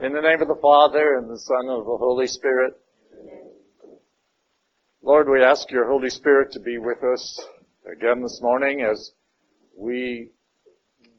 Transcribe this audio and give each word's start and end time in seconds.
In 0.00 0.12
the 0.12 0.20
name 0.20 0.40
of 0.40 0.46
the 0.46 0.60
Father 0.62 1.16
and 1.16 1.28
the 1.28 1.40
Son 1.40 1.62
and 1.62 1.80
of 1.80 1.84
the 1.84 1.96
Holy 1.96 2.28
Spirit. 2.28 2.74
Lord, 5.02 5.28
we 5.28 5.42
ask 5.42 5.68
your 5.72 5.88
Holy 5.88 6.08
Spirit 6.08 6.52
to 6.52 6.60
be 6.60 6.78
with 6.78 7.02
us 7.02 7.44
again 7.84 8.22
this 8.22 8.38
morning 8.40 8.82
as 8.88 9.10
we 9.76 10.30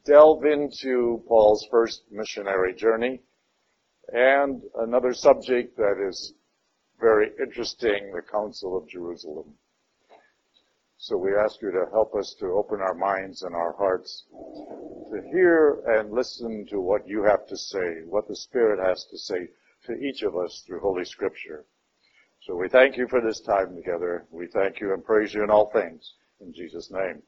delve 0.05 0.45
into 0.45 1.21
Paul's 1.27 1.67
first 1.69 2.03
missionary 2.09 2.73
journey 2.73 3.19
and 4.13 4.61
another 4.75 5.13
subject 5.13 5.75
that 5.75 6.01
is 6.07 6.33
very 7.01 7.31
interesting, 7.37 8.13
the 8.15 8.21
Council 8.21 8.77
of 8.77 8.87
Jerusalem. 8.87 9.55
So 11.01 11.15
we 11.15 11.33
ask 11.33 11.61
you 11.61 11.71
to 11.71 11.85
help 11.93 12.13
us 12.13 12.35
to 12.41 12.47
open 12.47 12.81
our 12.81 12.93
minds 12.93 13.43
and 13.43 13.55
our 13.55 13.73
hearts 13.77 14.25
to 15.09 15.21
hear 15.31 15.81
and 15.87 16.11
listen 16.11 16.67
to 16.71 16.81
what 16.81 17.07
you 17.07 17.23
have 17.23 17.47
to 17.47 17.55
say, 17.55 18.01
what 18.05 18.27
the 18.27 18.35
Spirit 18.35 18.85
has 18.85 19.05
to 19.05 19.17
say 19.17 19.47
to 19.85 19.93
each 19.93 20.23
of 20.23 20.35
us 20.35 20.61
through 20.67 20.81
Holy 20.81 21.05
Scripture. 21.05 21.63
So 22.41 22.53
we 22.53 22.67
thank 22.67 22.97
you 22.97 23.07
for 23.07 23.21
this 23.21 23.39
time 23.39 23.77
together. 23.77 24.25
We 24.29 24.47
thank 24.47 24.81
you 24.81 24.93
and 24.93 25.01
praise 25.01 25.33
you 25.33 25.41
in 25.41 25.49
all 25.49 25.71
things. 25.71 26.15
In 26.41 26.53
Jesus' 26.53 26.91
name. 26.91 27.21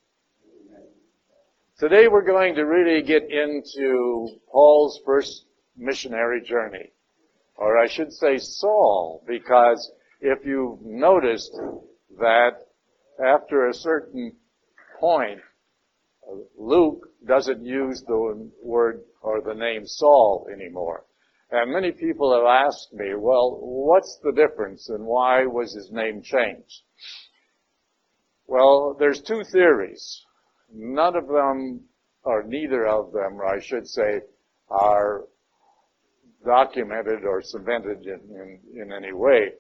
Today 1.80 2.10
we're 2.10 2.26
going 2.26 2.56
to 2.56 2.64
really 2.64 3.02
get 3.02 3.24
into 3.32 4.28
Paul's 4.52 5.00
first 5.06 5.46
missionary 5.78 6.42
journey. 6.42 6.92
Or 7.56 7.78
I 7.78 7.88
should 7.88 8.12
say 8.12 8.38
Saul, 8.38 9.24
because 9.26 9.90
if 10.20 10.46
you've 10.46 10.82
noticed 10.82 11.58
that 12.20 12.68
after 13.22 13.68
a 13.68 13.74
certain 13.74 14.36
point, 15.00 15.40
Luke 16.58 17.08
doesn't 17.28 17.66
use 17.66 18.04
the 18.08 18.50
word 18.64 19.02
or 19.22 19.42
the 19.42 19.54
name 19.54 19.86
Saul 19.86 20.48
anymore. 20.52 21.06
And 21.52 21.74
many 21.74 21.92
people 21.92 22.34
have 22.34 22.46
asked 22.46 22.94
me, 22.94 23.14
well, 23.16 23.60
what's 23.62 24.20
the 24.24 24.32
difference 24.32 24.90
and 24.90 25.06
why 25.06 25.46
was 25.46 25.74
his 25.74 25.92
name 25.92 26.22
changed? 26.22 26.84
Well, 28.48 28.96
there's 28.98 29.22
two 29.22 29.44
theories. 29.52 30.26
None 30.74 31.16
of 31.16 31.28
them, 31.28 31.82
or 32.24 32.44
neither 32.44 32.88
of 32.88 33.12
them, 33.12 33.40
I 33.46 33.60
should 33.60 33.88
say, 33.88 34.22
are 34.70 35.26
documented 36.46 37.26
or 37.26 37.42
cemented 37.42 38.06
in, 38.06 38.20
in, 38.30 38.82
in 38.82 38.94
any 38.94 39.14
way. 39.14 39.52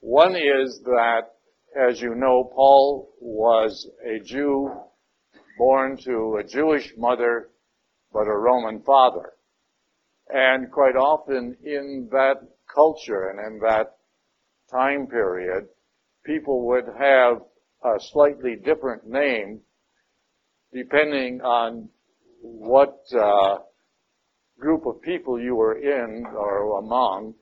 One 0.00 0.36
is 0.36 0.80
that 0.84 1.32
as 1.76 2.00
you 2.00 2.14
know, 2.14 2.50
Paul 2.54 3.10
was 3.20 3.88
a 4.04 4.20
Jew 4.20 4.70
born 5.56 5.96
to 6.04 6.36
a 6.40 6.44
Jewish 6.44 6.92
mother, 6.96 7.50
but 8.12 8.26
a 8.26 8.36
Roman 8.36 8.82
father. 8.82 9.32
And 10.28 10.70
quite 10.70 10.96
often 10.96 11.56
in 11.64 12.08
that 12.12 12.36
culture 12.72 13.30
and 13.30 13.40
in 13.40 13.60
that 13.60 13.96
time 14.70 15.06
period, 15.06 15.68
people 16.24 16.66
would 16.68 16.84
have 16.98 17.42
a 17.84 17.98
slightly 17.98 18.56
different 18.56 19.06
name 19.06 19.60
depending 20.72 21.40
on 21.40 21.88
what 22.42 22.98
uh, 23.18 23.58
group 24.58 24.86
of 24.86 25.00
people 25.00 25.40
you 25.40 25.54
were 25.54 25.78
in 25.78 26.24
or 26.26 26.78
among. 26.78 27.34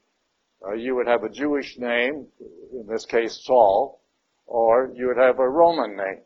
Uh, 0.66 0.74
you 0.74 0.94
would 0.94 1.06
have 1.06 1.24
a 1.24 1.28
Jewish 1.28 1.76
name, 1.78 2.26
in 2.72 2.86
this 2.88 3.04
case 3.04 3.40
Saul, 3.44 4.00
or 4.46 4.92
you 4.94 5.08
would 5.08 5.16
have 5.16 5.38
a 5.38 5.48
Roman 5.48 5.96
name, 5.96 6.22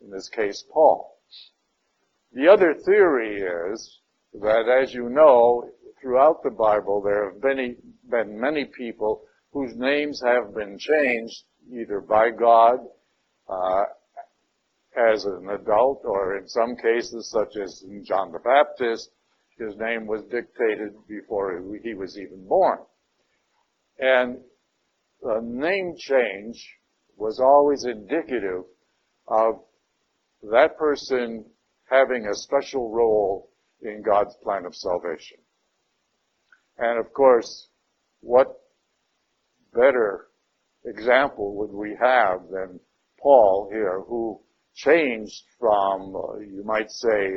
in 0.00 0.10
this 0.10 0.28
case 0.28 0.64
Paul. 0.72 1.18
The 2.32 2.48
other 2.48 2.74
theory 2.74 3.40
is 3.40 4.00
that, 4.34 4.68
as 4.68 4.92
you 4.92 5.08
know, 5.08 5.70
throughout 6.00 6.42
the 6.42 6.50
Bible 6.50 7.00
there 7.02 7.30
have 7.30 7.40
been, 7.40 7.76
been 8.10 8.40
many 8.40 8.64
people 8.64 9.22
whose 9.52 9.74
names 9.76 10.20
have 10.24 10.54
been 10.54 10.78
changed 10.78 11.44
either 11.72 12.00
by 12.00 12.30
God 12.30 12.80
uh, 13.48 13.84
as 14.96 15.24
an 15.24 15.48
adult, 15.50 16.02
or 16.04 16.36
in 16.36 16.48
some 16.48 16.76
cases, 16.76 17.30
such 17.30 17.56
as 17.62 17.82
in 17.82 18.04
John 18.04 18.32
the 18.32 18.38
Baptist, 18.38 19.10
his 19.58 19.76
name 19.76 20.06
was 20.06 20.22
dictated 20.22 20.94
before 21.08 21.62
he 21.82 21.94
was 21.94 22.18
even 22.18 22.46
born. 22.46 22.78
And 23.98 24.38
a 25.22 25.40
name 25.40 25.94
change 25.96 26.68
was 27.16 27.40
always 27.40 27.84
indicative 27.84 28.64
of 29.28 29.60
that 30.50 30.76
person 30.78 31.44
having 31.90 32.26
a 32.26 32.34
special 32.34 32.90
role 32.90 33.50
in 33.82 34.02
God's 34.02 34.36
plan 34.42 34.64
of 34.64 34.74
salvation. 34.74 35.38
And 36.78 36.98
of 36.98 37.12
course, 37.12 37.68
what 38.20 38.60
better 39.72 40.28
example 40.84 41.56
would 41.56 41.72
we 41.72 41.96
have 42.00 42.40
than 42.50 42.80
Paul 43.20 43.68
here, 43.70 44.00
who 44.06 44.40
changed 44.74 45.44
from, 45.58 46.14
uh, 46.14 46.38
you 46.38 46.62
might 46.64 46.90
say, 46.90 47.32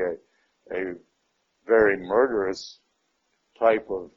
a, 0.71 0.75
a 0.75 0.93
very 1.65 1.97
murderous 1.97 2.79
type 3.59 3.87
of 3.89 4.11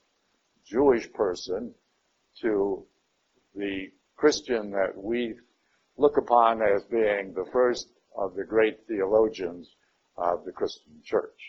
Jewish 0.65 1.13
person 1.13 1.75
to 2.43 2.85
the 3.55 3.89
Christian 4.17 4.71
that 4.71 4.93
we 4.97 5.35
look 6.01 6.17
upon 6.17 6.63
as 6.63 6.83
being 6.91 7.35
the 7.35 7.45
first 7.53 7.87
of 8.17 8.35
the 8.35 8.45
great 8.45 8.79
theologians 8.89 9.69
of 10.17 10.45
the 10.45 10.53
Christian 10.53 10.95
church. 11.05 11.41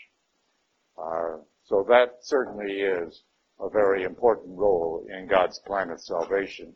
Uh, 0.98 1.38
so 1.64 1.84
that 1.88 2.18
certainly 2.22 2.72
is 2.72 3.22
a 3.60 3.70
very 3.70 4.04
important 4.04 4.58
role 4.58 5.06
in 5.08 5.26
God's 5.26 5.58
plan 5.66 5.90
of 5.90 6.00
salvation. 6.00 6.74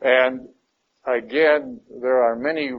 And 0.00 0.48
again, 1.06 1.80
there 2.00 2.22
are 2.22 2.36
many 2.36 2.70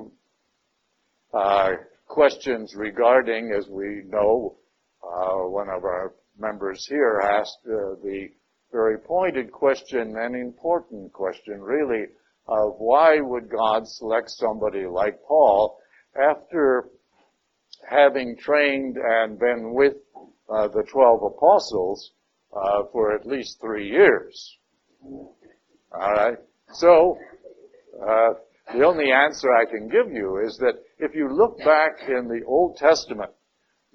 uh, 1.33 1.71
questions 2.07 2.73
regarding, 2.75 3.53
as 3.57 3.67
we 3.67 4.03
know, 4.07 4.55
uh, 5.03 5.47
one 5.49 5.69
of 5.69 5.83
our 5.83 6.13
members 6.39 6.85
here 6.87 7.21
asked 7.21 7.59
uh, 7.65 7.95
the 8.01 8.29
very 8.71 8.97
pointed 8.97 9.51
question 9.51 10.15
and 10.17 10.35
important 10.35 11.11
question, 11.11 11.59
really, 11.59 12.05
of 12.47 12.75
why 12.77 13.19
would 13.19 13.49
God 13.49 13.87
select 13.87 14.29
somebody 14.29 14.85
like 14.85 15.21
Paul 15.27 15.77
after 16.15 16.89
having 17.89 18.37
trained 18.37 18.97
and 18.97 19.39
been 19.39 19.73
with 19.73 19.93
uh, 20.49 20.67
the 20.67 20.83
12 20.91 21.23
apostles 21.23 22.11
uh, 22.53 22.83
for 22.91 23.15
at 23.15 23.25
least 23.25 23.59
three 23.61 23.89
years. 23.89 24.57
All 25.03 26.13
right. 26.13 26.37
So, 26.73 27.17
uh, 28.01 28.33
the 28.73 28.83
only 28.83 29.11
answer 29.11 29.49
I 29.53 29.65
can 29.65 29.89
give 29.89 30.11
you 30.11 30.41
is 30.45 30.57
that 30.57 30.75
if 30.99 31.15
you 31.15 31.29
look 31.33 31.57
back 31.59 32.07
in 32.07 32.27
the 32.27 32.43
Old 32.45 32.77
Testament, 32.77 33.31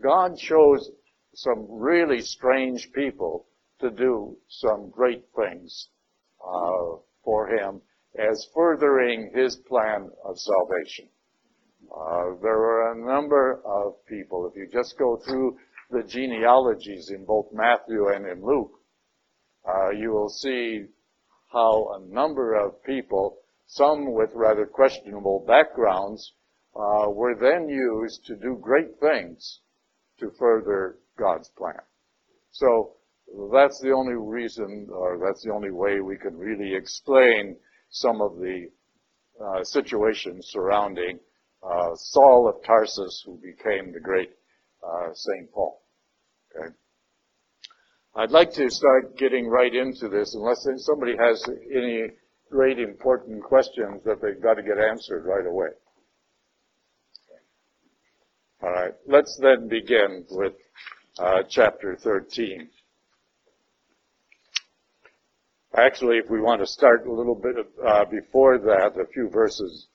God 0.03 0.37
chose 0.37 0.91
some 1.35 1.67
really 1.71 2.21
strange 2.21 2.91
people 2.93 3.47
to 3.81 3.91
do 3.91 4.37
some 4.49 4.91
great 4.91 5.25
things 5.37 5.89
uh, 6.41 6.97
for 7.25 7.49
Him 7.49 7.81
as 8.19 8.47
furthering 8.55 9.31
His 9.35 9.57
plan 9.69 10.11
of 10.25 10.39
salvation. 10.39 11.09
Uh, 11.91 12.35
there 12.43 12.59
were 12.59 12.93
a 12.93 13.07
number 13.07 13.61
of 13.65 13.95
people. 14.07 14.51
If 14.51 14.57
you 14.57 14.69
just 14.73 14.99
go 14.99 15.19
through 15.25 15.57
the 15.91 16.03
genealogies 16.03 17.11
in 17.11 17.25
both 17.25 17.47
Matthew 17.53 18.09
and 18.09 18.27
in 18.27 18.45
Luke, 18.45 18.73
uh, 19.67 19.91
you 19.91 20.11
will 20.11 20.29
see 20.29 20.87
how 21.53 21.95
a 21.95 22.13
number 22.13 22.55
of 22.55 22.83
people, 22.85 23.39
some 23.67 24.13
with 24.13 24.31
rather 24.35 24.67
questionable 24.67 25.45
backgrounds, 25.47 26.33
uh, 26.75 27.09
were 27.09 27.35
then 27.41 27.69
used 27.69 28.25
to 28.27 28.37
do 28.37 28.59
great 28.61 28.99
things 29.01 29.61
to 30.19 30.31
further 30.39 30.99
God's 31.19 31.49
plan. 31.57 31.81
So 32.51 32.93
that's 33.53 33.81
the 33.81 33.93
only 33.93 34.15
reason, 34.15 34.89
or 34.91 35.19
that's 35.25 35.43
the 35.45 35.53
only 35.53 35.71
way 35.71 36.01
we 36.01 36.17
can 36.17 36.37
really 36.37 36.75
explain 36.75 37.57
some 37.91 38.21
of 38.21 38.37
the 38.37 38.69
uh, 39.43 39.65
situations 39.65 40.49
surrounding 40.51 41.19
uh, 41.63 41.95
Saul 41.95 42.49
of 42.49 42.65
Tarsus, 42.65 43.23
who 43.25 43.39
became 43.43 43.93
the 43.93 44.01
great 44.01 44.31
uh, 44.87 45.13
Saint 45.13 45.53
Paul. 45.53 45.83
Okay. 46.55 46.75
I'd 48.15 48.31
like 48.31 48.53
to 48.53 48.71
start 48.71 49.19
getting 49.19 49.47
right 49.47 49.75
into 49.75 50.09
this, 50.09 50.35
unless 50.35 50.67
somebody 50.79 51.17
has 51.19 51.45
any 51.71 52.09
great 52.51 52.79
important 52.79 53.43
questions 53.43 54.03
that 54.05 54.23
they've 54.23 54.41
got 54.43 54.55
to 54.55 54.63
get 54.63 54.79
answered 54.79 55.25
right 55.27 55.47
away. 55.47 55.69
All 58.63 58.71
right. 58.71 58.95
Let's 59.07 59.39
then 59.43 59.69
begin 59.69 60.25
with 60.31 60.55
uh, 61.19 61.43
chapter 61.49 61.97
13. 61.97 62.69
Actually, 65.77 66.17
if 66.17 66.31
we 66.31 66.41
want 66.41 66.61
to 66.61 66.67
start 66.67 67.07
a 67.07 67.13
little 67.13 67.35
bit 67.35 67.57
uh, 67.87 68.05
before 68.07 68.59
that, 68.59 68.99
a 69.01 69.07
few 69.13 69.29
verses, 69.29 69.89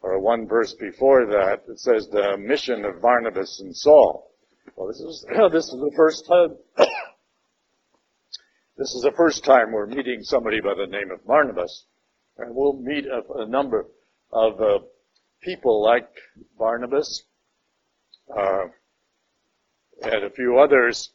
or 0.00 0.20
one 0.20 0.46
verse 0.46 0.74
before 0.74 1.26
that, 1.26 1.62
it 1.68 1.78
says 1.80 2.08
the 2.08 2.36
mission 2.38 2.84
of 2.84 3.02
Barnabas 3.02 3.60
and 3.60 3.74
Saul. 3.74 4.30
Well, 4.76 4.88
this 4.88 5.00
is 5.00 5.26
this 5.52 5.64
is 5.64 5.80
the 5.80 5.92
first 5.96 6.26
time 6.26 6.56
This 8.78 8.94
is 8.94 9.02
the 9.02 9.12
first 9.16 9.42
time 9.42 9.72
we're 9.72 9.86
meeting 9.86 10.22
somebody 10.22 10.60
by 10.60 10.74
the 10.74 10.86
name 10.86 11.10
of 11.10 11.26
Barnabas. 11.26 11.86
And 12.36 12.54
we'll 12.54 12.74
meet 12.74 13.06
a, 13.06 13.22
a 13.40 13.48
number 13.48 13.86
of 14.30 14.60
uh, 14.60 14.80
people 15.40 15.82
like 15.82 16.08
Barnabas 16.58 17.22
uh, 18.36 18.64
and 20.02 20.24
a 20.24 20.30
few 20.30 20.58
others 20.58 21.10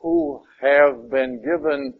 who 0.00 0.42
have 0.62 1.10
been 1.10 1.42
given, 1.44 1.92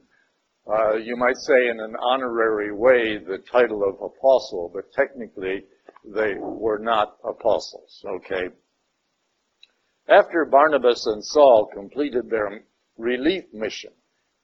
uh, 0.70 0.94
you 0.96 1.16
might 1.16 1.36
say 1.36 1.68
in 1.68 1.80
an 1.80 1.96
honorary 2.00 2.72
way, 2.72 3.18
the 3.18 3.38
title 3.38 3.82
of 3.82 4.00
apostle, 4.00 4.70
but 4.72 4.92
technically 4.92 5.64
they 6.04 6.34
were 6.34 6.78
not 6.78 7.16
apostles, 7.24 8.04
okay? 8.06 8.48
After 10.08 10.44
Barnabas 10.44 11.06
and 11.06 11.24
Saul 11.24 11.68
completed 11.72 12.28
their 12.28 12.64
relief 12.96 13.44
mission, 13.52 13.92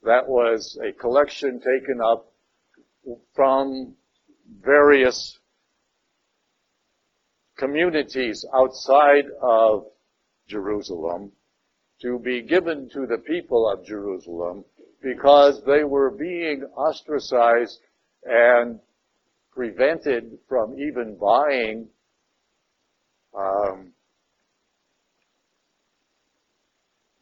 that 0.02 0.28
was 0.28 0.78
a 0.84 0.92
collection 0.92 1.60
taken 1.60 2.00
up 2.00 2.32
from 3.34 3.94
various 4.60 5.38
communities 7.56 8.44
outside 8.54 9.26
of 9.42 9.86
Jerusalem 10.48 11.32
to 12.00 12.18
be 12.18 12.42
given 12.42 12.88
to 12.90 13.06
the 13.06 13.18
people 13.18 13.68
of 13.68 13.84
Jerusalem 13.84 14.64
because 15.02 15.62
they 15.64 15.84
were 15.84 16.10
being 16.10 16.62
ostracized 16.76 17.80
and 18.24 18.80
prevented 19.52 20.38
from 20.48 20.78
even 20.78 21.16
buying 21.16 21.88
um, 23.36 23.92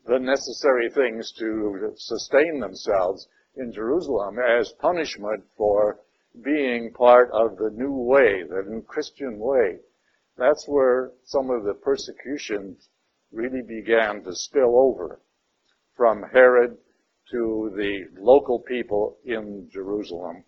the 0.06 0.18
necessary 0.18 0.90
things 0.90 1.32
to 1.38 1.92
sustain 1.96 2.60
themselves 2.60 3.26
in 3.56 3.72
Jerusalem 3.72 4.36
as 4.38 4.72
punishment 4.80 5.42
for 5.56 5.98
being 6.44 6.92
part 6.92 7.30
of 7.32 7.56
the 7.56 7.70
new 7.72 7.92
way, 7.92 8.42
the 8.42 8.62
new 8.68 8.82
Christian 8.82 9.38
way. 9.38 9.78
That's 10.36 10.66
where 10.68 11.12
some 11.24 11.50
of 11.50 11.64
the 11.64 11.74
persecutions 11.74 12.88
really 13.32 13.62
began 13.62 14.22
to 14.24 14.34
spill 14.34 14.78
over 14.78 15.20
from 15.96 16.22
Herod 16.32 16.76
to 17.30 17.72
the 17.76 18.04
local 18.20 18.60
people 18.60 19.18
in 19.24 19.68
Jerusalem. 19.72 20.44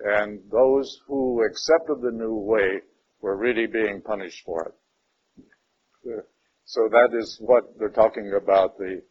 And 0.00 0.40
those 0.50 1.00
who 1.06 1.42
accepted 1.44 2.00
the 2.02 2.10
new 2.12 2.34
way 2.34 2.80
were 3.20 3.36
really 3.36 3.66
being 3.66 4.02
punished 4.02 4.44
for 4.44 4.74
it. 6.04 6.24
So 6.64 6.88
that 6.90 7.16
is 7.18 7.38
what 7.40 7.78
they're 7.78 7.88
talking 7.88 8.32
about, 8.40 8.76
the 8.76 9.02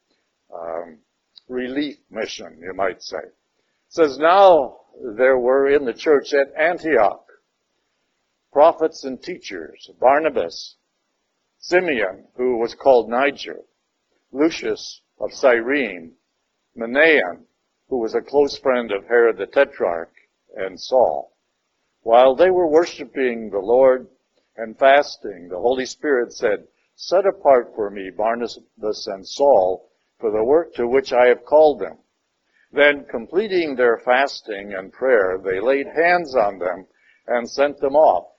um, 0.53 0.99
relief 1.47 1.95
mission, 2.11 2.59
you 2.61 2.73
might 2.73 3.01
say. 3.01 3.17
It 3.17 3.33
says, 3.89 4.17
now 4.17 4.77
there 5.17 5.37
were 5.37 5.69
in 5.69 5.85
the 5.85 5.93
church 5.93 6.33
at 6.33 6.53
Antioch 6.59 7.25
prophets 8.51 9.03
and 9.03 9.21
teachers, 9.21 9.89
Barnabas, 9.99 10.77
Simeon, 11.59 12.25
who 12.37 12.57
was 12.57 12.73
called 12.73 13.09
Niger, 13.09 13.59
Lucius 14.31 15.01
of 15.19 15.33
Cyrene, 15.33 16.13
Manaen, 16.77 17.45
who 17.87 17.99
was 17.99 18.15
a 18.15 18.21
close 18.21 18.57
friend 18.57 18.91
of 18.91 19.07
Herod 19.07 19.37
the 19.37 19.45
Tetrarch, 19.45 20.11
and 20.55 20.79
Saul. 20.79 21.31
While 22.01 22.35
they 22.35 22.49
were 22.49 22.67
worshiping 22.67 23.49
the 23.49 23.59
Lord 23.59 24.07
and 24.57 24.77
fasting, 24.77 25.47
the 25.47 25.59
Holy 25.59 25.85
Spirit 25.85 26.33
said, 26.33 26.67
Set 26.95 27.25
apart 27.25 27.73
for 27.75 27.89
me 27.89 28.09
Barnabas 28.09 29.07
and 29.07 29.25
Saul 29.25 29.89
for 30.19 30.31
the 30.31 30.43
work 30.43 30.73
to 30.75 30.87
which 30.87 31.13
I 31.13 31.27
have 31.27 31.45
called 31.45 31.79
them. 31.79 31.97
Then, 32.71 33.05
completing 33.05 33.75
their 33.75 33.97
fasting 33.99 34.73
and 34.73 34.91
prayer, 34.91 35.37
they 35.37 35.59
laid 35.59 35.87
hands 35.87 36.35
on 36.35 36.59
them 36.59 36.87
and 37.27 37.49
sent 37.49 37.79
them 37.79 37.95
off. 37.95 38.33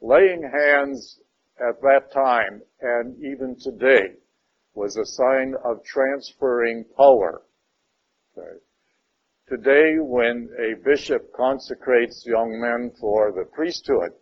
Laying 0.00 0.42
hands 0.42 1.20
at 1.60 1.80
that 1.82 2.12
time 2.12 2.62
and 2.80 3.16
even 3.22 3.56
today 3.56 4.14
was 4.74 4.96
a 4.96 5.04
sign 5.04 5.54
of 5.64 5.84
transferring 5.84 6.84
power. 6.96 7.42
Okay. 8.38 8.58
Today, 9.48 9.96
when 9.98 10.50
a 10.58 10.74
bishop 10.84 11.32
consecrates 11.32 12.24
young 12.26 12.60
men 12.60 12.92
for 13.00 13.32
the 13.32 13.44
priesthood, 13.52 14.12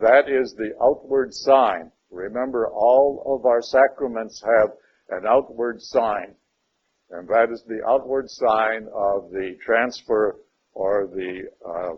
that 0.00 0.28
is 0.28 0.54
the 0.54 0.72
outward 0.82 1.32
sign 1.32 1.92
Remember, 2.10 2.68
all 2.68 3.22
of 3.24 3.46
our 3.46 3.62
sacraments 3.62 4.42
have 4.42 4.70
an 5.10 5.26
outward 5.26 5.80
sign, 5.80 6.34
and 7.10 7.28
that 7.28 7.50
is 7.52 7.62
the 7.64 7.80
outward 7.86 8.28
sign 8.28 8.88
of 8.92 9.30
the 9.30 9.56
transfer 9.64 10.40
or 10.72 11.06
the 11.06 11.42
uh, 11.66 11.96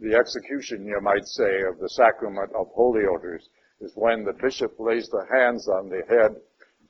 the 0.00 0.14
execution, 0.14 0.86
you 0.86 1.00
might 1.00 1.26
say, 1.26 1.62
of 1.62 1.78
the 1.80 1.88
sacrament 1.88 2.52
of 2.54 2.68
holy 2.68 3.04
orders 3.04 3.48
is 3.80 3.92
when 3.96 4.24
the 4.24 4.32
bishop 4.34 4.78
lays 4.78 5.08
the 5.08 5.26
hands 5.32 5.68
on 5.68 5.88
the 5.88 6.02
head 6.08 6.36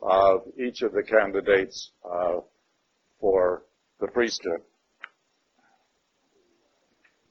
of 0.01 0.43
each 0.59 0.83
of 0.83 0.93
the 0.93 1.03
candidates 1.03 1.93
uh, 2.05 2.39
for 3.21 3.65
the 4.01 4.09
priesthood. 4.09 4.61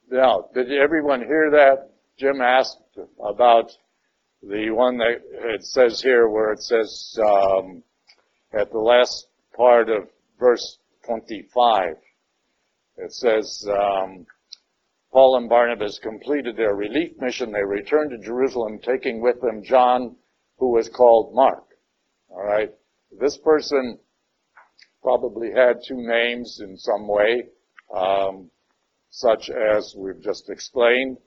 Now, 0.09 0.49
did 0.53 0.71
everyone 0.71 1.21
hear 1.21 1.51
that? 1.51 1.89
Jim 2.17 2.41
asked 2.41 2.79
about 3.23 3.71
the 4.41 4.71
one 4.71 4.97
that 4.97 5.21
it 5.53 5.63
says 5.63 6.01
here 6.01 6.29
where 6.29 6.51
it 6.51 6.61
says 6.61 7.17
um, 7.23 7.83
at 8.53 8.71
the 8.71 8.79
last 8.79 9.27
part 9.55 9.89
of 9.89 10.07
verse 10.39 10.77
25, 11.05 11.95
it 12.97 13.13
says, 13.13 13.67
um, 13.69 14.25
Paul 15.11 15.37
and 15.37 15.49
Barnabas 15.49 15.99
completed 15.99 16.57
their 16.57 16.75
relief 16.75 17.11
mission. 17.19 17.51
They 17.51 17.63
returned 17.63 18.11
to 18.11 18.17
Jerusalem, 18.17 18.79
taking 18.79 19.21
with 19.21 19.39
them 19.41 19.63
John, 19.63 20.15
who 20.57 20.71
was 20.71 20.89
called 20.89 21.33
Mark. 21.33 21.66
All 22.29 22.43
right. 22.43 22.71
This 23.19 23.37
person 23.37 23.99
probably 25.01 25.49
had 25.55 25.81
two 25.87 25.97
names 25.97 26.59
in 26.61 26.77
some 26.77 27.07
way, 27.07 27.43
um, 27.95 28.49
such 29.09 29.49
as 29.49 29.95
we've 29.97 30.21
just 30.21 30.49
explained. 30.49 31.17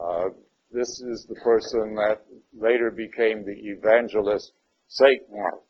Uh, 0.00 0.30
this 0.70 0.88
is 1.00 1.26
the 1.28 1.36
person 1.36 1.94
that 1.94 2.22
later 2.52 2.90
became 2.90 3.44
the 3.44 3.52
evangelist 3.52 4.52
Saint 4.88 5.22
Mark. 5.30 5.62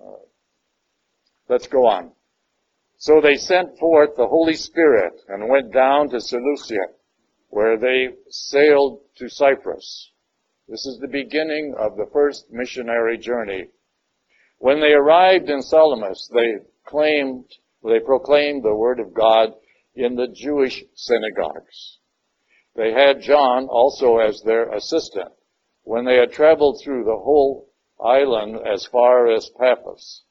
Uh, 0.00 0.24
let's 1.48 1.66
go 1.66 1.86
on. 1.86 2.12
So 2.96 3.20
they 3.20 3.34
sent 3.34 3.76
forth 3.78 4.10
the 4.16 4.28
Holy 4.28 4.54
Spirit 4.54 5.14
and 5.28 5.50
went 5.50 5.72
down 5.72 6.08
to 6.10 6.20
Seleucia, 6.20 6.94
where 7.48 7.76
they 7.76 8.10
sailed 8.30 9.00
to 9.16 9.28
Cyprus. 9.28 10.11
This 10.72 10.86
is 10.86 10.98
the 10.98 11.06
beginning 11.06 11.74
of 11.78 11.98
the 11.98 12.08
first 12.14 12.50
missionary 12.50 13.18
journey. 13.18 13.68
When 14.56 14.80
they 14.80 14.94
arrived 14.94 15.50
in 15.50 15.60
Salamis, 15.60 16.30
they 16.32 16.64
claimed, 16.86 17.44
they 17.84 18.00
proclaimed 18.00 18.62
the 18.62 18.74
word 18.74 18.98
of 18.98 19.12
God 19.12 19.52
in 19.94 20.14
the 20.16 20.28
Jewish 20.28 20.82
synagogues. 20.94 21.98
They 22.74 22.90
had 22.90 23.20
John 23.20 23.66
also 23.68 24.16
as 24.16 24.40
their 24.40 24.72
assistant. 24.72 25.30
When 25.82 26.06
they 26.06 26.16
had 26.16 26.32
traveled 26.32 26.80
through 26.80 27.04
the 27.04 27.20
whole 27.22 27.68
island 28.02 28.66
as 28.66 28.86
far 28.86 29.30
as 29.30 29.50
Paphos, 29.50 30.22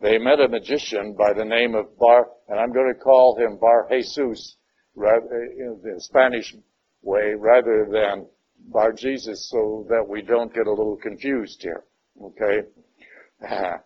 they 0.00 0.18
met 0.18 0.40
a 0.40 0.48
magician 0.48 1.14
by 1.14 1.32
the 1.32 1.44
name 1.44 1.76
of 1.76 1.96
Bar, 1.96 2.28
and 2.48 2.58
I'm 2.58 2.72
going 2.72 2.92
to 2.92 3.00
call 3.00 3.38
him 3.38 3.56
Bar 3.56 3.86
Jesus, 3.88 4.56
in 4.96 5.80
the 5.80 6.00
Spanish 6.00 6.56
way, 7.02 7.34
rather 7.34 7.86
than 7.88 8.26
Bar 8.66 8.92
Jesus, 8.92 9.48
so 9.50 9.86
that 9.88 10.06
we 10.08 10.22
don't 10.22 10.52
get 10.52 10.66
a 10.66 10.70
little 10.70 10.96
confused 10.96 11.62
here. 11.62 11.84
Okay? 12.22 12.68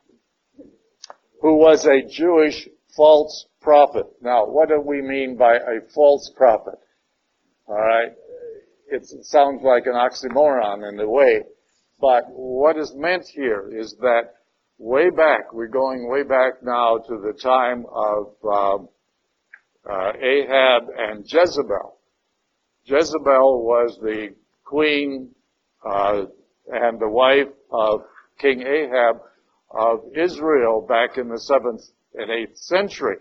Who 1.43 1.57
was 1.57 1.87
a 1.87 2.03
Jewish 2.09 2.69
false 2.97 3.47
prophet. 3.61 4.07
Now, 4.21 4.47
what 4.47 4.69
do 4.69 4.81
we 4.81 5.03
mean 5.03 5.37
by 5.37 5.57
a 5.57 5.81
false 5.95 6.31
prophet? 6.37 6.79
All 7.67 7.77
right. 7.77 8.13
It 8.89 9.07
sounds 9.25 9.63
like 9.63 9.87
an 9.87 9.93
oxymoron 9.93 10.89
in 10.89 10.99
a 10.99 11.09
way, 11.09 11.43
but 12.01 12.25
what 12.29 12.77
is 12.77 12.93
meant 12.97 13.25
here 13.33 13.71
is 13.73 13.95
that 14.01 14.33
way 14.79 15.11
back, 15.11 15.53
we're 15.53 15.69
going 15.69 16.11
way 16.11 16.25
back 16.25 16.55
now 16.63 16.99
to 16.99 17.21
the 17.21 17.39
time 17.41 17.87
of 17.93 18.35
um, 18.45 18.89
uh, 19.89 20.13
Ahab 20.21 20.89
and 20.97 21.25
Jezebel. 21.25 21.99
Jezebel 22.85 23.65
was 23.65 23.97
the 24.03 24.35
queen 24.71 25.29
uh, 25.85 26.23
and 26.69 27.01
the 27.01 27.09
wife 27.09 27.53
of 27.73 28.03
King 28.39 28.63
Ahab 28.63 29.17
of 29.71 29.99
Israel 30.17 30.87
back 30.89 31.19
in 31.19 31.29
the 31.29 31.41
seventh 31.41 31.83
and 32.15 32.31
eighth 32.31 32.57
century. 32.57 33.17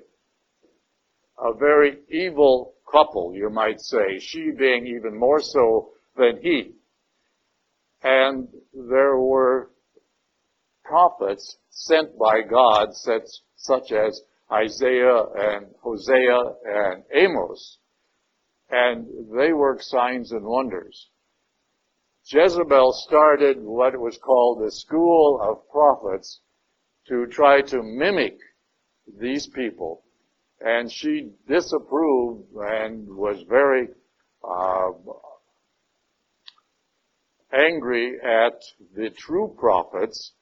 A 1.39 1.53
very 1.57 1.97
evil 2.09 2.75
couple, 2.91 3.33
you 3.33 3.49
might 3.49 3.81
say, 3.81 4.19
she 4.19 4.51
being 4.57 4.85
even 4.85 5.17
more 5.17 5.41
so 5.41 5.89
than 6.15 6.39
he. 6.39 6.73
And 8.03 8.47
there 8.73 9.17
were 9.17 9.71
prophets 10.83 11.57
sent 11.71 12.17
by 12.17 12.41
God, 12.41 12.89
such 12.93 13.91
as 13.91 14.21
Isaiah 14.51 15.23
and 15.35 15.65
Hosea 15.81 16.39
and 16.65 17.03
Amos, 17.11 17.79
and 18.69 19.07
they 19.35 19.51
worked 19.51 19.83
signs 19.83 20.31
and 20.31 20.45
wonders. 20.45 21.09
Jezebel 22.31 22.93
started 22.93 23.57
what 23.59 23.99
was 23.99 24.19
called 24.19 24.61
the 24.61 24.71
school 24.71 25.39
of 25.41 25.67
prophets 25.71 26.41
to 27.07 27.25
try 27.25 27.61
to 27.61 27.81
mimic 27.81 28.37
these 29.19 29.47
people. 29.47 30.03
And 30.61 30.91
she 30.91 31.31
disapproved 31.47 32.53
and 32.53 33.07
was 33.07 33.41
very 33.49 33.87
uh, 34.43 34.91
angry 37.51 38.19
at 38.21 38.61
the 38.95 39.09
true 39.09 39.55
prophets 39.57 40.33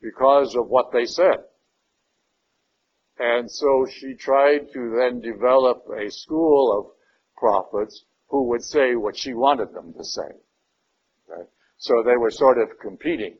because 0.00 0.54
of 0.54 0.68
what 0.68 0.92
they 0.92 1.04
said. 1.04 1.42
And 3.18 3.50
so 3.50 3.86
she 3.90 4.14
tried 4.14 4.72
to 4.72 4.96
then 5.00 5.20
develop 5.20 5.82
a 5.98 6.12
school 6.12 6.78
of 6.78 6.92
prophets 7.36 8.04
who 8.28 8.44
would 8.50 8.62
say 8.62 8.94
what 8.94 9.16
she 9.16 9.34
wanted 9.34 9.74
them 9.74 9.92
to 9.94 10.04
say. 10.04 10.30
So 11.78 12.02
they 12.04 12.16
were 12.16 12.30
sort 12.30 12.58
of 12.58 12.78
competing. 12.80 13.38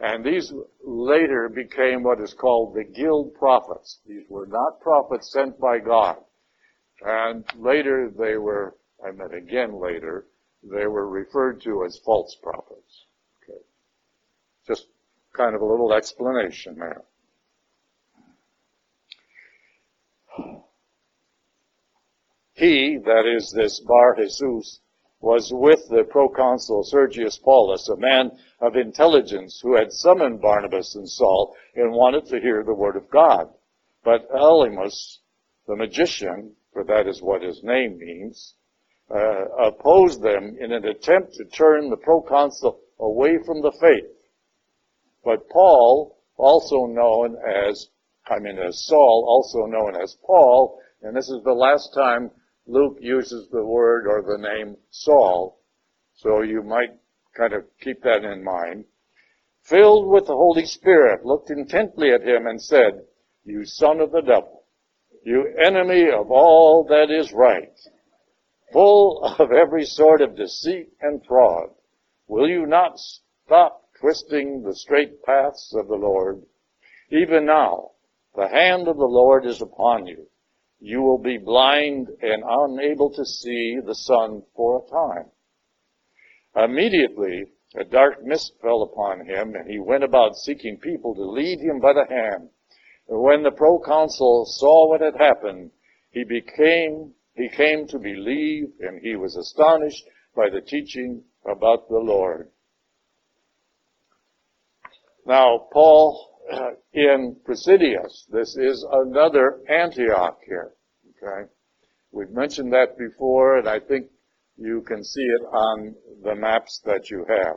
And 0.00 0.24
these 0.24 0.52
later 0.84 1.48
became 1.48 2.02
what 2.02 2.20
is 2.20 2.34
called 2.34 2.74
the 2.74 2.84
guild 2.84 3.34
prophets. 3.34 4.00
These 4.06 4.24
were 4.28 4.46
not 4.46 4.80
prophets 4.80 5.32
sent 5.32 5.58
by 5.58 5.78
God. 5.78 6.16
And 7.02 7.44
later 7.56 8.10
they 8.16 8.36
were, 8.36 8.76
I 9.04 9.12
mean 9.12 9.32
again 9.34 9.80
later, 9.80 10.26
they 10.62 10.86
were 10.86 11.08
referred 11.08 11.62
to 11.62 11.84
as 11.84 11.98
false 12.04 12.36
prophets. 12.42 13.06
Okay. 13.42 13.60
Just 14.66 14.86
kind 15.36 15.54
of 15.54 15.60
a 15.62 15.66
little 15.66 15.92
explanation 15.92 16.76
there. 16.78 17.02
He, 22.54 22.98
that 23.04 23.26
is 23.26 23.52
this 23.54 23.80
Bar 23.80 24.16
Jesus, 24.16 24.80
was 25.24 25.50
with 25.54 25.88
the 25.88 26.04
proconsul 26.04 26.84
Sergius 26.84 27.38
Paulus, 27.38 27.88
a 27.88 27.96
man 27.96 28.30
of 28.60 28.76
intelligence 28.76 29.58
who 29.62 29.74
had 29.74 29.90
summoned 29.90 30.42
Barnabas 30.42 30.94
and 30.96 31.08
Saul 31.08 31.56
and 31.74 31.92
wanted 31.92 32.26
to 32.26 32.40
hear 32.40 32.62
the 32.62 32.74
word 32.74 32.94
of 32.94 33.08
God. 33.08 33.48
But 34.04 34.30
Elymas, 34.30 35.20
the 35.66 35.76
magician, 35.76 36.54
for 36.74 36.84
that 36.84 37.06
is 37.06 37.22
what 37.22 37.40
his 37.40 37.62
name 37.62 37.96
means, 37.98 38.54
uh, 39.10 39.46
opposed 39.66 40.20
them 40.20 40.58
in 40.60 40.72
an 40.72 40.84
attempt 40.84 41.32
to 41.36 41.46
turn 41.46 41.88
the 41.88 41.96
proconsul 41.96 42.80
away 43.00 43.38
from 43.46 43.62
the 43.62 43.72
faith. 43.80 44.12
But 45.24 45.48
Paul, 45.48 46.18
also 46.36 46.84
known 46.84 47.38
as, 47.48 47.88
I 48.28 48.40
mean 48.40 48.58
as 48.58 48.84
Saul, 48.84 49.24
also 49.26 49.64
known 49.64 49.96
as 50.02 50.18
Paul, 50.26 50.78
and 51.00 51.16
this 51.16 51.30
is 51.30 51.42
the 51.44 51.54
last 51.54 51.94
time 51.94 52.30
Luke 52.66 52.96
uses 53.00 53.48
the 53.50 53.64
word 53.64 54.06
or 54.06 54.22
the 54.22 54.38
name 54.38 54.76
Saul, 54.88 55.60
so 56.14 56.40
you 56.40 56.62
might 56.62 56.98
kind 57.36 57.52
of 57.52 57.64
keep 57.78 58.02
that 58.02 58.24
in 58.24 58.42
mind. 58.42 58.86
Filled 59.62 60.08
with 60.08 60.26
the 60.26 60.36
Holy 60.36 60.64
Spirit, 60.64 61.26
looked 61.26 61.50
intently 61.50 62.10
at 62.10 62.22
him 62.22 62.46
and 62.46 62.62
said, 62.62 63.04
You 63.44 63.66
son 63.66 64.00
of 64.00 64.12
the 64.12 64.22
devil, 64.22 64.64
you 65.24 65.54
enemy 65.58 66.10
of 66.10 66.30
all 66.30 66.84
that 66.84 67.10
is 67.10 67.32
right, 67.32 67.78
full 68.72 69.22
of 69.22 69.52
every 69.52 69.84
sort 69.84 70.22
of 70.22 70.36
deceit 70.36 70.88
and 71.02 71.24
fraud, 71.26 71.68
will 72.28 72.48
you 72.48 72.64
not 72.64 72.98
stop 72.98 73.92
twisting 74.00 74.62
the 74.62 74.74
straight 74.74 75.22
paths 75.22 75.74
of 75.74 75.88
the 75.88 75.96
Lord? 75.96 76.42
Even 77.10 77.44
now, 77.44 77.90
the 78.34 78.48
hand 78.48 78.88
of 78.88 78.96
the 78.96 79.04
Lord 79.04 79.44
is 79.44 79.60
upon 79.60 80.06
you 80.06 80.28
you 80.84 81.00
will 81.00 81.18
be 81.18 81.38
blind 81.38 82.08
and 82.20 82.44
unable 82.46 83.08
to 83.10 83.24
see 83.24 83.78
the 83.86 83.94
sun 83.94 84.42
for 84.54 84.84
a 84.84 84.90
time. 84.90 85.30
Immediately, 86.54 87.44
a 87.74 87.84
dark 87.84 88.22
mist 88.22 88.52
fell 88.60 88.82
upon 88.82 89.24
him, 89.24 89.54
and 89.54 89.68
he 89.68 89.78
went 89.78 90.04
about 90.04 90.36
seeking 90.36 90.76
people 90.76 91.14
to 91.14 91.24
lead 91.24 91.58
him 91.58 91.80
by 91.80 91.94
the 91.94 92.04
hand. 92.06 92.50
And 93.08 93.22
when 93.22 93.42
the 93.42 93.50
proconsul 93.50 94.44
saw 94.44 94.90
what 94.90 95.00
had 95.00 95.16
happened, 95.16 95.70
he 96.10 96.22
became, 96.22 97.14
he 97.34 97.48
came 97.48 97.86
to 97.88 97.98
believe, 97.98 98.66
and 98.80 99.00
he 99.00 99.16
was 99.16 99.36
astonished 99.36 100.04
by 100.36 100.50
the 100.50 100.60
teaching 100.60 101.22
about 101.50 101.88
the 101.88 101.98
Lord. 101.98 102.50
Now, 105.24 105.66
Paul 105.72 106.33
in 106.92 107.36
Pisidius. 107.46 108.26
This 108.30 108.56
is 108.56 108.86
another 108.90 109.60
Antioch 109.68 110.38
here. 110.46 110.72
Okay? 111.22 111.50
We've 112.12 112.30
mentioned 112.30 112.72
that 112.72 112.96
before, 112.98 113.58
and 113.58 113.68
I 113.68 113.80
think 113.80 114.06
you 114.56 114.82
can 114.82 115.02
see 115.02 115.22
it 115.22 115.42
on 115.42 115.94
the 116.22 116.34
maps 116.34 116.80
that 116.84 117.10
you 117.10 117.24
have. 117.28 117.56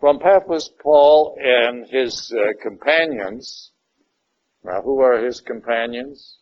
From 0.00 0.18
Paphos, 0.18 0.70
Paul 0.82 1.36
and 1.40 1.86
his 1.88 2.32
uh, 2.32 2.52
companions, 2.62 3.72
now 4.64 4.82
who 4.82 5.00
are 5.00 5.24
his 5.24 5.40
companions? 5.40 6.38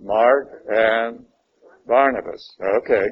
Mark 0.00 0.48
and 0.68 1.24
Barnabas. 1.86 2.56
Okay. 2.62 3.06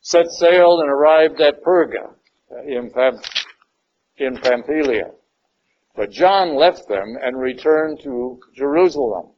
Set 0.00 0.26
sail 0.30 0.80
and 0.80 0.90
arrived 0.90 1.40
at 1.40 1.62
Perga 1.62 2.14
in 2.66 2.90
in 4.18 4.36
Pamphylia. 4.36 5.10
But 5.94 6.10
John 6.10 6.56
left 6.56 6.88
them 6.88 7.16
and 7.20 7.38
returned 7.38 8.00
to 8.02 8.40
Jerusalem. 8.54 9.30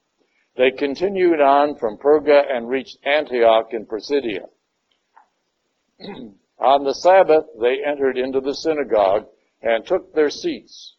They 0.56 0.72
continued 0.72 1.40
on 1.40 1.76
from 1.76 1.98
Perga 1.98 2.42
and 2.50 2.68
reached 2.68 2.98
Antioch 3.04 3.68
in 3.72 3.86
Pisidia. 3.86 4.46
on 6.58 6.84
the 6.84 6.94
Sabbath, 6.94 7.44
they 7.60 7.84
entered 7.84 8.18
into 8.18 8.40
the 8.40 8.54
synagogue 8.54 9.26
and 9.62 9.86
took 9.86 10.12
their 10.14 10.30
seats. 10.30 10.96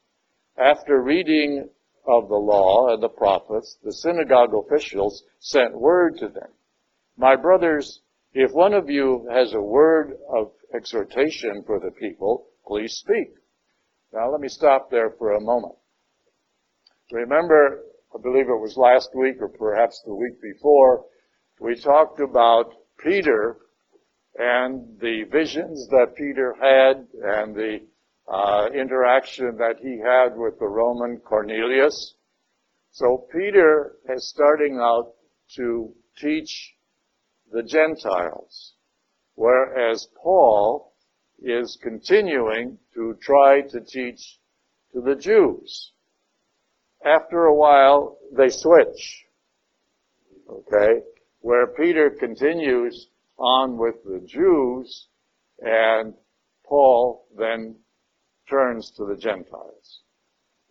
After 0.58 1.02
reading 1.02 1.70
of 2.08 2.30
the 2.30 2.36
law 2.36 2.94
and 2.94 3.04
the 3.04 3.10
prophets, 3.10 3.78
the 3.84 3.94
synagogue 3.94 4.54
officials 4.54 5.24
sent 5.40 5.78
word 5.78 6.18
to 6.20 6.30
them. 6.30 6.50
My 7.18 7.36
brothers, 7.36 8.02
if 8.34 8.52
one 8.52 8.74
of 8.74 8.90
you 8.90 9.28
has 9.32 9.54
a 9.54 9.62
word 9.62 10.18
of 10.30 10.52
exhortation 10.74 11.64
for 11.66 11.80
the 11.80 11.92
people, 11.92 12.48
please 12.66 12.94
speak. 12.94 13.34
Now 14.12 14.32
let 14.32 14.42
me 14.42 14.48
stop 14.48 14.90
there 14.90 15.12
for 15.12 15.34
a 15.34 15.42
moment. 15.42 15.76
Remember, 17.12 17.84
I 18.14 18.22
believe 18.22 18.50
it 18.50 18.60
was 18.60 18.76
last 18.76 19.10
week 19.16 19.38
or 19.40 19.50
perhaps 19.50 20.02
the 20.06 20.16
week 20.16 20.42
before, 20.42 21.06
we 21.60 21.76
talked 21.76 22.20
about 22.20 22.74
Peter 22.98 23.58
and 24.36 25.00
the 25.00 25.24
visions 25.32 25.88
that 25.90 26.16
Peter 26.16 26.56
had 26.60 27.08
and 27.22 27.56
the 27.56 27.80
uh, 28.32 28.68
interaction 28.74 29.58
that 29.58 29.78
he 29.82 30.00
had 30.00 30.38
with 30.38 30.58
the 30.60 30.68
Roman 30.68 31.18
Cornelius. 31.20 32.16
So 32.92 33.28
Peter 33.32 33.98
is 34.16 34.30
starting 34.30 34.80
out 34.80 35.14
to 35.56 35.94
teach 36.18 36.74
the 37.52 37.64
Gentiles, 37.64 38.74
whereas 39.36 40.08
Paul 40.22 40.89
is 41.42 41.78
continuing 41.82 42.78
to 42.94 43.16
try 43.22 43.62
to 43.62 43.80
teach 43.82 44.40
to 44.94 45.02
the 45.02 45.16
Jews. 45.16 45.92
After 47.06 47.46
a 47.46 47.56
while, 47.56 48.18
they 48.36 48.50
switch. 48.50 49.26
Okay? 50.50 51.02
Where 51.42 51.68
Peter 51.68 52.10
continues 52.10 53.08
on 53.38 53.78
with 53.78 53.96
the 54.04 54.20
Jews 54.26 55.08
and 55.60 56.14
Paul 56.66 57.26
then 57.38 57.76
turns 58.50 58.92
to 58.98 59.06
the 59.06 59.16
Gentiles. 59.16 60.02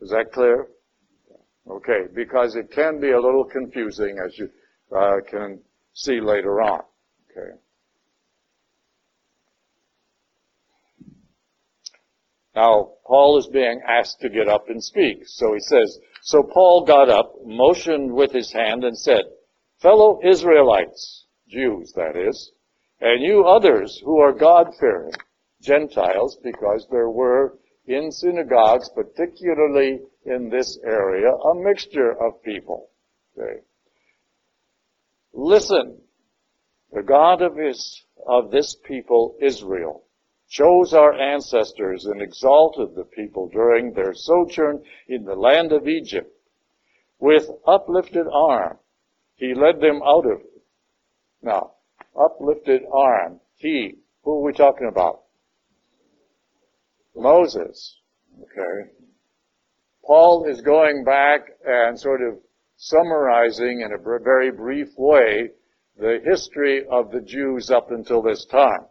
Is 0.01 0.11
that 0.11 0.33
clear? 0.33 0.69
Okay, 1.71 2.07
because 2.15 2.57
it 2.57 2.71
can 2.71 2.99
be 3.01 3.11
a 3.11 3.21
little 3.21 3.45
confusing 3.45 4.17
as 4.25 4.39
you 4.39 4.49
uh, 4.97 5.17
can 5.29 5.61
see 5.93 6.21
later 6.21 6.63
on. 6.63 6.81
Okay. 7.31 7.59
Now, 12.59 12.95
Paul 13.07 13.39
is 13.39 13.47
being 13.47 13.81
asked 13.87 14.19
to 14.23 14.29
get 14.29 14.49
up 14.49 14.69
and 14.69 14.83
speak. 14.83 15.19
So 15.27 15.55
he 15.55 15.61
says, 15.61 15.97
So 16.23 16.43
Paul 16.43 16.85
got 16.85 17.09
up, 17.09 17.33
motioned 17.47 18.13
with 18.13 18.33
his 18.33 18.51
hand, 18.51 18.83
and 18.83 18.99
said, 18.99 19.23
Fellow 19.81 20.19
Israelites, 20.25 21.27
Jews 21.49 21.93
that 21.95 22.17
is, 22.17 22.51
and 23.01 23.23
you 23.23 23.45
others 23.45 24.03
who 24.05 24.19
are 24.19 24.33
God-fearing, 24.33 25.13
Gentiles, 25.63 26.37
because 26.43 26.85
there 26.91 27.11
were 27.11 27.57
in 27.87 28.11
synagogues, 28.11 28.91
particularly 28.93 30.01
in 30.27 30.51
this 30.51 30.81
area, 30.85 31.31
a 31.31 31.55
mixture 31.55 32.11
of 32.11 32.43
people. 32.43 32.91
Okay. 33.39 33.61
Listen, 35.33 36.01
the 36.93 37.05
God 37.05 37.41
of, 37.41 37.57
his, 37.57 38.03
of 38.27 38.51
this 38.51 38.75
people, 38.85 39.37
Israel, 39.41 40.08
chose 40.49 40.95
our 40.95 41.13
ancestors 41.13 42.07
and 42.07 42.23
exalted 42.23 42.95
the 42.95 43.05
people 43.05 43.49
during 43.49 43.93
their 43.93 44.15
sojourn 44.15 44.83
in 45.09 45.25
the 45.25 45.35
land 45.35 45.73
of 45.73 45.87
Egypt. 45.87 46.35
With 47.21 47.51
uplifted 47.67 48.27
arm, 48.33 48.79
he 49.37 49.55
led 49.55 49.81
them 49.81 50.01
out 50.03 50.25
of 50.25 50.41
it. 50.41 50.63
Now, 51.43 51.73
uplifted 52.19 52.83
arm, 52.93 53.41
he, 53.57 53.99
who 54.23 54.39
are 54.39 54.43
we 54.43 54.53
talking 54.53 54.89
about? 54.89 55.23
Moses. 57.15 57.97
Okay. 58.43 58.91
Paul 60.05 60.47
is 60.49 60.61
going 60.63 61.05
back 61.05 61.51
and 61.67 61.99
sort 61.99 62.23
of 62.23 62.39
summarizing 62.77 63.83
in 63.83 63.93
a 63.93 63.99
very 63.99 64.51
brief 64.51 64.89
way 64.97 65.51
the 65.99 66.21
history 66.25 66.85
of 66.91 67.11
the 67.11 67.21
Jews 67.21 67.71
up 67.71 67.91
until 67.91 68.23
this 68.23 68.45
time. 68.47 68.87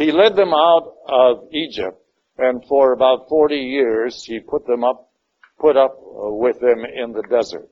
He 0.00 0.12
led 0.12 0.34
them 0.34 0.54
out 0.54 0.94
of 1.08 1.52
Egypt, 1.52 2.02
and 2.38 2.64
for 2.64 2.94
about 2.94 3.28
40 3.28 3.54
years 3.54 4.24
he 4.24 4.40
put 4.40 4.66
them 4.66 4.82
up, 4.82 5.10
put 5.58 5.76
up 5.76 5.98
uh, 5.98 6.30
with 6.30 6.58
them 6.58 6.86
in 6.86 7.12
the 7.12 7.22
desert. 7.28 7.68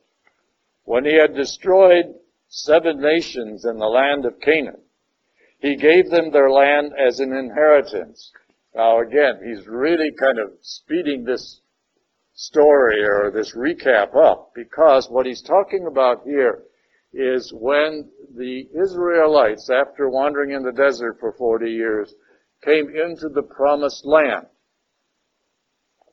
When 0.84 1.06
he 1.06 1.14
had 1.14 1.34
destroyed 1.34 2.04
seven 2.48 3.00
nations 3.00 3.64
in 3.64 3.78
the 3.78 3.86
land 3.86 4.26
of 4.26 4.40
Canaan, 4.40 4.82
he 5.60 5.76
gave 5.76 6.10
them 6.10 6.30
their 6.30 6.50
land 6.50 6.92
as 7.02 7.18
an 7.18 7.32
inheritance. 7.32 8.30
Now 8.74 9.00
again, 9.00 9.40
he's 9.42 9.66
really 9.66 10.10
kind 10.20 10.38
of 10.38 10.50
speeding 10.60 11.24
this 11.24 11.62
story 12.34 13.04
or 13.04 13.30
this 13.30 13.56
recap 13.56 14.14
up 14.14 14.52
because 14.54 15.08
what 15.08 15.24
he's 15.24 15.40
talking 15.40 15.86
about 15.86 16.24
here 16.24 16.64
is 17.12 17.52
when 17.54 18.10
the 18.36 18.68
Israelites, 18.78 19.70
after 19.70 20.08
wandering 20.10 20.52
in 20.52 20.62
the 20.62 20.72
desert 20.72 21.18
for 21.18 21.32
40 21.32 21.70
years, 21.70 22.14
came 22.62 22.88
into 22.88 23.28
the 23.28 23.42
promised 23.42 24.04
land 24.04 24.46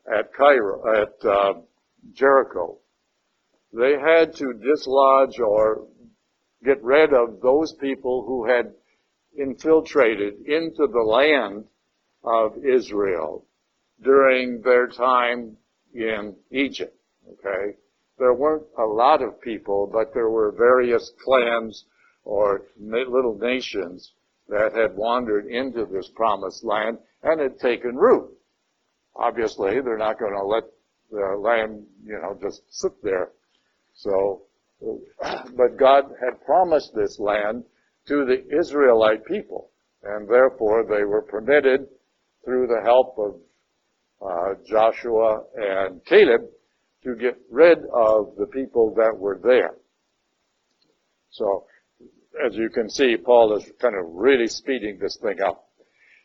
at 0.08 0.34
Cairo, 0.34 1.02
at 1.02 1.28
uh, 1.28 1.54
Jericho. 2.14 2.80
They 3.74 3.94
had 4.00 4.36
to 4.36 4.54
dislodge 4.54 5.40
or 5.40 5.88
get 6.64 6.82
rid 6.84 7.14
of 7.14 7.42
those 7.42 7.74
people 7.74 8.24
who 8.25 8.48
had 8.48 8.74
infiltrated 9.38 10.36
into 10.46 10.88
the 10.88 11.04
land 11.04 11.66
of 12.24 12.54
Israel 12.66 13.46
during 14.02 14.62
their 14.62 14.88
time 14.88 15.58
in 15.94 16.36
Egypt. 16.52 16.98
Okay? 17.34 17.78
There 18.17 18.34
weren't 18.34 18.65
a 18.77 18.86
lot 18.86 19.22
of 19.22 19.41
people, 19.41 19.88
but 19.91 20.13
there 20.13 20.29
were 20.29 20.51
various 20.51 21.12
clans 21.24 21.86
or 22.24 22.63
little 22.79 23.38
nations 23.38 24.13
that 24.48 24.74
had 24.74 24.95
wandered 24.95 25.48
into 25.48 25.86
this 25.86 26.10
promised 26.10 26.63
land 26.63 26.98
and 27.24 27.41
had 27.41 27.60
taken 27.60 27.95
root. 27.95 28.31
Obviously, 29.15 29.81
they're 29.81 29.98
not 29.98 30.19
going 30.19 30.34
to 30.34 30.45
let 30.45 30.63
the 31.12 31.38
land, 31.38 31.86
you 32.03 32.19
know, 32.22 32.38
just 32.41 32.62
sit 32.69 32.91
there. 33.03 33.31
So, 33.93 34.43
but 35.22 35.77
God 35.77 36.05
had 36.19 36.43
promised 36.45 36.93
this 36.95 37.19
land 37.19 37.63
to 38.07 38.25
the 38.25 38.45
Israelite 38.60 39.25
people, 39.25 39.72
and 40.03 40.27
therefore 40.27 40.86
they 40.86 41.03
were 41.03 41.22
permitted 41.22 41.88
through 42.43 42.67
the 42.67 42.81
help 42.84 43.17
of 43.17 43.36
uh, 44.22 44.53
Joshua 44.65 45.43
and 45.55 46.03
Caleb 46.05 46.41
to 47.05 47.15
get 47.15 47.38
rid 47.51 47.77
of 47.93 48.35
the 48.38 48.47
people 48.47 48.93
that 48.95 49.15
were 49.17 49.39
there. 49.41 49.75
So, 51.29 51.65
as 52.45 52.55
you 52.55 52.69
can 52.69 52.89
see, 52.89 53.15
Paul 53.15 53.55
is 53.55 53.71
kind 53.79 53.95
of 53.95 54.05
really 54.13 54.47
speeding 54.47 54.97
this 55.00 55.17
thing 55.21 55.39
up. 55.41 55.63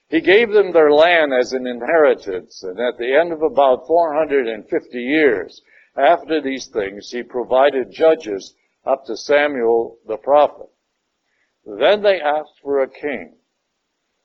He 0.08 0.20
gave 0.20 0.50
them 0.50 0.72
their 0.72 0.90
land 0.90 1.32
as 1.38 1.52
an 1.52 1.66
inheritance, 1.66 2.64
and 2.64 2.80
at 2.80 2.98
the 2.98 3.14
end 3.14 3.32
of 3.32 3.42
about 3.42 3.86
450 3.86 4.98
years 4.98 5.60
after 5.96 6.40
these 6.40 6.66
things, 6.66 7.10
he 7.10 7.22
provided 7.22 7.92
judges 7.92 8.54
up 8.86 9.04
to 9.04 9.16
Samuel 9.16 9.98
the 10.08 10.16
prophet. 10.16 10.68
Then 11.64 12.02
they 12.02 12.20
asked 12.20 12.58
for 12.62 12.82
a 12.82 12.88
king. 12.88 13.36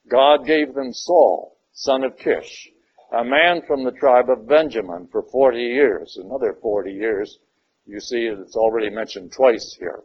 God 0.09 0.45
gave 0.45 0.73
them 0.73 0.93
Saul, 0.93 1.57
son 1.73 2.03
of 2.03 2.17
Kish, 2.17 2.69
a 3.15 3.23
man 3.23 3.62
from 3.65 3.84
the 3.84 3.91
tribe 3.91 4.30
of 4.30 4.47
Benjamin 4.47 5.08
for 5.12 5.23
40 5.32 5.58
years. 5.58 6.17
Another 6.21 6.58
40 6.62 6.91
years. 6.91 7.39
You 7.86 7.99
see, 7.99 8.25
it's 8.25 8.56
already 8.56 8.89
mentioned 8.89 9.32
twice 9.32 9.75
here. 9.80 10.04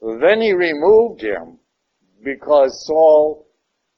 Then 0.00 0.40
he 0.40 0.52
removed 0.52 1.20
him 1.20 1.58
because 2.24 2.86
Saul 2.86 3.46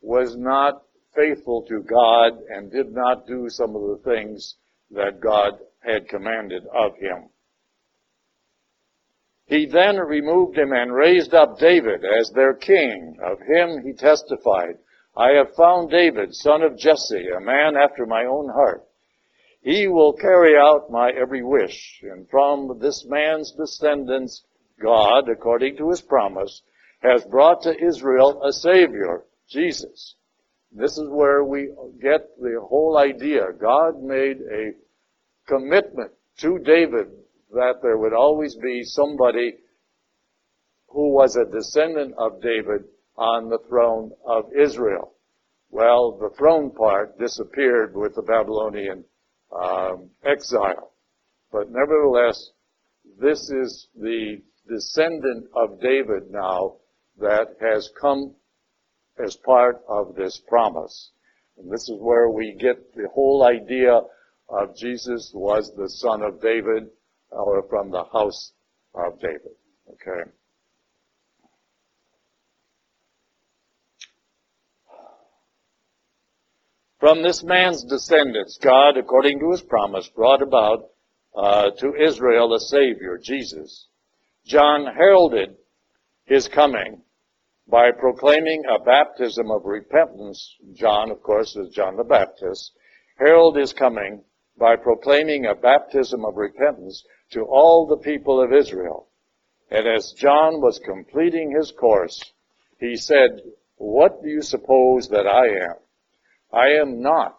was 0.01 0.35
not 0.37 0.83
faithful 1.15 1.63
to 1.69 1.83
God 1.83 2.39
and 2.49 2.73
did 2.73 2.93
not 2.93 3.27
do 3.27 3.47
some 3.49 3.77
of 3.77 3.83
the 3.83 4.01
things 4.05 4.57
that 4.91 5.21
God 5.21 5.59
had 5.81 6.09
commanded 6.09 6.65
of 6.75 6.97
him. 6.97 7.29
He 9.47 9.67
then 9.67 9.97
removed 9.97 10.57
him 10.57 10.73
and 10.73 10.95
raised 10.95 11.35
up 11.35 11.59
David 11.59 12.05
as 12.05 12.31
their 12.31 12.55
king. 12.55 13.19
Of 13.23 13.39
him 13.41 13.83
he 13.85 13.93
testified, 13.93 14.79
I 15.17 15.33
have 15.33 15.55
found 15.55 15.91
David, 15.91 16.35
son 16.35 16.63
of 16.63 16.79
Jesse, 16.79 17.29
a 17.29 17.41
man 17.41 17.77
after 17.77 18.07
my 18.07 18.25
own 18.25 18.49
heart. 18.49 18.87
He 19.63 19.89
will 19.89 20.13
carry 20.15 20.57
out 20.57 20.91
my 20.91 21.11
every 21.11 21.43
wish, 21.43 22.01
and 22.03 22.29
from 22.31 22.79
this 22.79 23.05
man's 23.05 23.53
descendants, 23.53 24.45
God, 24.81 25.29
according 25.29 25.77
to 25.77 25.91
his 25.91 26.01
promise, 26.01 26.63
has 27.03 27.25
brought 27.25 27.63
to 27.63 27.85
Israel 27.85 28.43
a 28.43 28.53
Savior, 28.53 29.25
Jesus. 29.49 30.15
This 30.73 30.97
is 30.97 31.09
where 31.09 31.45
we 31.45 31.75
get 32.01 32.37
the 32.39 32.65
whole 32.67 32.97
idea. 32.97 33.53
God 33.53 34.03
made 34.03 34.39
a 34.41 34.73
commitment 35.47 36.13
to 36.39 36.59
David 36.59 37.09
that 37.53 37.81
there 37.83 37.99
would 37.99 38.13
always 38.13 38.55
be 38.55 38.85
somebody 38.85 39.57
who 40.89 41.13
was 41.13 41.37
a 41.37 41.51
descendant 41.51 42.15
of 42.17 42.41
David 42.41 42.85
on 43.17 43.49
the 43.49 43.59
throne 43.69 44.13
of 44.27 44.45
Israel. 44.59 45.15
Well, 45.71 46.19
the 46.19 46.31
throne 46.37 46.71
part 46.73 47.19
disappeared 47.19 47.95
with 47.95 48.15
the 48.15 48.23
Babylonian 48.23 49.05
um, 49.53 50.11
exile. 50.25 50.93
But 51.53 51.71
nevertheless, 51.71 52.51
this 53.21 53.51
is 53.51 53.89
the 53.95 54.43
descendant 54.69 55.47
of 55.55 55.81
David 55.81 56.31
now 56.31 56.77
that 57.19 57.57
has 57.61 57.91
come 58.01 58.35
as 59.25 59.37
part 59.45 59.83
of 59.89 60.15
this 60.15 60.41
promise. 60.49 61.11
And 61.59 61.71
this 61.71 61.83
is 61.89 61.99
where 62.01 62.31
we 62.31 62.57
get 62.59 62.95
the 62.95 63.09
whole 63.13 63.45
idea 63.45 64.01
of 64.49 64.77
Jesus 64.77 65.31
was 65.35 65.73
the 65.77 65.89
son 65.89 66.23
of 66.23 66.41
David 66.41 66.89
or 67.31 67.63
from 67.69 67.91
the 67.91 68.05
house 68.13 68.53
of 68.95 69.21
David. 69.21 69.55
Okay. 69.89 70.31
From 77.01 77.23
this 77.23 77.43
man's 77.43 77.83
descendants, 77.83 78.59
God, 78.59 78.99
according 78.99 79.41
to 79.41 79.53
his 79.53 79.63
promise, 79.63 80.07
brought 80.09 80.43
about 80.43 80.91
uh, 81.35 81.71
to 81.79 81.95
Israel 81.95 82.53
a 82.53 82.61
Savior, 82.61 83.17
Jesus. 83.17 83.89
John 84.45 84.85
heralded 84.85 85.57
his 86.27 86.47
coming 86.47 87.01
by 87.67 87.93
proclaiming 87.93 88.65
a 88.67 88.85
baptism 88.85 89.51
of 89.51 89.65
repentance. 89.65 90.55
John, 90.75 91.11
of 91.11 91.23
course, 91.23 91.57
is 91.57 91.73
John 91.75 91.97
the 91.97 92.05
Baptist. 92.05 92.73
Herald 93.17 93.57
his 93.57 93.73
coming 93.73 94.23
by 94.59 94.77
proclaiming 94.77 95.47
a 95.47 95.55
baptism 95.55 96.27
of 96.27 96.37
repentance 96.37 97.03
to 97.31 97.45
all 97.45 97.87
the 97.87 97.97
people 97.97 98.43
of 98.43 98.53
Israel. 98.53 99.09
And 99.71 99.87
as 99.87 100.13
John 100.13 100.61
was 100.61 100.79
completing 100.85 101.55
his 101.57 101.73
course, 101.73 102.23
he 102.79 102.97
said, 102.97 103.41
What 103.77 104.23
do 104.23 104.29
you 104.29 104.43
suppose 104.43 105.09
that 105.09 105.27
I 105.27 105.47
am? 105.71 105.77
I 106.53 106.69
am 106.81 107.01
not. 107.01 107.39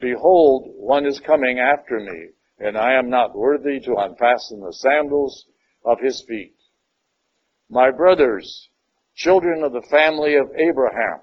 Behold, 0.00 0.72
one 0.76 1.06
is 1.06 1.20
coming 1.20 1.58
after 1.58 2.00
me, 2.00 2.28
and 2.58 2.76
I 2.76 2.94
am 2.94 3.10
not 3.10 3.36
worthy 3.36 3.80
to 3.80 3.96
unfasten 3.96 4.60
the 4.60 4.72
sandals 4.72 5.46
of 5.84 6.00
his 6.00 6.22
feet. 6.26 6.56
My 7.68 7.90
brothers, 7.90 8.68
children 9.14 9.62
of 9.62 9.72
the 9.72 9.86
family 9.90 10.36
of 10.36 10.50
Abraham. 10.56 11.20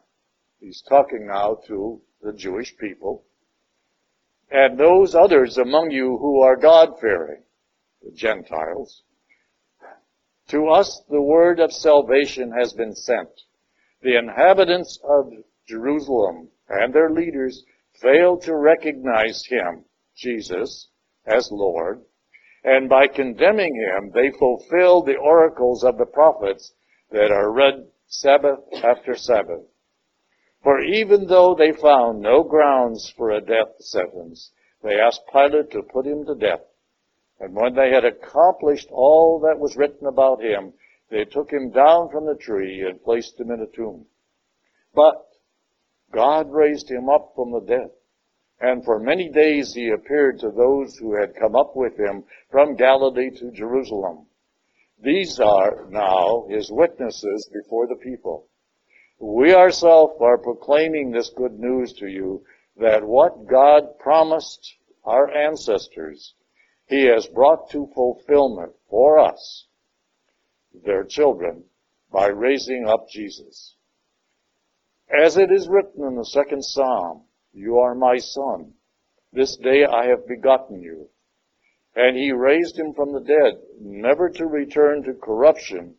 He's 0.59 0.83
talking 0.87 1.27
now 1.27 1.59
to 1.67 2.01
the 2.21 2.33
Jewish 2.33 2.75
people. 2.77 3.23
And 4.49 4.77
those 4.77 5.15
others 5.15 5.57
among 5.57 5.91
you 5.91 6.17
who 6.17 6.41
are 6.41 6.55
God-fearing, 6.55 7.43
the 8.03 8.11
Gentiles. 8.11 9.03
To 10.49 10.69
us 10.69 11.03
the 11.09 11.21
word 11.21 11.59
of 11.59 11.73
salvation 11.73 12.51
has 12.57 12.73
been 12.73 12.95
sent. 12.95 13.29
The 14.01 14.17
inhabitants 14.17 14.99
of 15.03 15.33
Jerusalem 15.67 16.49
and 16.69 16.93
their 16.93 17.09
leaders 17.09 17.63
failed 18.01 18.41
to 18.43 18.55
recognize 18.55 19.45
him, 19.45 19.85
Jesus, 20.15 20.89
as 21.25 21.49
Lord, 21.51 22.03
And 22.63 22.89
by 22.89 23.07
condemning 23.07 23.75
him, 23.75 24.11
they 24.13 24.31
fulfilled 24.31 25.05
the 25.05 25.17
oracles 25.17 25.83
of 25.83 25.97
the 25.97 26.05
prophets 26.05 26.73
that 27.11 27.31
are 27.31 27.51
read 27.51 27.87
Sabbath 28.07 28.59
after 28.83 29.15
Sabbath. 29.15 29.63
For 30.63 30.81
even 30.81 31.27
though 31.27 31.55
they 31.55 31.71
found 31.71 32.19
no 32.19 32.43
grounds 32.43 33.13
for 33.15 33.31
a 33.31 33.41
death 33.41 33.79
sentence, 33.79 34.51
they 34.83 34.99
asked 34.99 35.21
Pilate 35.31 35.71
to 35.71 35.83
put 35.83 36.05
him 36.05 36.25
to 36.25 36.35
death. 36.35 36.61
And 37.39 37.55
when 37.55 37.75
they 37.75 37.91
had 37.91 38.03
accomplished 38.03 38.89
all 38.91 39.39
that 39.41 39.59
was 39.59 39.77
written 39.77 40.07
about 40.07 40.41
him, 40.41 40.73
they 41.09 41.23
took 41.23 41.51
him 41.51 41.71
down 41.71 42.09
from 42.09 42.25
the 42.25 42.35
tree 42.35 42.81
and 42.81 43.01
placed 43.01 43.39
him 43.39 43.51
in 43.51 43.61
a 43.61 43.67
tomb. 43.67 44.07
But 44.93 45.26
God 46.11 46.51
raised 46.51 46.89
him 46.89 47.09
up 47.09 47.33
from 47.35 47.51
the 47.51 47.61
dead. 47.61 47.89
And 48.59 48.83
for 48.83 48.99
many 48.99 49.29
days 49.29 49.73
he 49.73 49.89
appeared 49.89 50.39
to 50.39 50.49
those 50.49 50.97
who 50.97 51.15
had 51.15 51.35
come 51.35 51.55
up 51.55 51.75
with 51.75 51.97
him 51.97 52.23
from 52.49 52.75
Galilee 52.75 53.29
to 53.37 53.51
Jerusalem. 53.51 54.25
These 54.99 55.39
are 55.39 55.85
now 55.89 56.47
his 56.49 56.71
witnesses 56.71 57.49
before 57.53 57.87
the 57.87 57.95
people. 57.95 58.47
We 59.19 59.53
ourselves 59.53 60.15
are 60.21 60.37
proclaiming 60.37 61.11
this 61.11 61.29
good 61.29 61.59
news 61.59 61.93
to 61.93 62.07
you 62.07 62.43
that 62.77 63.03
what 63.03 63.47
God 63.47 63.99
promised 63.99 64.75
our 65.03 65.29
ancestors, 65.29 66.33
he 66.87 67.05
has 67.05 67.27
brought 67.27 67.69
to 67.71 67.91
fulfillment 67.93 68.73
for 68.89 69.19
us, 69.19 69.67
their 70.85 71.03
children, 71.03 71.63
by 72.11 72.27
raising 72.27 72.87
up 72.87 73.07
Jesus. 73.09 73.76
As 75.09 75.37
it 75.37 75.51
is 75.51 75.69
written 75.69 76.03
in 76.03 76.15
the 76.15 76.25
second 76.25 76.63
Psalm, 76.63 77.23
you 77.53 77.77
are 77.79 77.95
my 77.95 78.17
son. 78.17 78.73
This 79.31 79.55
day 79.57 79.85
I 79.85 80.07
have 80.07 80.27
begotten 80.27 80.81
you. 80.81 81.09
And 81.95 82.15
he 82.15 82.31
raised 82.31 82.77
him 82.77 82.93
from 82.93 83.13
the 83.13 83.21
dead, 83.21 83.61
never 83.79 84.29
to 84.29 84.45
return 84.45 85.03
to 85.03 85.13
corruption. 85.13 85.95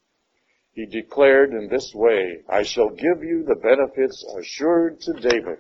He 0.73 0.87
declared 0.87 1.53
in 1.53 1.69
this 1.69 1.93
way, 1.95 2.43
I 2.49 2.63
shall 2.63 2.91
give 2.91 3.25
you 3.25 3.43
the 3.43 3.57
benefits 3.57 4.25
assured 4.39 5.01
to 5.01 5.13
David. 5.15 5.59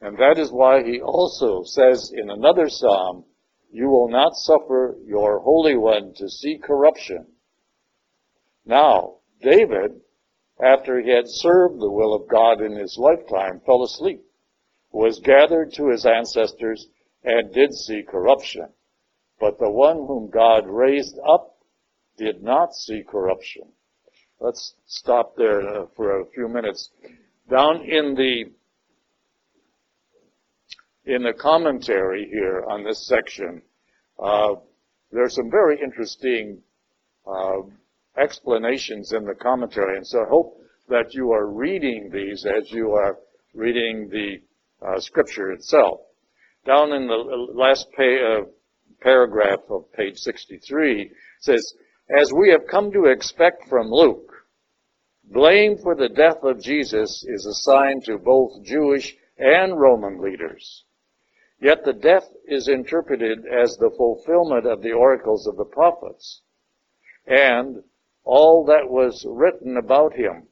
And 0.00 0.18
that 0.18 0.38
is 0.38 0.50
why 0.50 0.82
he 0.84 1.00
also 1.00 1.62
says 1.64 2.12
in 2.14 2.30
another 2.30 2.68
psalm, 2.68 3.24
you 3.70 3.88
will 3.88 4.08
not 4.08 4.34
suffer 4.34 4.96
your 5.04 5.40
Holy 5.40 5.76
One 5.76 6.12
to 6.16 6.28
see 6.28 6.58
corruption. 6.58 7.26
Now, 8.66 9.16
David 9.40 10.00
after 10.60 11.00
he 11.00 11.10
had 11.10 11.28
served 11.28 11.80
the 11.80 11.90
will 11.90 12.14
of 12.14 12.28
God 12.28 12.60
in 12.60 12.72
his 12.72 12.96
lifetime, 12.98 13.60
fell 13.64 13.82
asleep, 13.84 14.22
was 14.90 15.20
gathered 15.20 15.72
to 15.74 15.88
his 15.88 16.04
ancestors, 16.04 16.88
and 17.22 17.52
did 17.52 17.72
see 17.72 18.02
corruption. 18.02 18.68
But 19.40 19.58
the 19.58 19.70
one 19.70 19.96
whom 19.96 20.30
God 20.30 20.66
raised 20.66 21.18
up 21.26 21.58
did 22.16 22.42
not 22.42 22.74
see 22.74 23.02
corruption. 23.08 23.72
Let's 24.40 24.74
stop 24.86 25.36
there 25.36 25.60
uh, 25.60 25.86
for 25.96 26.20
a 26.20 26.26
few 26.26 26.48
minutes. 26.48 26.90
Down 27.50 27.82
in 27.82 28.14
the 28.14 28.52
in 31.04 31.22
the 31.22 31.32
commentary 31.32 32.28
here 32.30 32.64
on 32.68 32.84
this 32.84 33.06
section, 33.06 33.62
uh, 34.18 34.56
there's 35.10 35.34
some 35.34 35.50
very 35.50 35.80
interesting 35.80 36.62
uh, 37.26 37.62
explanations 38.18 39.12
in 39.12 39.24
the 39.24 39.34
commentary. 39.34 39.96
And 39.96 40.06
so 40.06 40.22
I 40.22 40.28
hope 40.28 40.60
that 40.88 41.14
you 41.14 41.32
are 41.32 41.46
reading 41.46 42.10
these 42.12 42.46
as 42.46 42.70
you 42.70 42.92
are 42.92 43.18
reading 43.54 44.08
the 44.10 44.40
uh, 44.86 45.00
scripture 45.00 45.52
itself. 45.52 46.00
Down 46.64 46.92
in 46.92 47.06
the 47.06 47.48
last 47.54 47.86
uh, 47.98 48.46
paragraph 49.00 49.60
of 49.70 49.92
page 49.92 50.18
63 50.18 51.10
says, 51.40 51.74
as 52.18 52.32
we 52.32 52.50
have 52.50 52.66
come 52.70 52.90
to 52.92 53.04
expect 53.06 53.68
from 53.68 53.90
Luke, 53.90 54.32
blame 55.24 55.76
for 55.78 55.94
the 55.94 56.08
death 56.08 56.42
of 56.42 56.60
Jesus 56.60 57.24
is 57.28 57.46
assigned 57.46 58.04
to 58.04 58.18
both 58.18 58.64
Jewish 58.64 59.14
and 59.38 59.78
Roman 59.78 60.20
leaders. 60.20 60.84
Yet 61.60 61.84
the 61.84 61.92
death 61.92 62.28
is 62.46 62.68
interpreted 62.68 63.44
as 63.46 63.76
the 63.76 63.90
fulfillment 63.96 64.66
of 64.66 64.82
the 64.82 64.92
oracles 64.92 65.46
of 65.46 65.56
the 65.56 65.64
prophets 65.64 66.42
and 67.26 67.82
all 68.28 68.66
that 68.66 68.90
was 68.90 69.24
written 69.26 69.78
about 69.78 70.12
him. 70.12 70.46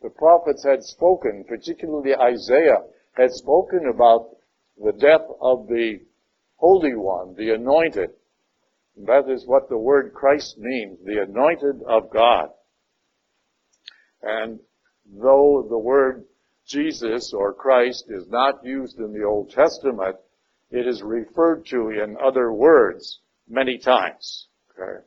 The 0.00 0.08
prophets 0.08 0.64
had 0.64 0.82
spoken, 0.82 1.44
particularly 1.46 2.16
Isaiah, 2.16 2.78
had 3.12 3.30
spoken 3.30 3.86
about 3.86 4.30
the 4.82 4.92
death 4.92 5.28
of 5.42 5.68
the 5.68 6.00
Holy 6.56 6.94
One, 6.94 7.34
the 7.36 7.50
anointed. 7.50 8.08
That 9.04 9.28
is 9.28 9.46
what 9.46 9.68
the 9.68 9.76
word 9.76 10.14
Christ 10.14 10.56
means, 10.56 10.98
the 11.04 11.22
anointed 11.22 11.82
of 11.86 12.08
God. 12.10 12.48
And 14.22 14.60
though 15.04 15.66
the 15.68 15.78
word 15.78 16.24
Jesus 16.66 17.34
or 17.34 17.52
Christ 17.52 18.06
is 18.08 18.26
not 18.28 18.64
used 18.64 18.98
in 18.98 19.12
the 19.12 19.24
Old 19.24 19.50
Testament, 19.50 20.16
it 20.70 20.86
is 20.86 21.02
referred 21.02 21.66
to 21.66 21.90
in 21.90 22.16
other 22.16 22.50
words 22.50 23.20
many 23.46 23.76
times. 23.76 24.46
Okay. 24.70 25.04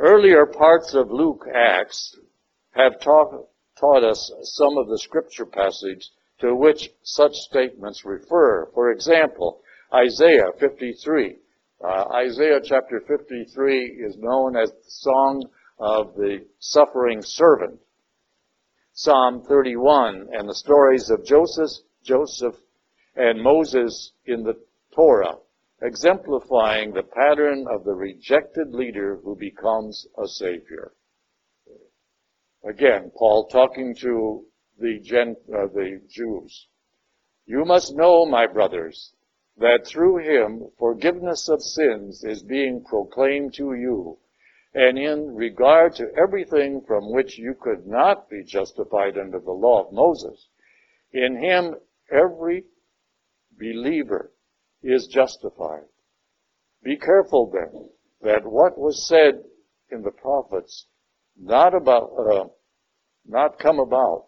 Earlier 0.00 0.46
parts 0.46 0.94
of 0.94 1.10
Luke 1.10 1.44
Acts 1.54 2.18
have 2.70 3.00
taught, 3.00 3.48
taught 3.78 4.02
us 4.02 4.32
some 4.44 4.78
of 4.78 4.88
the 4.88 4.98
scripture 4.98 5.44
passage 5.44 6.08
to 6.38 6.56
which 6.56 6.88
such 7.02 7.34
statements 7.34 8.06
refer. 8.06 8.70
For 8.72 8.92
example, 8.92 9.60
Isaiah 9.92 10.52
53. 10.58 11.36
Uh, 11.84 12.04
Isaiah 12.14 12.60
chapter 12.64 13.02
53 13.06 13.84
is 14.02 14.16
known 14.16 14.56
as 14.56 14.70
the 14.70 14.78
song 14.86 15.44
of 15.78 16.14
the 16.14 16.46
suffering 16.60 17.20
servant. 17.20 17.78
Psalm 18.94 19.42
31 19.42 20.28
and 20.32 20.48
the 20.48 20.54
stories 20.54 21.10
of 21.10 21.26
Joseph, 21.26 21.84
Joseph 22.02 22.56
and 23.16 23.42
Moses 23.42 24.12
in 24.24 24.44
the 24.44 24.54
Torah 24.94 25.36
exemplifying 25.82 26.92
the 26.92 27.02
pattern 27.02 27.66
of 27.70 27.84
the 27.84 27.94
rejected 27.94 28.74
leader 28.74 29.16
who 29.24 29.34
becomes 29.36 30.06
a 30.18 30.26
savior. 30.28 30.92
Again, 32.62 33.10
Paul 33.16 33.48
talking 33.48 33.94
to 33.96 34.44
the, 34.78 35.00
Gen, 35.00 35.36
uh, 35.48 35.66
the 35.68 36.02
Jews. 36.08 36.68
You 37.46 37.64
must 37.64 37.96
know, 37.96 38.26
my 38.26 38.46
brothers, 38.46 39.14
that 39.56 39.86
through 39.86 40.18
him 40.18 40.70
forgiveness 40.78 41.48
of 41.48 41.62
sins 41.62 42.24
is 42.24 42.42
being 42.42 42.84
proclaimed 42.84 43.54
to 43.54 43.74
you, 43.74 44.18
and 44.74 44.98
in 44.98 45.34
regard 45.34 45.94
to 45.96 46.12
everything 46.16 46.82
from 46.86 47.10
which 47.10 47.38
you 47.38 47.54
could 47.54 47.86
not 47.86 48.28
be 48.28 48.44
justified 48.44 49.18
under 49.18 49.40
the 49.40 49.50
law 49.50 49.86
of 49.86 49.92
Moses, 49.92 50.48
in 51.12 51.36
him 51.36 51.76
every 52.10 52.64
believer 53.58 54.30
is 54.82 55.06
justified. 55.06 55.84
Be 56.82 56.96
careful 56.96 57.50
then 57.52 57.90
that 58.22 58.44
what 58.44 58.78
was 58.78 59.06
said 59.06 59.42
in 59.90 60.02
the 60.02 60.10
prophets 60.10 60.86
not 61.38 61.74
about, 61.74 62.10
uh, 62.18 62.44
not 63.26 63.58
come 63.58 63.78
about. 63.78 64.26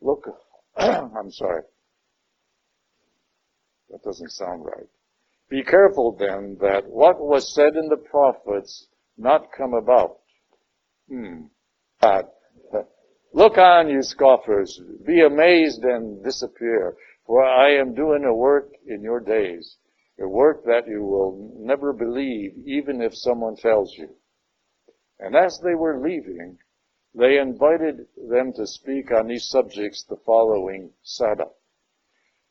Look, 0.00 0.26
I'm 0.76 1.30
sorry. 1.30 1.62
That 3.90 4.02
doesn't 4.02 4.30
sound 4.30 4.64
right. 4.64 4.88
Be 5.48 5.62
careful 5.62 6.16
then 6.18 6.58
that 6.60 6.86
what 6.86 7.18
was 7.18 7.54
said 7.54 7.74
in 7.74 7.88
the 7.88 7.96
prophets 7.96 8.86
not 9.16 9.48
come 9.56 9.72
about. 9.74 10.18
Hmm. 11.08 11.46
Look 13.32 13.58
on, 13.58 13.88
you 13.88 14.02
scoffers. 14.02 14.80
Be 15.06 15.22
amazed 15.22 15.82
and 15.82 16.22
disappear. 16.22 16.96
For 17.28 17.44
I 17.44 17.72
am 17.72 17.92
doing 17.92 18.24
a 18.24 18.34
work 18.34 18.72
in 18.86 19.02
your 19.02 19.20
days, 19.20 19.76
a 20.18 20.26
work 20.26 20.64
that 20.64 20.88
you 20.88 21.02
will 21.02 21.52
never 21.58 21.92
believe, 21.92 22.56
even 22.64 23.02
if 23.02 23.14
someone 23.14 23.54
tells 23.54 23.94
you. 23.98 24.16
And 25.18 25.36
as 25.36 25.60
they 25.60 25.74
were 25.74 26.00
leaving, 26.00 26.58
they 27.14 27.38
invited 27.38 28.08
them 28.16 28.54
to 28.54 28.66
speak 28.66 29.12
on 29.12 29.26
these 29.26 29.46
subjects 29.46 30.04
the 30.04 30.16
following 30.24 30.94
Sabbath. 31.02 31.52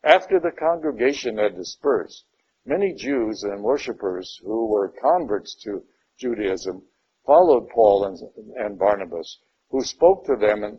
After 0.04 0.40
the 0.40 0.52
congregation 0.52 1.40
had 1.40 1.56
dispersed, 1.56 2.28
many 2.64 2.94
Jews 2.94 3.42
and 3.42 3.64
worshippers 3.64 4.40
who 4.44 4.68
were 4.68 4.94
converts 5.02 5.56
to 5.64 5.84
Judaism 6.20 6.84
followed 7.26 7.68
Paul 7.70 8.06
and, 8.06 8.20
and 8.56 8.78
Barnabas, 8.78 9.40
who 9.72 9.82
spoke 9.82 10.26
to 10.26 10.36
them 10.36 10.64
and 10.64 10.78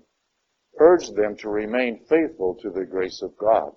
urged 0.79 1.17
them 1.17 1.37
to 1.39 1.49
remain 1.49 2.05
faithful 2.09 2.55
to 2.63 2.71
the 2.71 2.87
grace 2.87 3.23
of 3.23 3.37
God. 3.37 3.75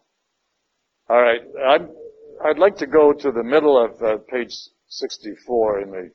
All 1.11 1.21
right, 1.21 1.41
I'd, 1.67 1.89
I'd 2.45 2.57
like 2.57 2.77
to 2.77 2.87
go 2.87 3.11
to 3.11 3.31
the 3.33 3.43
middle 3.43 3.77
of 3.77 4.01
uh, 4.01 4.19
page 4.29 4.55
64 4.87 5.81
in 5.81 5.91
the 5.91 6.11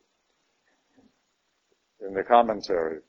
in 2.07 2.15
the 2.15 2.23
commentary. 2.23 3.01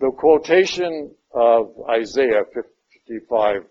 The 0.00 0.10
quotation 0.10 1.14
of 1.32 1.68
Isaiah 1.88 2.42
55 2.52 3.62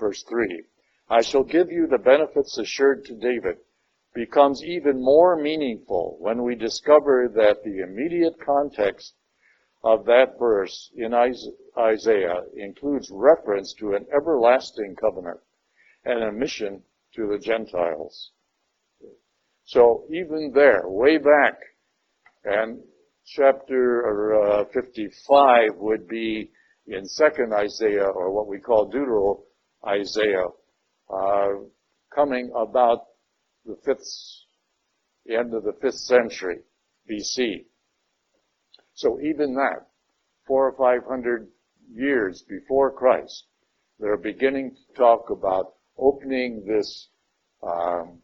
verse 0.00 0.24
3. 0.28 0.64
I 1.08 1.22
shall 1.22 1.44
give 1.44 1.70
you 1.70 1.86
the 1.86 1.98
benefits 1.98 2.58
assured 2.58 3.04
to 3.04 3.14
David 3.14 3.58
becomes 4.12 4.64
even 4.64 5.00
more 5.00 5.40
meaningful 5.40 6.16
when 6.18 6.42
we 6.42 6.56
discover 6.56 7.30
that 7.36 7.62
the 7.62 7.84
immediate 7.84 8.34
context 8.44 9.14
of 9.84 10.04
that 10.06 10.40
verse 10.40 10.90
in 10.96 11.14
Isaiah 11.14 12.42
includes 12.56 13.12
reference 13.12 13.74
to 13.74 13.92
an 13.92 14.06
everlasting 14.12 14.96
covenant 15.00 15.38
and 16.06 16.22
a 16.22 16.32
mission 16.32 16.82
to 17.14 17.26
the 17.26 17.38
Gentiles. 17.38 18.30
So 19.64 20.04
even 20.10 20.52
there, 20.54 20.82
way 20.86 21.18
back, 21.18 21.58
and 22.44 22.78
chapter 23.26 24.60
uh, 24.60 24.64
55 24.72 25.70
would 25.76 26.06
be 26.06 26.50
in 26.86 27.04
second 27.04 27.52
Isaiah, 27.52 28.06
or 28.06 28.30
what 28.32 28.46
we 28.46 28.60
call 28.60 28.88
Deutero 28.88 29.40
Isaiah, 29.84 30.46
uh, 31.12 31.48
coming 32.14 32.52
about 32.56 33.00
the 33.64 33.76
fifth, 33.84 34.06
the 35.26 35.34
end 35.34 35.52
of 35.52 35.64
the 35.64 35.74
fifth 35.82 35.98
century 35.98 36.60
BC. 37.10 37.64
So 38.94 39.18
even 39.20 39.54
that, 39.54 39.88
four 40.46 40.68
or 40.68 40.76
five 40.78 41.06
hundred 41.08 41.48
years 41.92 42.44
before 42.48 42.92
Christ, 42.92 43.46
they're 43.98 44.16
beginning 44.16 44.76
to 44.76 44.94
talk 44.96 45.30
about 45.30 45.75
opening 45.98 46.64
this 46.66 47.08
um, 47.62 48.22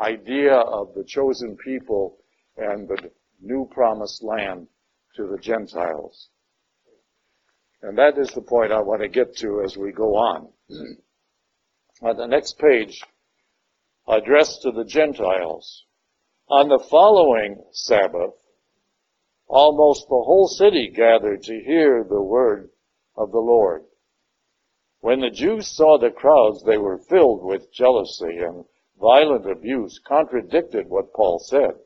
idea 0.00 0.54
of 0.54 0.94
the 0.94 1.04
chosen 1.04 1.56
people 1.56 2.18
and 2.56 2.88
the 2.88 3.10
new 3.40 3.68
promised 3.70 4.22
land 4.22 4.66
to 5.16 5.26
the 5.26 5.38
Gentiles. 5.38 6.28
And 7.82 7.96
that 7.98 8.18
is 8.18 8.28
the 8.34 8.42
point 8.42 8.72
I 8.72 8.80
want 8.80 9.02
to 9.02 9.08
get 9.08 9.36
to 9.38 9.62
as 9.64 9.76
we 9.76 9.92
go 9.92 10.16
on. 10.16 10.48
on 12.02 12.16
the 12.16 12.26
next 12.26 12.58
page, 12.58 13.00
addressed 14.08 14.62
to 14.62 14.72
the 14.72 14.84
Gentiles. 14.84 15.84
On 16.48 16.68
the 16.68 16.84
following 16.90 17.62
Sabbath, 17.72 18.34
almost 19.46 20.06
the 20.08 20.22
whole 20.24 20.48
city 20.48 20.92
gathered 20.94 21.42
to 21.42 21.62
hear 21.64 22.04
the 22.08 22.22
word 22.22 22.70
of 23.16 23.30
the 23.30 23.38
Lord. 23.38 23.84
When 25.00 25.20
the 25.20 25.30
Jews 25.30 25.66
saw 25.66 25.98
the 25.98 26.10
crowds, 26.10 26.62
they 26.62 26.76
were 26.76 26.98
filled 26.98 27.42
with 27.42 27.72
jealousy 27.72 28.38
and 28.38 28.64
violent 29.00 29.50
abuse 29.50 29.98
contradicted 29.98 30.88
what 30.88 31.14
Paul 31.14 31.38
said. 31.38 31.80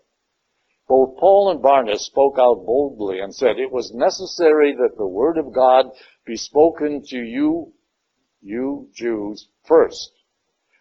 Both 0.88 1.16
Paul 1.18 1.50
and 1.50 1.62
Barnabas 1.62 2.04
spoke 2.04 2.38
out 2.38 2.66
boldly 2.66 3.20
and 3.20 3.34
said, 3.34 3.58
It 3.58 3.70
was 3.70 3.94
necessary 3.94 4.74
that 4.74 4.96
the 4.96 5.06
word 5.06 5.38
of 5.38 5.52
God 5.52 5.86
be 6.26 6.36
spoken 6.36 7.02
to 7.06 7.18
you, 7.18 7.72
you 8.42 8.90
Jews, 8.92 9.48
first. 9.64 10.10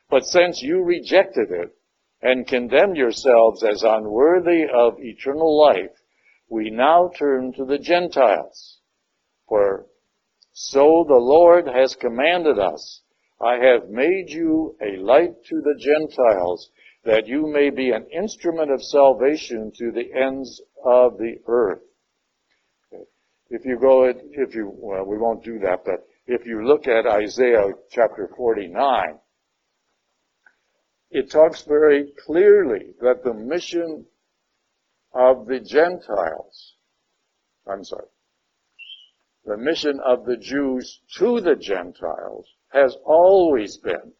But 0.09 0.25
since 0.25 0.61
you 0.61 0.83
rejected 0.83 1.51
it 1.51 1.75
and 2.21 2.47
condemned 2.47 2.97
yourselves 2.97 3.63
as 3.63 3.83
unworthy 3.83 4.63
of 4.67 4.99
eternal 4.99 5.57
life, 5.57 6.01
we 6.49 6.69
now 6.69 7.09
turn 7.15 7.53
to 7.53 7.65
the 7.65 7.79
Gentiles. 7.79 8.79
For 9.47 9.85
so 10.53 11.05
the 11.07 11.15
Lord 11.15 11.67
has 11.67 11.95
commanded 11.95 12.57
us 12.57 13.03
I 13.43 13.55
have 13.55 13.89
made 13.89 14.29
you 14.29 14.77
a 14.81 14.97
light 14.97 15.43
to 15.45 15.61
the 15.61 15.75
Gentiles, 15.77 16.71
that 17.03 17.27
you 17.27 17.45
may 17.45 17.69
be 17.69 17.91
an 17.91 18.07
instrument 18.07 18.71
of 18.71 18.81
salvation 18.81 19.71
to 19.77 19.91
the 19.91 20.13
ends 20.13 20.61
of 20.85 21.17
the 21.17 21.39
earth. 21.47 21.81
If 23.49 23.65
you 23.65 23.77
go, 23.79 24.05
if 24.05 24.55
you, 24.55 24.71
well, 24.73 25.05
we 25.05 25.17
won't 25.17 25.43
do 25.43 25.59
that, 25.59 25.83
but 25.83 26.07
if 26.25 26.45
you 26.45 26.65
look 26.65 26.87
at 26.87 27.05
Isaiah 27.05 27.73
chapter 27.91 28.29
49, 28.37 29.19
it 31.11 31.29
talks 31.29 31.63
very 31.63 32.13
clearly 32.25 32.93
that 33.01 33.23
the 33.23 33.33
mission 33.33 34.05
of 35.13 35.45
the 35.47 35.59
Gentiles, 35.59 36.75
I'm 37.67 37.83
sorry, 37.83 38.07
the 39.45 39.57
mission 39.57 39.99
of 40.05 40.25
the 40.25 40.37
Jews 40.37 41.01
to 41.17 41.41
the 41.41 41.55
Gentiles 41.55 42.47
has 42.69 42.95
always 43.05 43.77
been 43.77 44.13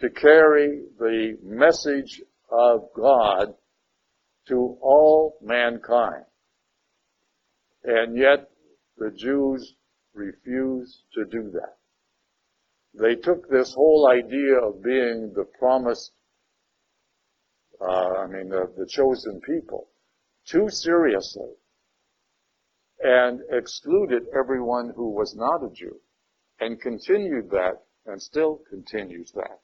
to 0.00 0.10
carry 0.10 0.82
the 0.98 1.38
message 1.42 2.22
of 2.50 2.88
God 2.96 3.54
to 4.48 4.78
all 4.80 5.38
mankind. 5.42 6.24
And 7.84 8.16
yet 8.16 8.50
the 8.96 9.10
Jews 9.10 9.74
refused 10.14 11.02
to 11.14 11.24
do 11.24 11.50
that. 11.52 11.76
They 12.94 13.16
took 13.16 13.48
this 13.48 13.74
whole 13.74 14.08
idea 14.10 14.56
of 14.60 14.82
being 14.82 15.32
the 15.34 15.44
promised, 15.58 16.12
uh, 17.80 17.84
I 17.84 18.26
mean, 18.26 18.48
the, 18.48 18.72
the 18.76 18.86
chosen 18.86 19.40
people 19.40 19.88
too 20.46 20.68
seriously 20.70 21.50
and 23.04 23.40
excluded 23.50 24.22
everyone 24.36 24.90
who 24.96 25.10
was 25.10 25.36
not 25.36 25.62
a 25.62 25.70
Jew 25.70 26.00
and 26.58 26.80
continued 26.80 27.50
that 27.50 27.82
and 28.06 28.20
still 28.20 28.62
continues 28.70 29.30
that. 29.32 29.60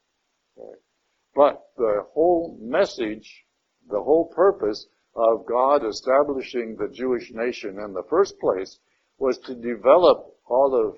Right? 0.57 0.79
But 1.35 1.62
the 1.79 2.03
whole 2.12 2.59
message, 2.61 3.46
the 3.88 4.03
whole 4.03 4.31
purpose 4.37 4.87
of 5.16 5.46
God 5.46 5.87
establishing 5.87 6.76
the 6.76 6.92
Jewish 6.92 7.33
nation 7.33 7.79
in 7.79 7.94
the 7.94 8.05
first 8.11 8.38
place 8.38 8.79
was 9.18 9.38
to 9.46 9.55
develop 9.55 10.37
all 10.46 10.74
of 10.74 10.94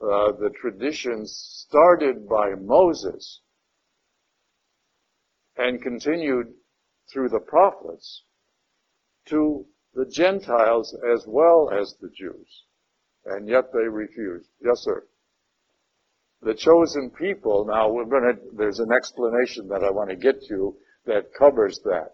uh, 0.00 0.32
the 0.38 0.50
traditions 0.60 1.66
started 1.66 2.28
by 2.28 2.54
Moses 2.54 3.40
and 5.56 5.82
continued 5.82 6.54
through 7.12 7.30
the 7.30 7.40
prophets 7.40 8.22
to 9.26 9.66
the 9.94 10.06
Gentiles 10.06 10.96
as 11.12 11.24
well 11.26 11.70
as 11.70 11.96
the 12.00 12.10
Jews. 12.10 12.64
And 13.24 13.48
yet 13.48 13.72
they 13.72 13.88
refused. 13.88 14.48
Yes, 14.62 14.80
sir 14.80 15.04
the 16.42 16.54
chosen 16.54 17.10
people, 17.10 17.66
now 17.66 17.90
we're 17.90 18.06
going 18.06 18.34
to, 18.34 18.40
there's 18.56 18.80
an 18.80 18.92
explanation 18.92 19.68
that 19.68 19.84
I 19.84 19.90
want 19.90 20.10
to 20.10 20.16
get 20.16 20.42
to 20.48 20.74
that 21.06 21.34
covers 21.34 21.80
that. 21.84 22.12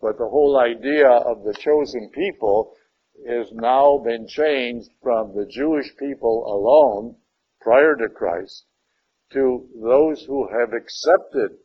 But 0.00 0.18
the 0.18 0.28
whole 0.28 0.58
idea 0.58 1.08
of 1.08 1.44
the 1.44 1.54
chosen 1.54 2.10
people 2.12 2.74
has 3.28 3.50
now 3.52 3.98
been 3.98 4.26
changed 4.26 4.90
from 5.02 5.34
the 5.34 5.46
Jewish 5.46 5.96
people 5.96 6.44
alone 6.46 7.16
prior 7.60 7.96
to 7.96 8.08
Christ 8.08 8.64
to 9.32 9.68
those 9.80 10.24
who 10.24 10.48
have 10.48 10.72
accepted 10.72 11.58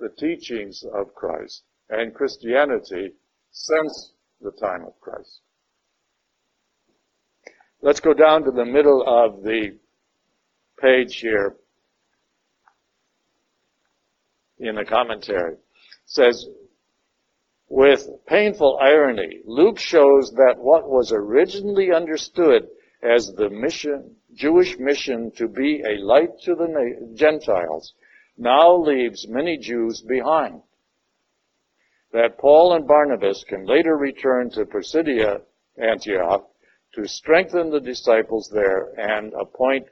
the 0.00 0.08
teachings 0.18 0.84
of 0.92 1.14
Christ 1.14 1.62
and 1.88 2.14
Christianity 2.14 3.12
since 3.50 4.13
the 4.44 4.52
time 4.52 4.84
of 4.84 5.00
Christ. 5.00 5.40
Let's 7.82 8.00
go 8.00 8.14
down 8.14 8.44
to 8.44 8.50
the 8.50 8.64
middle 8.64 9.02
of 9.06 9.42
the 9.42 9.76
page 10.80 11.16
here 11.16 11.56
in 14.58 14.76
the 14.76 14.84
commentary. 14.84 15.54
It 15.54 15.60
says, 16.04 16.46
with 17.68 18.08
painful 18.26 18.78
irony, 18.80 19.40
Luke 19.46 19.78
shows 19.78 20.32
that 20.36 20.56
what 20.58 20.88
was 20.88 21.12
originally 21.12 21.90
understood 21.92 22.68
as 23.02 23.32
the 23.36 23.50
mission, 23.50 24.16
Jewish 24.34 24.78
mission 24.78 25.32
to 25.36 25.48
be 25.48 25.82
a 25.82 26.02
light 26.02 26.38
to 26.44 26.54
the 26.54 27.12
Gentiles 27.14 27.94
now 28.36 28.76
leaves 28.76 29.26
many 29.28 29.58
Jews 29.58 30.02
behind. 30.02 30.62
That 32.14 32.38
Paul 32.38 32.74
and 32.74 32.86
Barnabas 32.86 33.42
can 33.48 33.66
later 33.66 33.96
return 33.96 34.48
to 34.50 34.64
Pisidia, 34.64 35.40
Antioch, 35.76 36.48
to 36.92 37.08
strengthen 37.08 37.70
the 37.70 37.80
disciples 37.80 38.48
there 38.54 38.92
and 38.96 39.32
appoint 39.32 39.88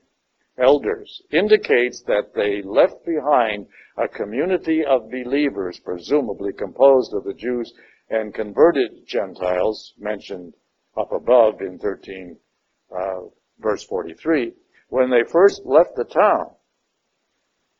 elders 0.56 1.20
indicates 1.32 2.00
that 2.02 2.32
they 2.32 2.62
left 2.62 3.04
behind 3.04 3.66
a 3.96 4.06
community 4.06 4.84
of 4.84 5.10
believers, 5.10 5.80
presumably 5.80 6.52
composed 6.52 7.12
of 7.12 7.24
the 7.24 7.34
Jews 7.34 7.74
and 8.08 8.32
converted 8.32 9.04
Gentiles 9.04 9.92
mentioned 9.98 10.54
up 10.96 11.10
above 11.10 11.60
in 11.60 11.76
13, 11.80 12.38
uh, 12.96 13.22
verse 13.58 13.82
43, 13.82 14.52
when 14.90 15.10
they 15.10 15.24
first 15.24 15.62
left 15.64 15.96
the 15.96 16.04
town. 16.04 16.54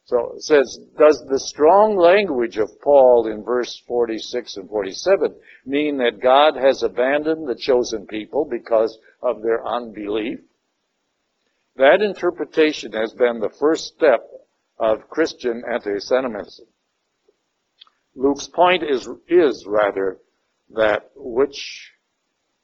So 0.04 0.32
it 0.34 0.42
says, 0.42 0.78
does 0.98 1.24
the 1.28 1.38
strong 1.38 1.96
language 1.96 2.58
of 2.58 2.80
Paul 2.80 3.28
in 3.28 3.44
verse 3.44 3.80
46 3.86 4.56
and 4.56 4.68
47 4.68 5.34
mean 5.64 5.98
that 5.98 6.20
God 6.20 6.56
has 6.56 6.82
abandoned 6.82 7.48
the 7.48 7.54
chosen 7.54 8.06
people 8.06 8.44
because 8.44 8.98
of 9.22 9.42
their 9.42 9.64
unbelief? 9.64 10.40
That 11.76 12.02
interpretation 12.02 12.92
has 12.92 13.14
been 13.14 13.38
the 13.38 13.54
first 13.60 13.94
step 13.94 14.28
of 14.78 15.08
Christian 15.08 15.62
anti-Semitism. 15.72 16.66
Luke's 18.14 18.48
point 18.48 18.82
is, 18.82 19.08
is 19.28 19.64
rather 19.66 20.18
that 20.74 21.10
which, 21.14 21.92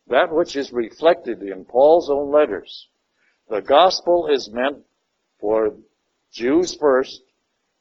that 0.08 0.32
which 0.32 0.56
is 0.56 0.72
reflected 0.72 1.42
in 1.42 1.64
Paul's 1.64 2.10
own 2.10 2.30
letters. 2.30 2.88
The 3.48 3.62
gospel 3.62 4.26
is 4.26 4.50
meant 4.52 4.84
for 5.40 5.74
Jews 6.32 6.74
first 6.74 7.22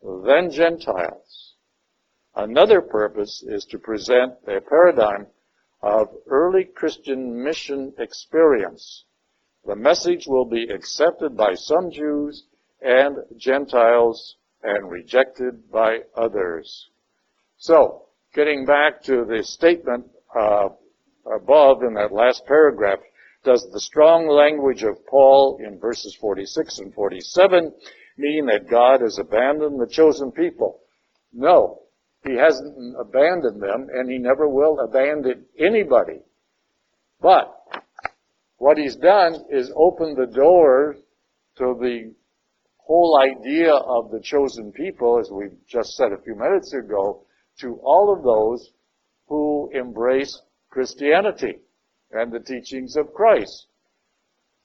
then 0.01 0.51
Gentiles. 0.51 1.55
Another 2.35 2.81
purpose 2.81 3.43
is 3.47 3.65
to 3.65 3.79
present 3.79 4.33
a 4.47 4.61
paradigm 4.61 5.27
of 5.81 6.07
early 6.27 6.65
Christian 6.65 7.43
mission 7.43 7.93
experience. 7.97 9.05
The 9.65 9.75
message 9.75 10.27
will 10.27 10.45
be 10.45 10.69
accepted 10.69 11.35
by 11.35 11.55
some 11.55 11.91
Jews 11.91 12.45
and 12.81 13.17
Gentiles 13.37 14.37
and 14.63 14.89
rejected 14.89 15.71
by 15.71 15.99
others. 16.15 16.89
So, 17.57 18.03
getting 18.33 18.65
back 18.65 19.01
to 19.03 19.25
the 19.25 19.43
statement 19.43 20.05
uh, 20.35 20.69
above 21.35 21.83
in 21.83 21.93
that 21.95 22.11
last 22.11 22.45
paragraph, 22.45 22.99
does 23.43 23.67
the 23.71 23.79
strong 23.79 24.27
language 24.27 24.83
of 24.83 25.05
Paul 25.07 25.59
in 25.65 25.79
verses 25.79 26.15
46 26.19 26.79
and 26.79 26.93
47 26.93 27.73
mean 28.17 28.47
that 28.47 28.69
God 28.69 29.01
has 29.01 29.19
abandoned 29.19 29.79
the 29.79 29.87
chosen 29.87 30.31
people? 30.31 30.81
No. 31.33 31.81
He 32.25 32.35
hasn't 32.35 32.95
abandoned 32.99 33.61
them, 33.61 33.87
and 33.93 34.09
he 34.09 34.17
never 34.17 34.49
will 34.49 34.79
abandon 34.79 35.45
anybody. 35.57 36.19
But 37.21 37.53
what 38.57 38.77
he's 38.77 38.95
done 38.95 39.35
is 39.51 39.71
open 39.75 40.15
the 40.15 40.27
door 40.27 40.97
to 41.57 41.77
the 41.79 42.13
whole 42.77 43.19
idea 43.21 43.73
of 43.73 44.11
the 44.11 44.21
chosen 44.21 44.71
people, 44.71 45.19
as 45.19 45.29
we 45.31 45.49
just 45.67 45.95
said 45.95 46.11
a 46.11 46.21
few 46.23 46.35
minutes 46.35 46.73
ago, 46.73 47.23
to 47.59 47.79
all 47.83 48.13
of 48.13 48.23
those 48.23 48.71
who 49.27 49.69
embrace 49.73 50.41
Christianity 50.69 51.59
and 52.11 52.31
the 52.31 52.39
teachings 52.39 52.95
of 52.95 53.13
Christ. 53.13 53.67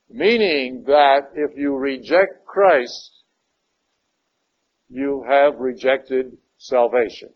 Meaning 0.08 0.84
that 0.86 1.30
if 1.34 1.56
you 1.56 1.74
reject 1.74 2.44
Christ, 2.46 3.21
you 4.92 5.24
have 5.26 5.58
rejected 5.58 6.36
salvation. 6.58 7.30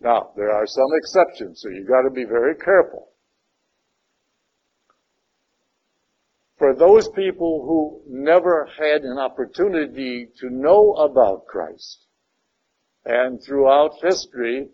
Now, 0.00 0.30
there 0.34 0.50
are 0.50 0.66
some 0.66 0.88
exceptions, 0.96 1.60
so 1.60 1.68
you've 1.68 1.88
got 1.88 2.02
to 2.02 2.10
be 2.10 2.24
very 2.24 2.54
careful. 2.54 3.10
For 6.58 6.74
those 6.74 7.08
people 7.10 7.64
who 7.66 8.00
never 8.08 8.66
had 8.78 9.02
an 9.02 9.18
opportunity 9.18 10.28
to 10.40 10.48
know 10.50 10.94
about 10.94 11.46
Christ, 11.46 12.06
and 13.04 13.38
throughout 13.42 13.92
history, 14.02 14.68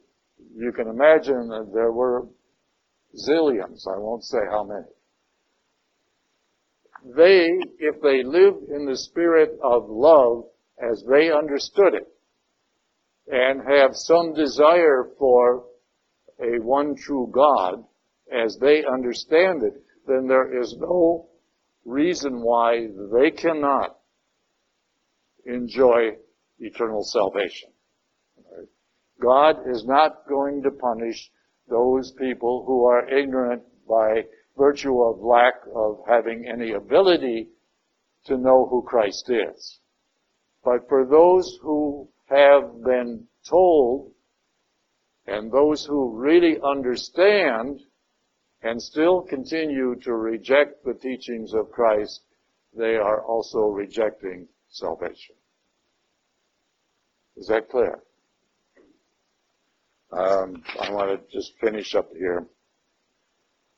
you 0.54 0.72
can 0.72 0.86
imagine 0.86 1.48
that 1.48 1.70
there 1.74 1.90
were 1.90 2.28
zillions, 3.28 3.88
I 3.88 3.98
won't 3.98 4.24
say 4.24 4.38
how 4.48 4.62
many. 4.62 4.86
They, 7.16 7.48
if 7.80 8.00
they 8.00 8.22
lived 8.22 8.70
in 8.70 8.86
the 8.86 8.96
spirit 8.96 9.58
of 9.62 9.90
love 9.90 10.44
as 10.78 11.04
they 11.08 11.30
understood 11.30 11.94
it, 11.94 12.08
and 13.28 13.60
have 13.68 13.90
some 13.94 14.34
desire 14.34 15.08
for 15.18 15.64
a 16.40 16.60
one 16.60 16.94
true 16.96 17.30
God 17.32 17.84
as 18.32 18.56
they 18.60 18.84
understand 18.84 19.62
it, 19.62 19.74
then 20.06 20.26
there 20.26 20.60
is 20.60 20.74
no 20.78 21.28
reason 21.84 22.42
why 22.42 22.88
they 23.12 23.30
cannot 23.30 23.96
enjoy 25.46 26.16
eternal 26.58 27.02
salvation. 27.04 27.70
God 29.20 29.56
is 29.70 29.84
not 29.86 30.26
going 30.28 30.62
to 30.62 30.70
punish 30.70 31.30
those 31.68 32.12
people 32.18 32.64
who 32.66 32.84
are 32.86 33.08
ignorant 33.08 33.62
by 33.88 34.24
virtue 34.56 35.00
of 35.02 35.20
lack 35.20 35.54
of 35.74 36.00
having 36.08 36.46
any 36.52 36.72
ability 36.72 37.48
to 38.26 38.36
know 38.36 38.66
who 38.66 38.82
Christ 38.82 39.30
is. 39.30 39.78
But 40.64 40.88
for 40.88 41.04
those 41.04 41.58
who 41.62 42.08
have 42.26 42.82
been 42.84 43.26
told 43.48 44.12
and 45.26 45.50
those 45.50 45.84
who 45.84 46.16
really 46.16 46.58
understand 46.62 47.80
and 48.62 48.80
still 48.80 49.22
continue 49.22 49.96
to 50.02 50.14
reject 50.14 50.84
the 50.84 50.94
teachings 50.94 51.52
of 51.52 51.70
Christ, 51.70 52.22
they 52.76 52.96
are 52.96 53.22
also 53.24 53.66
rejecting 53.66 54.48
salvation. 54.68 55.34
Is 57.36 57.48
that 57.48 57.68
clear? 57.68 57.98
Um, 60.12 60.62
I 60.80 60.92
want 60.92 61.10
to 61.10 61.36
just 61.36 61.58
finish 61.58 61.94
up 61.94 62.10
here. 62.16 62.46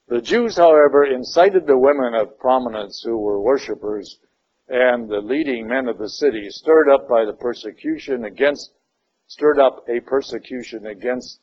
The 0.08 0.20
Jews, 0.20 0.56
however, 0.56 1.04
incited 1.04 1.66
the 1.66 1.78
women 1.78 2.14
of 2.14 2.38
prominence 2.38 3.02
who 3.04 3.16
were 3.16 3.40
worshippers 3.40 4.18
and 4.68 5.08
the 5.08 5.20
leading 5.20 5.66
men 5.66 5.88
of 5.88 5.98
the 5.98 6.08
city, 6.08 6.48
stirred 6.50 6.88
up 6.88 7.08
by 7.08 7.24
the 7.24 7.34
persecution 7.34 8.24
against, 8.24 8.72
stirred 9.26 9.58
up 9.58 9.84
a 9.88 10.00
persecution 10.00 10.86
against 10.86 11.40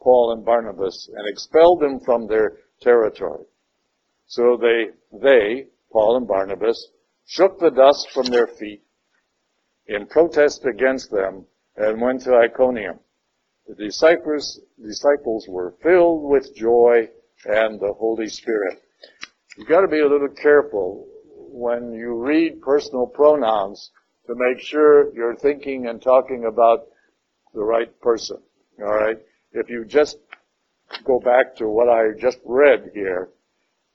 Paul 0.00 0.32
and 0.32 0.44
Barnabas 0.44 1.08
and 1.14 1.28
expelled 1.28 1.80
them 1.80 2.00
from 2.00 2.26
their 2.26 2.58
territory. 2.80 3.44
So 4.26 4.56
they, 4.56 4.88
they, 5.12 5.66
Paul 5.92 6.16
and 6.16 6.26
Barnabas, 6.26 6.90
shook 7.26 7.58
the 7.58 7.70
dust 7.70 8.10
from 8.12 8.26
their 8.26 8.46
feet 8.46 8.82
in 9.86 10.06
protest 10.06 10.64
against 10.64 11.10
them 11.10 11.46
and 11.76 12.00
went 12.00 12.22
to 12.22 12.34
Iconium. 12.34 12.98
The 13.66 13.74
disciples, 13.74 14.60
disciples 14.82 15.46
were 15.48 15.74
filled 15.82 16.28
with 16.28 16.54
joy 16.54 17.08
and 17.46 17.80
the 17.80 17.92
Holy 17.92 18.28
Spirit. 18.28 18.82
You've 19.56 19.68
got 19.68 19.82
to 19.82 19.88
be 19.88 20.00
a 20.00 20.08
little 20.08 20.28
careful 20.28 21.06
when 21.54 21.92
you 21.92 22.14
read 22.14 22.60
personal 22.60 23.06
pronouns 23.06 23.92
to 24.26 24.34
make 24.34 24.60
sure 24.60 25.14
you're 25.14 25.36
thinking 25.36 25.86
and 25.86 26.02
talking 26.02 26.46
about 26.46 26.86
the 27.54 27.62
right 27.62 28.00
person. 28.00 28.38
All 28.80 28.92
right? 28.92 29.18
If 29.52 29.70
you 29.70 29.84
just 29.84 30.18
go 31.04 31.20
back 31.20 31.54
to 31.56 31.68
what 31.68 31.88
I 31.88 32.18
just 32.18 32.38
read 32.44 32.90
here, 32.92 33.28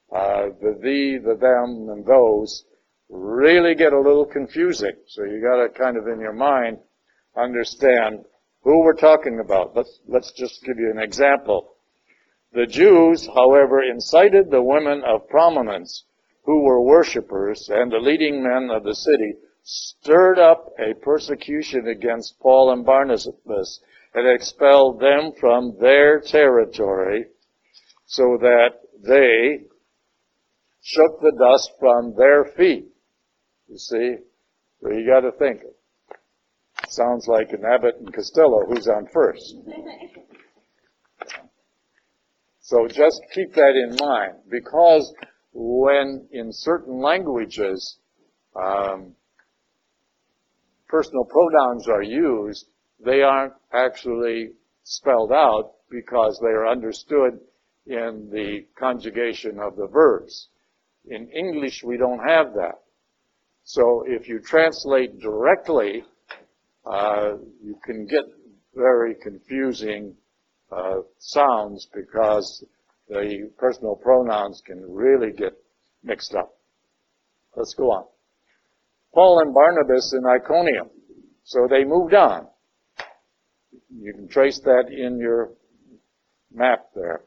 uh, 0.09 0.47
the 0.61 0.79
thee, 0.81 1.17
the 1.17 1.35
them, 1.35 1.89
and 1.89 2.05
those 2.05 2.63
really 3.09 3.75
get 3.75 3.91
a 3.91 3.99
little 3.99 4.25
confusing. 4.25 4.95
So 5.07 5.23
you 5.23 5.41
got 5.41 5.61
to 5.61 5.69
kind 5.77 5.97
of 5.97 6.07
in 6.07 6.21
your 6.21 6.33
mind 6.33 6.77
understand 7.35 8.23
who 8.63 8.83
we're 8.83 8.93
talking 8.93 9.41
about. 9.43 9.75
Let's, 9.75 9.99
let's 10.07 10.31
just 10.31 10.63
give 10.63 10.79
you 10.79 10.91
an 10.91 11.01
example. 11.01 11.73
The 12.53 12.65
Jews, 12.65 13.27
however, 13.27 13.83
incited 13.83 14.49
the 14.49 14.63
women 14.63 15.03
of 15.05 15.27
prominence 15.27 16.05
who 16.43 16.63
were 16.63 16.81
worshippers 16.81 17.69
and 17.71 17.91
the 17.91 17.97
leading 17.97 18.43
men 18.43 18.69
of 18.71 18.83
the 18.83 18.95
city 18.95 19.35
stirred 19.63 20.39
up 20.39 20.73
a 20.79 20.93
persecution 20.95 21.87
against 21.87 22.39
Paul 22.39 22.73
and 22.73 22.85
Barnabas 22.85 23.79
and 24.13 24.27
expelled 24.27 24.99
them 24.99 25.33
from 25.39 25.77
their 25.79 26.19
territory 26.19 27.25
so 28.05 28.37
that 28.41 28.69
they 29.03 29.65
shook 30.81 31.21
the 31.21 31.33
dust 31.37 31.71
from 31.79 32.15
their 32.15 32.45
feet. 32.57 32.87
You 33.67 33.77
see? 33.77 34.15
So 34.81 34.91
you 34.91 35.05
gotta 35.05 35.31
think. 35.37 35.61
Sounds 36.87 37.27
like 37.27 37.51
an 37.51 37.63
Abbott 37.65 37.97
and 37.99 38.11
Costello 38.13 38.65
who's 38.67 38.87
on 38.87 39.07
first. 39.13 39.55
So 42.69 42.87
just 42.87 43.19
keep 43.33 43.55
that 43.55 43.73
in 43.75 43.95
mind 43.99 44.35
because 44.47 45.11
when 45.53 46.27
in 46.31 46.51
certain 46.51 46.99
languages 46.99 47.99
um, 48.55 49.15
personal 50.87 51.25
pronouns 51.25 51.87
are 51.87 52.03
used, 52.03 52.65
they 53.03 53.21
aren't 53.21 53.53
actually 53.73 54.51
spelled 54.83 55.31
out 55.31 55.73
because 55.89 56.39
they 56.41 56.49
are 56.49 56.67
understood 56.67 57.39
in 57.85 58.29
the 58.31 58.65
conjugation 58.77 59.59
of 59.59 59.75
the 59.75 59.87
verbs. 59.87 60.49
In 61.05 61.29
English, 61.29 61.83
we 61.83 61.97
don't 61.97 62.19
have 62.19 62.53
that. 62.53 62.79
So 63.63 64.03
if 64.07 64.27
you 64.27 64.39
translate 64.39 65.19
directly, 65.19 66.03
uh, 66.85 67.33
you 67.63 67.79
can 67.83 68.05
get 68.05 68.25
very 68.75 69.15
confusing 69.15 70.15
uh, 70.71 71.01
sounds 71.17 71.87
because 71.93 72.63
the 73.09 73.51
personal 73.57 73.95
pronouns 73.95 74.61
can 74.65 74.81
really 74.87 75.31
get 75.31 75.53
mixed 76.03 76.35
up. 76.35 76.53
Let's 77.55 77.73
go 77.73 77.91
on. 77.91 78.05
Paul 79.13 79.39
and 79.39 79.53
Barnabas 79.53 80.13
in 80.13 80.25
Iconium. 80.25 80.89
So 81.43 81.67
they 81.67 81.83
moved 81.83 82.13
on. 82.13 82.47
You 83.89 84.13
can 84.13 84.27
trace 84.27 84.59
that 84.59 84.85
in 84.91 85.17
your 85.17 85.53
map 86.53 86.85
there. 86.95 87.23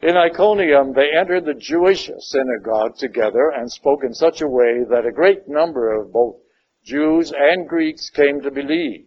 In 0.00 0.16
Iconium, 0.16 0.94
they 0.94 1.10
entered 1.16 1.44
the 1.44 1.54
Jewish 1.54 2.10
synagogue 2.18 2.96
together 2.96 3.52
and 3.56 3.70
spoke 3.70 4.04
in 4.04 4.14
such 4.14 4.40
a 4.40 4.48
way 4.48 4.84
that 4.88 5.06
a 5.06 5.12
great 5.12 5.48
number 5.48 6.00
of 6.00 6.12
both 6.12 6.36
Jews 6.84 7.32
and 7.36 7.68
Greeks 7.68 8.10
came 8.10 8.40
to 8.42 8.50
believe. 8.50 9.06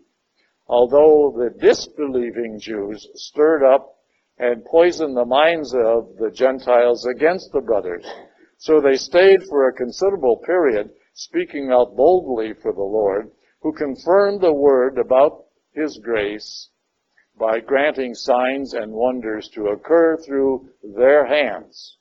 Although 0.68 1.34
the 1.38 1.49
disbelieving 1.59 2.59
Jews 2.59 3.07
stirred 3.16 3.63
up 3.63 3.95
and 4.38 4.65
poisoned 4.65 5.15
the 5.15 5.25
minds 5.25 5.73
of 5.73 6.17
the 6.17 6.31
Gentiles 6.33 7.05
against 7.05 7.51
the 7.51 7.61
brothers. 7.61 8.05
So 8.57 8.81
they 8.81 8.95
stayed 8.95 9.43
for 9.43 9.67
a 9.67 9.73
considerable 9.73 10.38
period, 10.45 10.89
speaking 11.13 11.71
out 11.71 11.95
boldly 11.95 12.53
for 12.53 12.73
the 12.73 12.81
Lord, 12.81 13.31
who 13.61 13.73
confirmed 13.73 14.41
the 14.41 14.53
word 14.53 14.97
about 14.97 15.45
his 15.73 15.97
grace 15.97 16.69
by 17.38 17.59
granting 17.59 18.13
signs 18.13 18.73
and 18.73 18.91
wonders 18.91 19.49
to 19.49 19.67
occur 19.67 20.17
through 20.17 20.69
their 20.95 21.25
hands. 21.25 21.97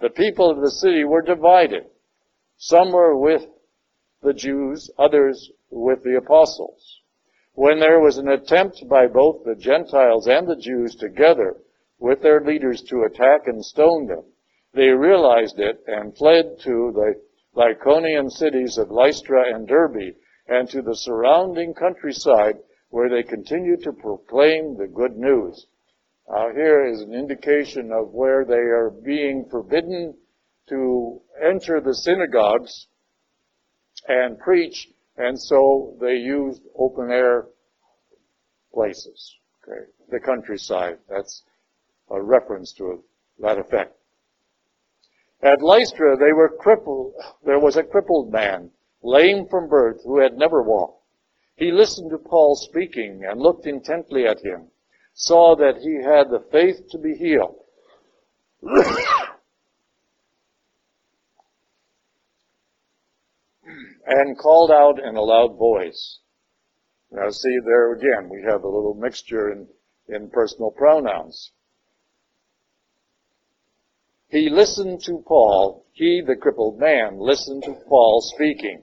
The 0.00 0.10
people 0.10 0.50
of 0.50 0.60
the 0.60 0.70
city 0.70 1.04
were 1.04 1.22
divided. 1.22 1.84
Some 2.56 2.92
were 2.92 3.16
with 3.16 3.46
the 4.22 4.32
Jews, 4.32 4.90
others 4.98 5.50
with 5.70 6.02
the 6.02 6.16
apostles. 6.16 7.00
When 7.54 7.78
there 7.78 8.00
was 8.00 8.18
an 8.18 8.28
attempt 8.28 8.88
by 8.88 9.06
both 9.06 9.44
the 9.44 9.54
Gentiles 9.54 10.26
and 10.26 10.46
the 10.46 10.56
Jews 10.56 10.96
together 10.96 11.56
with 11.98 12.20
their 12.20 12.40
leaders 12.40 12.82
to 12.82 13.04
attack 13.04 13.46
and 13.46 13.64
stone 13.64 14.06
them, 14.06 14.24
they 14.72 14.88
realized 14.88 15.60
it 15.60 15.82
and 15.86 16.16
fled 16.16 16.58
to 16.64 16.92
the 16.92 17.14
Lycaonian 17.54 18.30
cities 18.30 18.76
of 18.76 18.90
Lystra 18.90 19.54
and 19.54 19.68
Derbe 19.68 20.16
and 20.48 20.68
to 20.70 20.82
the 20.82 20.96
surrounding 20.96 21.74
countryside 21.74 22.58
where 22.90 23.08
they 23.08 23.22
continued 23.22 23.84
to 23.84 23.92
proclaim 23.92 24.76
the 24.76 24.88
good 24.88 25.16
news. 25.16 25.66
Uh, 26.28 26.50
here 26.54 26.84
is 26.84 27.02
an 27.02 27.14
indication 27.14 27.92
of 27.92 28.12
where 28.12 28.44
they 28.44 28.54
are 28.54 28.90
being 28.90 29.44
forbidden 29.48 30.16
to 30.68 31.20
enter 31.40 31.80
the 31.80 31.94
synagogues 31.94 32.88
and 34.08 34.38
preach, 34.40 34.88
and 35.16 35.40
so 35.40 35.96
they 36.00 36.14
used 36.14 36.62
open 36.76 37.10
air 37.10 37.46
places. 38.72 39.36
Okay, 39.62 39.86
the 40.10 40.20
countryside. 40.20 40.98
That's 41.08 41.42
a 42.10 42.20
reference 42.20 42.72
to 42.74 43.02
that 43.40 43.58
effect. 43.58 43.96
At 45.42 45.62
Lystra, 45.62 46.16
they 46.16 46.32
were 46.32 46.48
crippled. 46.48 47.14
There 47.44 47.58
was 47.58 47.76
a 47.76 47.82
crippled 47.82 48.32
man, 48.32 48.70
lame 49.02 49.46
from 49.48 49.68
birth, 49.68 50.02
who 50.04 50.18
had 50.20 50.36
never 50.36 50.62
walked. 50.62 51.02
He 51.56 51.70
listened 51.70 52.10
to 52.10 52.18
Paul 52.18 52.56
speaking 52.56 53.24
and 53.24 53.40
looked 53.40 53.66
intently 53.66 54.26
at 54.26 54.40
him, 54.40 54.70
saw 55.12 55.54
that 55.56 55.78
he 55.78 56.02
had 56.02 56.30
the 56.30 56.44
faith 56.50 56.88
to 56.90 56.98
be 56.98 57.14
healed. 57.14 57.56
and 64.14 64.38
called 64.38 64.70
out 64.70 65.02
in 65.02 65.16
a 65.16 65.22
loud 65.22 65.58
voice. 65.58 66.20
Now 67.10 67.30
see 67.30 67.58
there 67.64 67.92
again, 67.92 68.28
we 68.28 68.42
have 68.42 68.62
a 68.62 68.68
little 68.68 68.94
mixture 68.94 69.50
in, 69.50 69.66
in 70.08 70.30
personal 70.30 70.70
pronouns. 70.70 71.50
He 74.28 74.48
listened 74.50 75.00
to 75.04 75.22
Paul, 75.26 75.86
he, 75.92 76.22
the 76.24 76.36
crippled 76.36 76.78
man, 76.78 77.18
listened 77.18 77.64
to 77.64 77.74
Paul 77.88 78.20
speaking, 78.20 78.82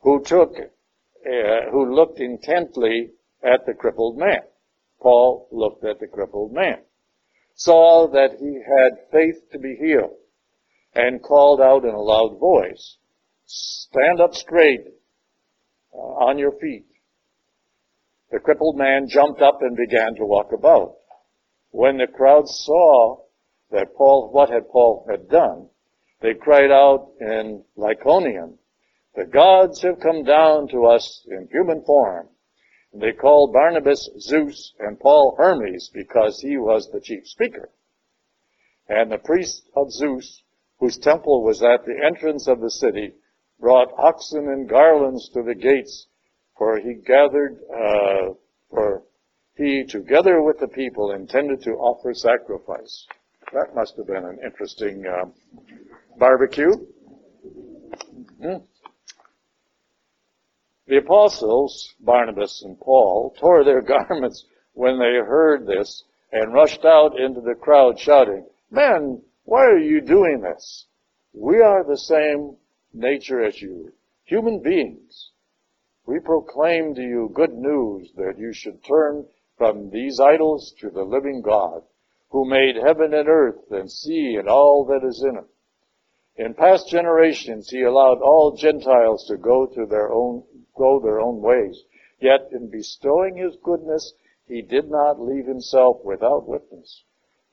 who 0.00 0.22
took 0.22 0.54
uh, 0.58 1.70
who 1.70 1.94
looked 1.94 2.20
intently 2.20 3.10
at 3.42 3.66
the 3.66 3.74
crippled 3.74 4.16
man. 4.16 4.40
Paul 5.00 5.48
looked 5.50 5.84
at 5.84 6.00
the 6.00 6.06
crippled 6.06 6.52
man, 6.52 6.78
saw 7.54 8.08
that 8.08 8.38
he 8.38 8.62
had 8.66 9.10
faith 9.10 9.50
to 9.52 9.58
be 9.58 9.76
healed, 9.76 10.16
and 10.94 11.22
called 11.22 11.60
out 11.60 11.84
in 11.84 11.94
a 11.94 12.00
loud 12.00 12.38
voice, 12.38 12.96
stand 13.48 14.20
up 14.20 14.34
straight 14.34 14.84
uh, 15.94 15.96
on 15.96 16.38
your 16.38 16.52
feet. 16.60 16.84
The 18.30 18.38
crippled 18.38 18.76
man 18.76 19.08
jumped 19.08 19.40
up 19.40 19.62
and 19.62 19.76
began 19.76 20.14
to 20.16 20.26
walk 20.26 20.52
about. 20.52 20.96
When 21.70 21.96
the 21.96 22.06
crowd 22.06 22.46
saw 22.46 23.22
that 23.70 23.94
Paul, 23.96 24.30
what 24.32 24.50
had 24.50 24.68
Paul 24.68 25.06
had 25.10 25.28
done, 25.28 25.68
they 26.20 26.34
cried 26.34 26.70
out 26.70 27.12
in 27.20 27.64
Lycaonian, 27.76 28.58
the 29.14 29.24
gods 29.24 29.82
have 29.82 30.00
come 30.00 30.24
down 30.24 30.68
to 30.68 30.86
us 30.86 31.26
in 31.26 31.48
human 31.50 31.82
form. 31.84 32.28
And 32.92 33.02
they 33.02 33.12
called 33.12 33.52
Barnabas 33.52 34.08
Zeus 34.18 34.74
and 34.78 35.00
Paul 35.00 35.34
Hermes 35.38 35.90
because 35.92 36.40
he 36.40 36.58
was 36.58 36.90
the 36.90 37.00
chief 37.00 37.26
speaker. 37.26 37.70
And 38.88 39.10
the 39.10 39.18
priest 39.18 39.68
of 39.74 39.90
Zeus, 39.90 40.42
whose 40.78 40.98
temple 40.98 41.42
was 41.42 41.62
at 41.62 41.84
the 41.84 42.00
entrance 42.04 42.46
of 42.46 42.60
the 42.60 42.70
city, 42.70 43.14
brought 43.60 43.92
oxen 43.98 44.48
and 44.48 44.68
garlands 44.68 45.28
to 45.30 45.42
the 45.42 45.54
gates, 45.54 46.06
for 46.56 46.78
he 46.78 46.94
gathered, 46.94 47.58
uh, 47.72 48.34
for 48.70 49.02
he, 49.56 49.84
together 49.84 50.42
with 50.42 50.58
the 50.58 50.68
people, 50.68 51.12
intended 51.12 51.62
to 51.62 51.70
offer 51.72 52.14
sacrifice. 52.14 53.06
That 53.52 53.74
must 53.74 53.96
have 53.96 54.06
been 54.06 54.24
an 54.24 54.38
interesting 54.44 55.04
uh, 55.06 55.26
barbecue. 56.18 56.72
Mm-hmm. 58.40 58.64
The 60.86 60.96
apostles, 60.98 61.94
Barnabas 62.00 62.62
and 62.64 62.78
Paul, 62.78 63.34
tore 63.38 63.64
their 63.64 63.82
garments 64.08 64.44
when 64.72 64.98
they 64.98 65.16
heard 65.26 65.66
this 65.66 66.04
and 66.32 66.52
rushed 66.52 66.84
out 66.84 67.18
into 67.18 67.40
the 67.40 67.54
crowd 67.54 67.98
shouting, 67.98 68.46
Men, 68.70 69.22
why 69.44 69.64
are 69.64 69.78
you 69.78 70.00
doing 70.00 70.40
this? 70.40 70.86
We 71.32 71.60
are 71.60 71.84
the 71.84 71.96
same 71.96 72.56
nature 72.92 73.42
as 73.44 73.60
you, 73.60 73.92
human 74.24 74.60
beings. 74.62 75.30
We 76.06 76.20
proclaim 76.20 76.94
to 76.94 77.02
you 77.02 77.30
good 77.34 77.52
news 77.52 78.12
that 78.16 78.38
you 78.38 78.52
should 78.52 78.82
turn 78.84 79.26
from 79.56 79.90
these 79.90 80.20
idols 80.20 80.74
to 80.80 80.90
the 80.90 81.02
living 81.02 81.42
God, 81.42 81.82
who 82.30 82.48
made 82.48 82.76
heaven 82.76 83.12
and 83.14 83.28
earth 83.28 83.70
and 83.70 83.90
sea 83.90 84.36
and 84.38 84.48
all 84.48 84.84
that 84.86 85.06
is 85.06 85.22
in 85.22 85.36
it. 85.36 85.46
In 86.36 86.54
past 86.54 86.88
generations, 86.88 87.68
he 87.68 87.82
allowed 87.82 88.20
all 88.22 88.56
Gentiles 88.56 89.26
to 89.26 89.36
go 89.36 89.66
to 89.66 89.86
their 89.86 90.12
own 90.12 90.44
go 90.76 91.00
their 91.00 91.20
own 91.20 91.42
ways. 91.42 91.82
Yet 92.20 92.50
in 92.52 92.70
bestowing 92.70 93.36
his 93.36 93.56
goodness, 93.62 94.14
he 94.46 94.62
did 94.62 94.88
not 94.88 95.20
leave 95.20 95.46
himself 95.46 96.04
without 96.04 96.48
witness. 96.48 97.02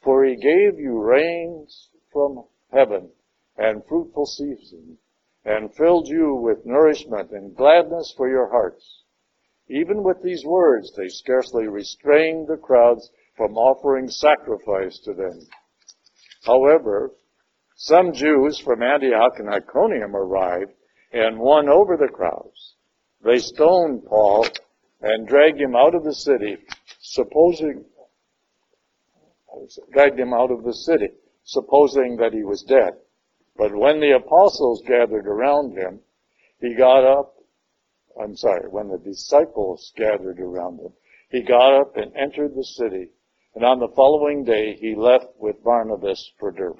For 0.03 0.23
he 0.23 0.35
gave 0.35 0.79
you 0.79 0.99
rains 0.99 1.89
from 2.13 2.45
heaven 2.71 3.09
and 3.57 3.83
fruitful 3.85 4.27
seasons, 4.27 4.99
and 5.45 5.73
filled 5.75 6.07
you 6.07 6.33
with 6.35 6.65
nourishment 6.65 7.31
and 7.31 7.55
gladness 7.55 8.13
for 8.17 8.27
your 8.27 8.49
hearts. 8.49 9.03
Even 9.69 10.03
with 10.03 10.21
these 10.21 10.43
words, 10.45 10.91
they 10.95 11.07
scarcely 11.07 11.67
restrained 11.67 12.47
the 12.47 12.57
crowds 12.57 13.11
from 13.37 13.57
offering 13.57 14.07
sacrifice 14.09 14.99
to 14.99 15.13
them. 15.13 15.39
However, 16.43 17.11
some 17.75 18.13
Jews 18.13 18.59
from 18.59 18.81
Antioch 18.81 19.39
and 19.39 19.49
Iconium 19.49 20.15
arrived 20.15 20.71
and 21.11 21.39
won 21.39 21.69
over 21.69 21.97
the 21.97 22.07
crowds. 22.07 22.75
They 23.23 23.37
stoned 23.37 24.05
Paul 24.05 24.47
and 25.01 25.27
dragged 25.27 25.59
him 25.59 25.75
out 25.75 25.95
of 25.95 26.03
the 26.03 26.13
city, 26.13 26.57
supposing, 27.01 27.85
dragged 29.91 30.19
him 30.19 30.33
out 30.33 30.51
of 30.51 30.63
the 30.63 30.73
city, 30.73 31.09
supposing 31.43 32.17
that 32.17 32.33
he 32.33 32.43
was 32.43 32.63
dead. 32.63 32.93
But 33.57 33.73
when 33.73 33.99
the 33.99 34.11
apostles 34.11 34.83
gathered 34.85 35.27
around 35.27 35.77
him, 35.77 36.01
he 36.59 36.75
got 36.75 37.05
up, 37.05 37.35
I'm 38.21 38.35
sorry, 38.35 38.67
when 38.69 38.89
the 38.89 38.97
disciples 38.97 39.93
gathered 39.95 40.39
around 40.39 40.79
him, 40.79 40.93
he 41.29 41.41
got 41.41 41.79
up 41.79 41.95
and 41.95 42.15
entered 42.15 42.55
the 42.55 42.63
city, 42.63 43.09
and 43.55 43.63
on 43.63 43.79
the 43.79 43.93
following 43.95 44.43
day 44.43 44.75
he 44.75 44.95
left 44.95 45.27
with 45.37 45.63
Barnabas 45.63 46.31
for 46.39 46.51
Derbe. 46.51 46.79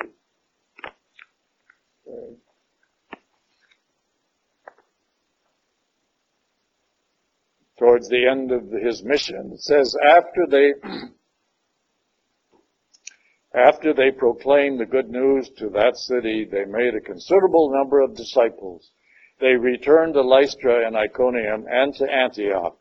Towards 7.77 8.07
the 8.07 8.27
end 8.27 8.51
of 8.51 8.71
his 8.71 9.03
mission. 9.03 9.51
It 9.53 9.59
says, 9.59 9.95
after 10.01 10.45
they, 10.49 10.73
after 13.55 13.93
they 13.93 14.11
proclaimed 14.11 14.79
the 14.79 14.85
good 14.85 15.09
news 15.09 15.49
to 15.57 15.69
that 15.69 15.95
city, 15.97 16.43
they 16.43 16.65
made 16.65 16.93
a 16.93 17.01
considerable 17.01 17.71
number 17.71 18.01
of 18.01 18.15
disciples. 18.15 18.91
They 19.39 19.55
returned 19.55 20.13
to 20.13 20.21
Lystra 20.21 20.85
and 20.85 20.95
Iconium 20.95 21.65
and 21.69 21.93
to 21.95 22.11
Antioch. 22.11 22.77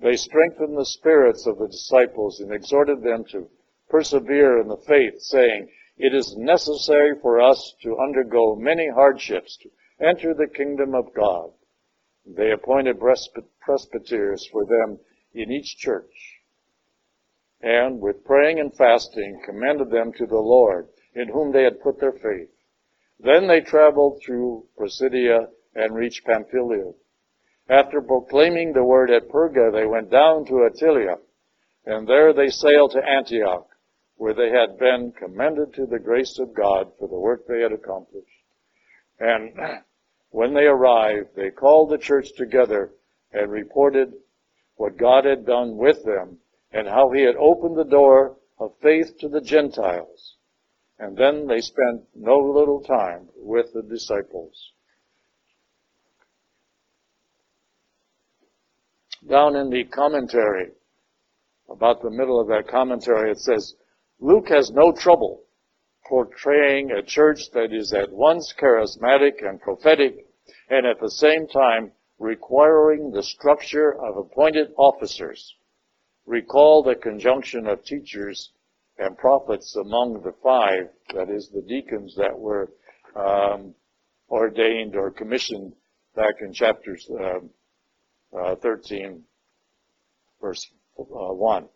They 0.00 0.16
strengthened 0.16 0.76
the 0.76 0.84
spirits 0.84 1.46
of 1.46 1.58
the 1.58 1.68
disciples 1.68 2.40
and 2.40 2.52
exhorted 2.52 3.02
them 3.02 3.24
to 3.30 3.48
persevere 3.88 4.60
in 4.60 4.68
the 4.68 4.76
faith, 4.76 5.20
saying, 5.20 5.70
It 5.96 6.14
is 6.14 6.36
necessary 6.36 7.18
for 7.20 7.40
us 7.40 7.74
to 7.82 7.98
undergo 7.98 8.56
many 8.56 8.88
hardships 8.88 9.56
to 9.58 9.70
enter 10.04 10.34
the 10.34 10.48
kingdom 10.48 10.94
of 10.94 11.14
God. 11.14 11.52
They 12.26 12.50
appointed 12.50 13.00
presbyters 13.00 14.48
for 14.48 14.66
them 14.66 14.98
in 15.32 15.50
each 15.50 15.76
church, 15.76 16.35
and 17.60 18.00
with 18.00 18.24
praying 18.24 18.60
and 18.60 18.74
fasting 18.76 19.40
commended 19.44 19.90
them 19.90 20.12
to 20.12 20.26
the 20.26 20.38
Lord, 20.38 20.88
in 21.14 21.28
whom 21.28 21.52
they 21.52 21.64
had 21.64 21.80
put 21.80 21.98
their 22.00 22.12
faith. 22.12 22.50
Then 23.18 23.46
they 23.46 23.60
traveled 23.60 24.20
through 24.22 24.66
Pisidia 24.78 25.48
and 25.74 25.94
reached 25.94 26.24
Pamphylia. 26.26 26.92
After 27.68 28.00
proclaiming 28.00 28.72
the 28.72 28.84
word 28.84 29.10
at 29.10 29.28
Perga, 29.28 29.72
they 29.72 29.86
went 29.86 30.10
down 30.10 30.44
to 30.46 30.68
Attalia, 30.68 31.18
and 31.84 32.06
there 32.06 32.32
they 32.32 32.48
sailed 32.48 32.92
to 32.92 33.04
Antioch, 33.04 33.68
where 34.16 34.34
they 34.34 34.50
had 34.50 34.78
been 34.78 35.12
commended 35.12 35.74
to 35.74 35.86
the 35.86 35.98
grace 35.98 36.38
of 36.38 36.54
God 36.54 36.92
for 36.98 37.08
the 37.08 37.18
work 37.18 37.46
they 37.46 37.60
had 37.60 37.72
accomplished. 37.72 38.26
And 39.18 39.52
When 40.36 40.52
they 40.52 40.66
arrived, 40.66 41.34
they 41.34 41.50
called 41.50 41.88
the 41.88 41.96
church 41.96 42.34
together 42.36 42.92
and 43.32 43.50
reported 43.50 44.12
what 44.74 44.98
God 44.98 45.24
had 45.24 45.46
done 45.46 45.78
with 45.78 46.04
them 46.04 46.40
and 46.76 46.86
how 46.86 47.10
he 47.10 47.22
had 47.22 47.36
opened 47.36 47.74
the 47.74 47.90
door 47.90 48.36
of 48.58 48.70
faith 48.82 49.16
to 49.18 49.30
the 49.30 49.40
Gentiles. 49.40 50.36
And 50.98 51.16
then 51.16 51.46
they 51.46 51.60
spent 51.62 52.02
no 52.14 52.36
little 52.36 52.82
time 52.82 53.30
with 53.34 53.72
the 53.72 53.82
disciples. 53.82 54.72
Down 59.26 59.56
in 59.56 59.70
the 59.70 59.84
commentary, 59.84 60.72
about 61.70 62.02
the 62.02 62.10
middle 62.10 62.38
of 62.38 62.48
that 62.48 62.68
commentary, 62.68 63.30
it 63.30 63.38
says, 63.38 63.74
Luke 64.20 64.48
has 64.50 64.70
no 64.70 64.92
trouble 64.92 65.44
portraying 66.06 66.90
a 66.90 67.02
church 67.02 67.50
that 67.54 67.72
is 67.72 67.94
at 67.94 68.12
once 68.12 68.52
charismatic 68.60 69.42
and 69.42 69.62
prophetic 69.62 70.26
and 70.68 70.86
at 70.86 71.00
the 71.00 71.10
same 71.10 71.48
time 71.48 71.92
requiring 72.18 73.12
the 73.12 73.22
structure 73.22 73.94
of 73.94 74.18
appointed 74.18 74.68
officers. 74.76 75.54
Recall 76.26 76.82
the 76.82 76.96
conjunction 76.96 77.66
of 77.68 77.84
teachers 77.84 78.50
and 78.98 79.16
prophets 79.16 79.76
among 79.76 80.22
the 80.22 80.34
five, 80.42 80.90
that 81.14 81.30
is, 81.30 81.50
the 81.54 81.62
deacons 81.62 82.14
that 82.16 82.36
were 82.36 82.72
um, 83.14 83.74
ordained 84.28 84.96
or 84.96 85.10
commissioned 85.10 85.72
back 86.16 86.34
in 86.40 86.52
chapters 86.52 87.08
uh, 87.20 88.36
uh, 88.36 88.56
13, 88.56 89.22
verse 90.40 90.66
uh, 90.98 91.04
1. 91.04 91.68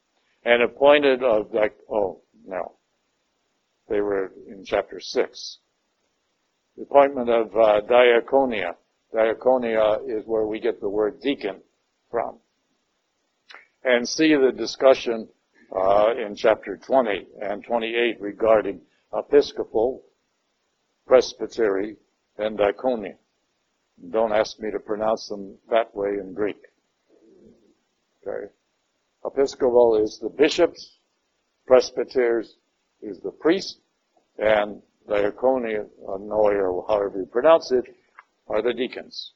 And 0.44 0.62
appointed 0.62 1.22
of 1.22 1.52
like, 1.52 1.76
oh, 1.90 2.22
no. 2.44 2.76
They 3.88 4.00
were 4.00 4.32
in 4.48 4.64
chapter 4.64 4.98
6. 5.00 5.58
The 6.76 6.82
appointment 6.82 7.28
of 7.28 7.54
uh, 7.54 7.80
diaconia. 7.88 8.74
Diaconia 9.14 9.98
is 10.08 10.24
where 10.26 10.46
we 10.46 10.60
get 10.60 10.80
the 10.80 10.88
word 10.88 11.20
deacon 11.20 11.60
from. 12.10 12.38
And 13.82 14.08
see 14.08 14.34
the 14.34 14.52
discussion 14.52 15.28
uh, 15.74 16.14
in 16.16 16.34
chapter 16.36 16.76
20 16.76 17.26
and 17.40 17.64
28 17.64 18.20
regarding 18.20 18.80
episcopal, 19.16 20.04
presbytery, 21.06 21.96
and 22.38 22.58
diaconia. 22.58 23.14
Don't 24.10 24.32
ask 24.32 24.58
me 24.60 24.70
to 24.70 24.78
pronounce 24.78 25.28
them 25.28 25.58
that 25.70 25.94
way 25.94 26.10
in 26.20 26.34
Greek. 26.34 26.60
Okay. 28.26 28.52
Episcopal 29.24 30.02
is 30.02 30.18
the 30.20 30.30
bishops, 30.30 30.98
presbyters 31.66 32.56
is 33.02 33.20
the 33.20 33.30
priest, 33.30 33.80
and 34.38 34.82
diaconia, 35.08 35.86
or 35.98 36.84
however 36.88 37.18
you 37.18 37.26
pronounce 37.26 37.70
it, 37.72 37.84
are 38.48 38.62
the 38.62 38.72
deacons. 38.72 39.32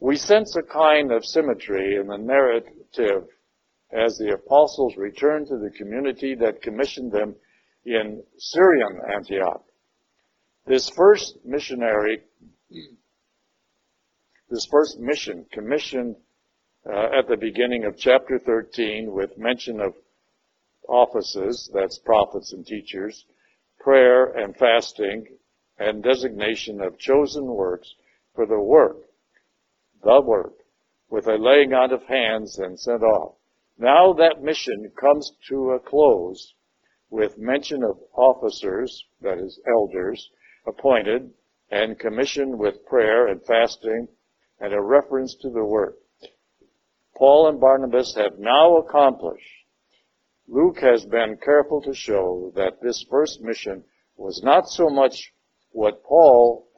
We 0.00 0.16
sense 0.16 0.56
a 0.56 0.62
kind 0.62 1.12
of 1.12 1.24
symmetry 1.24 1.96
in 1.96 2.06
the 2.06 2.18
narrative 2.18 3.28
as 3.92 4.18
the 4.18 4.34
apostles 4.34 4.96
return 4.96 5.46
to 5.46 5.58
the 5.58 5.70
community 5.70 6.34
that 6.34 6.62
commissioned 6.62 7.12
them 7.12 7.34
in 7.84 8.22
Syrian 8.38 9.00
Antioch. 9.12 9.64
This 10.66 10.90
first 10.90 11.38
missionary 11.44 12.22
this 14.48 14.66
first 14.70 14.98
mission 15.00 15.44
commissioned 15.50 16.16
uh, 16.88 17.18
at 17.18 17.26
the 17.28 17.36
beginning 17.36 17.84
of 17.84 17.96
chapter 17.96 18.38
13 18.38 19.10
with 19.10 19.36
mention 19.36 19.80
of 19.80 19.94
offices, 20.88 21.68
that's 21.74 21.98
prophets 21.98 22.52
and 22.52 22.64
teachers, 22.64 23.24
prayer 23.80 24.26
and 24.26 24.56
fasting, 24.56 25.26
and 25.78 26.02
designation 26.02 26.80
of 26.80 26.96
chosen 26.96 27.44
works 27.44 27.92
for 28.34 28.46
the 28.46 28.60
work, 28.60 28.98
the 30.06 30.20
work, 30.22 30.54
with 31.10 31.26
a 31.26 31.36
laying 31.36 31.72
on 31.74 31.92
of 31.92 32.02
hands 32.04 32.58
and 32.58 32.78
sent 32.78 33.02
off. 33.02 33.34
Now 33.76 34.12
that 34.14 34.42
mission 34.42 34.90
comes 34.98 35.32
to 35.48 35.72
a 35.72 35.80
close 35.80 36.54
with 37.10 37.38
mention 37.38 37.82
of 37.82 37.98
officers, 38.14 39.04
that 39.20 39.38
is 39.38 39.60
elders, 39.66 40.30
appointed 40.66 41.30
and 41.70 41.98
commissioned 41.98 42.58
with 42.58 42.86
prayer 42.86 43.26
and 43.26 43.44
fasting 43.44 44.08
and 44.60 44.72
a 44.72 44.80
reference 44.80 45.34
to 45.42 45.50
the 45.50 45.64
work. 45.64 45.96
Paul 47.16 47.48
and 47.48 47.60
Barnabas 47.60 48.14
have 48.14 48.38
now 48.38 48.76
accomplished. 48.76 49.44
Luke 50.48 50.78
has 50.78 51.04
been 51.04 51.36
careful 51.44 51.82
to 51.82 51.94
show 51.94 52.52
that 52.54 52.80
this 52.80 53.04
first 53.10 53.40
mission 53.40 53.82
was 54.16 54.40
not 54.44 54.68
so 54.68 54.88
much 54.88 55.32
what 55.70 56.04
Paul 56.04 56.68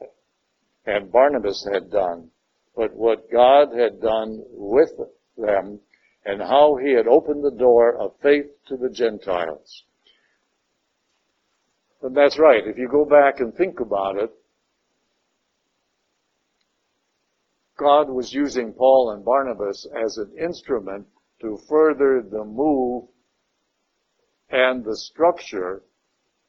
and 0.85 1.11
Barnabas 1.11 1.67
had 1.71 1.91
done, 1.91 2.31
but 2.79 2.95
what 2.95 3.29
God 3.29 3.77
had 3.77 3.99
done 3.99 4.41
with 4.51 4.91
them 5.37 5.81
and 6.23 6.41
how 6.41 6.77
he 6.81 6.93
had 6.93 7.07
opened 7.07 7.43
the 7.43 7.59
door 7.59 7.97
of 7.97 8.13
faith 8.23 8.45
to 8.69 8.77
the 8.77 8.89
Gentiles. 8.89 9.83
And 12.01 12.15
that's 12.15 12.39
right. 12.39 12.65
If 12.65 12.77
you 12.77 12.87
go 12.87 13.03
back 13.03 13.41
and 13.41 13.53
think 13.53 13.81
about 13.81 14.15
it, 14.15 14.31
God 17.77 18.09
was 18.09 18.31
using 18.31 18.71
Paul 18.71 19.11
and 19.11 19.25
Barnabas 19.25 19.85
as 20.01 20.17
an 20.17 20.31
instrument 20.41 21.05
to 21.41 21.59
further 21.67 22.21
the 22.21 22.45
move 22.45 23.09
and 24.49 24.85
the 24.85 24.95
structure 24.95 25.83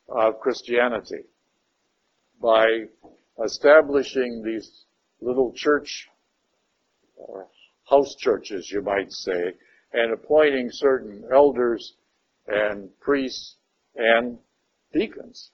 of 0.09 0.39
Christianity 0.39 1.25
by 2.41 2.85
establishing 3.45 4.45
these 4.45 4.85
little 5.21 5.53
church 5.57 6.10
or 7.29 7.49
house 7.89 8.15
churches, 8.19 8.71
you 8.71 8.83
might 8.83 9.11
say, 9.13 9.53
and 9.93 10.13
appointing 10.13 10.69
certain 10.71 11.25
elders 11.33 11.95
and 12.47 12.89
priests 13.01 13.57
and 13.97 14.39
deacons 14.93 15.51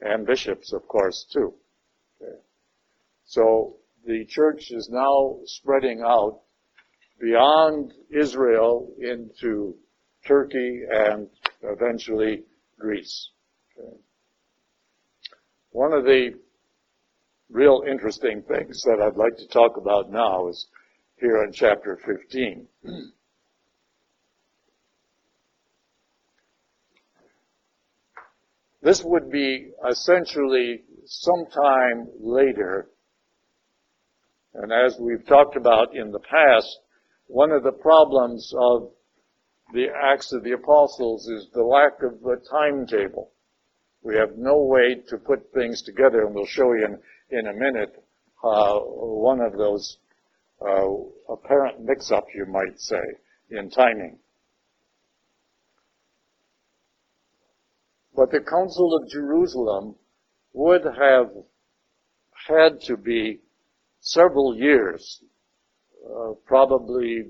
and 0.00 0.26
bishops, 0.26 0.72
of 0.72 0.86
course, 0.86 1.26
too. 1.32 1.54
Okay. 2.22 2.38
So 3.24 3.76
the 4.06 4.24
church 4.28 4.70
is 4.70 4.88
now 4.90 5.38
spreading 5.44 6.02
out 6.04 6.40
beyond 7.20 7.92
Israel 8.10 8.92
into 9.00 9.74
Turkey 10.26 10.82
and 10.88 11.28
eventually 11.62 12.44
Greece. 12.78 13.30
Okay. 13.76 13.96
One 15.70 15.92
of 15.92 16.04
the 16.04 16.34
real 17.50 17.82
interesting 17.88 18.42
things 18.42 18.82
that 18.84 19.00
I'd 19.02 19.16
like 19.16 19.36
to 19.38 19.48
talk 19.48 19.76
about 19.76 20.10
now 20.10 20.48
is 20.48 20.66
here 21.20 21.42
in 21.44 21.52
chapter 21.52 21.98
15. 22.04 22.66
this 28.82 29.02
would 29.04 29.30
be 29.30 29.70
essentially 29.90 30.82
sometime 31.04 32.08
later 32.20 32.88
and 34.54 34.72
as 34.72 34.98
we've 34.98 35.26
talked 35.26 35.56
about 35.56 35.94
in 35.94 36.10
the 36.10 36.18
past, 36.18 36.80
one 37.26 37.52
of 37.52 37.62
the 37.62 37.72
problems 37.72 38.52
of 38.58 38.90
the 39.72 39.86
Acts 40.04 40.32
of 40.32 40.42
the 40.42 40.52
Apostles 40.52 41.28
is 41.28 41.48
the 41.52 41.62
lack 41.62 42.02
of 42.02 42.24
a 42.24 42.36
timetable. 42.50 43.30
We 44.02 44.16
have 44.16 44.36
no 44.36 44.64
way 44.64 44.96
to 45.08 45.18
put 45.18 45.52
things 45.52 45.82
together, 45.82 46.24
and 46.24 46.34
we'll 46.34 46.46
show 46.46 46.72
you 46.72 46.86
in, 46.86 47.38
in 47.38 47.46
a 47.46 47.52
minute 47.52 48.02
uh, 48.42 48.78
one 48.80 49.40
of 49.40 49.56
those 49.56 49.98
uh, 50.60 51.32
apparent 51.32 51.84
mix-up, 51.84 52.26
you 52.34 52.46
might 52.46 52.78
say, 52.78 53.02
in 53.50 53.70
timing. 53.70 54.18
But 58.14 58.30
the 58.32 58.40
Council 58.40 58.96
of 58.96 59.08
Jerusalem 59.08 59.94
would 60.52 60.84
have 60.84 61.30
had 62.48 62.80
to 62.82 62.96
be 62.96 63.40
several 64.00 64.56
years, 64.56 65.22
uh, 66.04 66.32
probably 66.44 67.26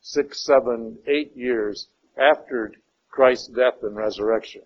six, 0.00 0.44
seven, 0.44 0.98
eight 1.06 1.36
years 1.36 1.88
after 2.16 2.72
Christ's 3.10 3.48
death 3.48 3.82
and 3.82 3.94
resurrection. 3.96 4.62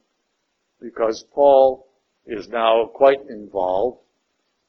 Because 0.80 1.24
Paul 1.34 1.88
is 2.26 2.48
now 2.48 2.90
quite 2.94 3.20
involved, 3.28 4.00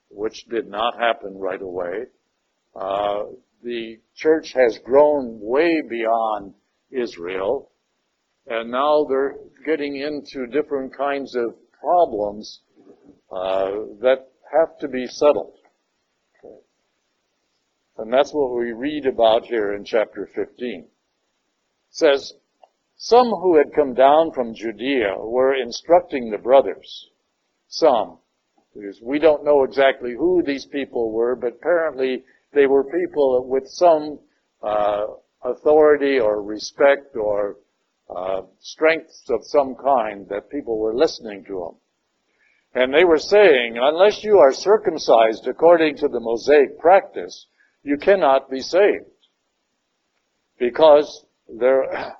which 0.09 0.45
did 0.49 0.67
not 0.67 0.97
happen 0.99 1.37
right 1.37 1.61
away. 1.61 2.05
Uh, 2.75 3.23
the 3.63 3.99
church 4.15 4.53
has 4.53 4.79
grown 4.83 5.39
way 5.41 5.81
beyond 5.81 6.53
Israel, 6.91 7.71
and 8.47 8.69
now 8.69 9.05
they're 9.05 9.37
getting 9.65 9.95
into 9.95 10.45
different 10.47 10.95
kinds 10.95 11.35
of 11.35 11.55
problems 11.79 12.61
uh, 13.31 13.71
that 14.01 14.27
have 14.51 14.77
to 14.79 14.87
be 14.87 15.07
settled. 15.07 15.53
And 17.97 18.11
that's 18.11 18.33
what 18.33 18.57
we 18.57 18.73
read 18.73 19.05
about 19.05 19.45
here 19.45 19.73
in 19.73 19.85
chapter 19.85 20.29
15. 20.35 20.81
It 20.81 20.89
says, 21.89 22.33
Some 22.97 23.27
who 23.29 23.57
had 23.57 23.73
come 23.73 23.93
down 23.93 24.31
from 24.33 24.53
Judea 24.53 25.15
were 25.17 25.55
instructing 25.55 26.29
the 26.29 26.37
brothers. 26.37 27.09
Some. 27.67 28.19
We 29.01 29.19
don't 29.19 29.45
know 29.45 29.63
exactly 29.63 30.13
who 30.13 30.43
these 30.45 30.65
people 30.65 31.13
were, 31.13 31.37
but 31.37 31.53
apparently 31.53 32.25
they 32.55 32.65
were 32.65 32.85
people 32.85 33.45
with 33.47 33.67
some 33.67 34.19
uh, 34.63 35.05
authority 35.43 36.19
or 36.19 36.41
respect 36.41 37.15
or 37.15 37.57
uh, 38.09 38.41
strengths 38.59 39.29
of 39.29 39.41
some 39.43 39.75
kind 39.75 40.27
that 40.29 40.49
people 40.49 40.79
were 40.79 40.95
listening 40.95 41.43
to 41.45 41.53
them. 41.53 41.75
And 42.73 42.93
they 42.93 43.03
were 43.03 43.19
saying, 43.19 43.77
unless 43.79 44.23
you 44.23 44.39
are 44.39 44.53
circumcised 44.53 45.47
according 45.47 45.97
to 45.97 46.07
the 46.07 46.19
Mosaic 46.19 46.79
practice, 46.79 47.47
you 47.83 47.97
cannot 47.97 48.49
be 48.49 48.61
saved. 48.61 49.05
Because 50.57 51.25
there 51.47 52.15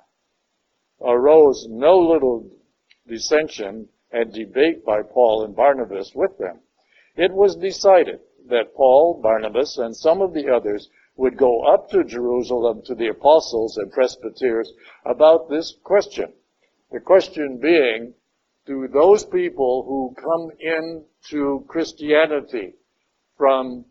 arose 1.00 1.66
no 1.68 1.98
little 1.98 2.50
dissension 3.08 3.88
and 4.12 4.32
debate 4.32 4.84
by 4.84 5.00
Paul 5.02 5.44
and 5.44 5.54
Barnabas 5.54 6.12
with 6.14 6.36
them. 6.38 6.60
It 7.16 7.32
was 7.32 7.56
decided 7.56 8.20
that 8.48 8.74
Paul, 8.74 9.20
Barnabas, 9.22 9.78
and 9.78 9.96
some 9.96 10.20
of 10.22 10.32
the 10.32 10.48
others 10.48 10.88
would 11.16 11.36
go 11.36 11.62
up 11.62 11.88
to 11.90 12.04
Jerusalem 12.04 12.82
to 12.86 12.94
the 12.94 13.08
apostles 13.08 13.76
and 13.76 13.90
presbyters 13.90 14.72
about 15.04 15.48
this 15.48 15.76
question. 15.82 16.32
The 16.92 17.00
question 17.00 17.58
being, 17.58 18.14
do 18.66 18.88
those 18.88 19.24
people 19.24 19.84
who 19.86 20.14
come 20.20 20.50
into 20.60 21.64
Christianity 21.68 22.74
from 23.38 23.84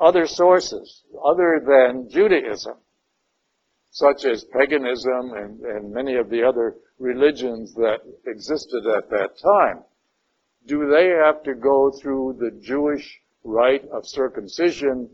other 0.00 0.26
sources 0.26 1.02
other 1.24 1.62
than 1.64 2.08
Judaism, 2.10 2.76
such 3.90 4.24
as 4.24 4.44
paganism 4.44 5.32
and, 5.34 5.60
and 5.60 5.92
many 5.92 6.16
of 6.16 6.30
the 6.30 6.42
other 6.42 6.76
religions 6.98 7.74
that 7.74 8.00
existed 8.26 8.86
at 8.86 9.10
that 9.10 9.38
time, 9.38 9.82
do 10.66 10.88
they 10.88 11.08
have 11.08 11.42
to 11.44 11.54
go 11.54 11.90
through 11.90 12.36
the 12.38 12.50
Jewish 12.62 13.20
rite 13.44 13.84
of 13.92 14.06
circumcision 14.06 15.10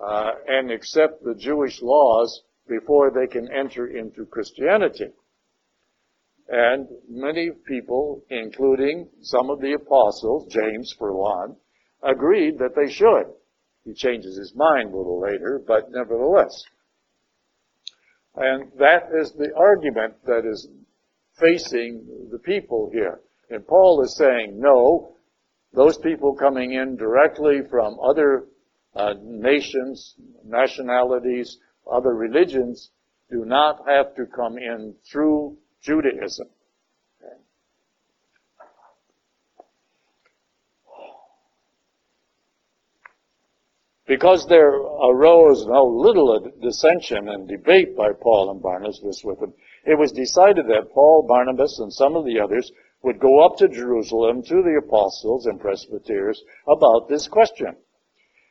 uh, 0.00 0.30
and 0.46 0.70
accept 0.70 1.22
the 1.22 1.34
Jewish 1.34 1.80
laws 1.82 2.42
before 2.68 3.10
they 3.10 3.26
can 3.26 3.48
enter 3.52 3.86
into 3.86 4.26
Christianity? 4.26 5.12
And 6.48 6.88
many 7.08 7.50
people, 7.66 8.24
including 8.30 9.08
some 9.20 9.50
of 9.50 9.60
the 9.60 9.74
apostles, 9.74 10.50
James 10.50 10.94
for 10.98 11.14
one, 11.14 11.56
agreed 12.02 12.58
that 12.58 12.74
they 12.74 12.90
should. 12.90 13.26
He 13.84 13.92
changes 13.92 14.36
his 14.36 14.54
mind 14.54 14.92
a 14.92 14.96
little 14.96 15.20
later, 15.20 15.62
but 15.66 15.90
nevertheless. 15.90 16.64
And 18.34 18.70
that 18.78 19.10
is 19.20 19.32
the 19.32 19.52
argument 19.54 20.14
that 20.24 20.46
is 20.46 20.68
facing 21.38 22.28
the 22.30 22.38
people 22.38 22.90
here. 22.92 23.20
And 23.50 23.66
Paul 23.66 24.02
is 24.02 24.16
saying, 24.16 24.58
no, 24.58 25.16
those 25.72 25.98
people 25.98 26.34
coming 26.34 26.72
in 26.72 26.96
directly 26.96 27.60
from 27.70 27.98
other 28.00 28.46
uh, 28.94 29.14
nations, 29.22 30.14
nationalities, 30.44 31.58
other 31.90 32.14
religions, 32.14 32.90
do 33.30 33.44
not 33.44 33.86
have 33.86 34.14
to 34.16 34.24
come 34.26 34.56
in 34.56 34.94
through 35.10 35.56
Judaism. 35.82 36.48
Because 44.06 44.46
there 44.48 44.70
arose 44.70 45.66
no 45.66 45.84
little 45.84 46.50
dissension 46.62 47.28
and 47.28 47.46
debate 47.46 47.94
by 47.94 48.08
Paul 48.18 48.50
and 48.50 48.62
Barnabas 48.62 49.20
with 49.22 49.38
them, 49.38 49.52
it 49.84 49.98
was 49.98 50.12
decided 50.12 50.64
that 50.66 50.90
Paul, 50.94 51.26
Barnabas, 51.28 51.78
and 51.78 51.92
some 51.92 52.16
of 52.16 52.24
the 52.24 52.40
others 52.40 52.72
would 53.02 53.20
go 53.20 53.44
up 53.44 53.56
to 53.58 53.68
Jerusalem 53.68 54.42
to 54.42 54.62
the 54.62 54.80
apostles 54.84 55.46
and 55.46 55.60
presbyters 55.60 56.42
about 56.66 57.08
this 57.08 57.28
question. 57.28 57.76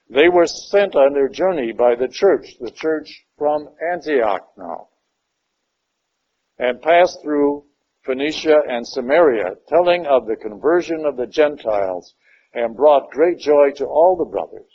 They 0.10 0.30
were 0.30 0.48
sent 0.48 0.96
on 0.96 1.14
their 1.14 1.28
journey 1.28 1.74
by 1.74 1.96
the 1.96 2.08
church, 2.08 2.58
the 2.60 2.72
church 2.72 3.26
from 3.38 3.70
Antioch 3.92 4.48
now, 4.58 4.88
and 6.58 6.82
passed 6.82 7.22
through 7.22 7.66
Phoenicia 8.06 8.62
and 8.70 8.88
Samaria, 8.88 9.58
telling 9.68 10.06
of 10.06 10.28
the 10.28 10.38
conversion 10.38 11.06
of 11.06 11.18
the 11.18 11.28
Gentiles, 11.28 12.16
and 12.54 12.76
brought 12.76 13.12
great 13.12 13.38
joy 13.38 13.72
to 13.72 13.86
all 13.86 14.16
the 14.16 14.32
brothers. 14.32 14.72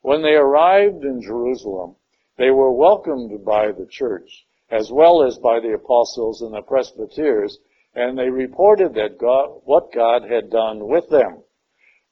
When 0.00 0.22
they 0.22 0.34
arrived 0.34 1.04
in 1.04 1.22
Jerusalem, 1.22 1.94
they 2.36 2.50
were 2.50 2.72
welcomed 2.72 3.44
by 3.44 3.70
the 3.70 3.86
church, 3.86 4.46
as 4.68 4.90
well 4.90 5.22
as 5.22 5.38
by 5.38 5.60
the 5.60 5.74
apostles 5.74 6.42
and 6.42 6.52
the 6.52 6.62
presbyters, 6.62 7.58
and 7.96 8.16
they 8.16 8.28
reported 8.28 8.94
that 8.94 9.18
God, 9.18 9.62
what 9.64 9.92
God 9.92 10.22
had 10.30 10.50
done 10.50 10.86
with 10.86 11.08
them. 11.08 11.42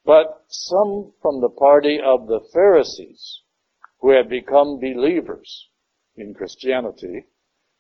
But 0.05 0.45
some 0.49 1.13
from 1.21 1.41
the 1.41 1.51
party 1.51 2.01
of 2.05 2.27
the 2.27 2.41
Pharisees, 2.53 3.43
who 4.01 4.11
had 4.11 4.29
become 4.29 4.81
believers 4.81 5.69
in 6.17 6.35
Christianity, 6.35 7.27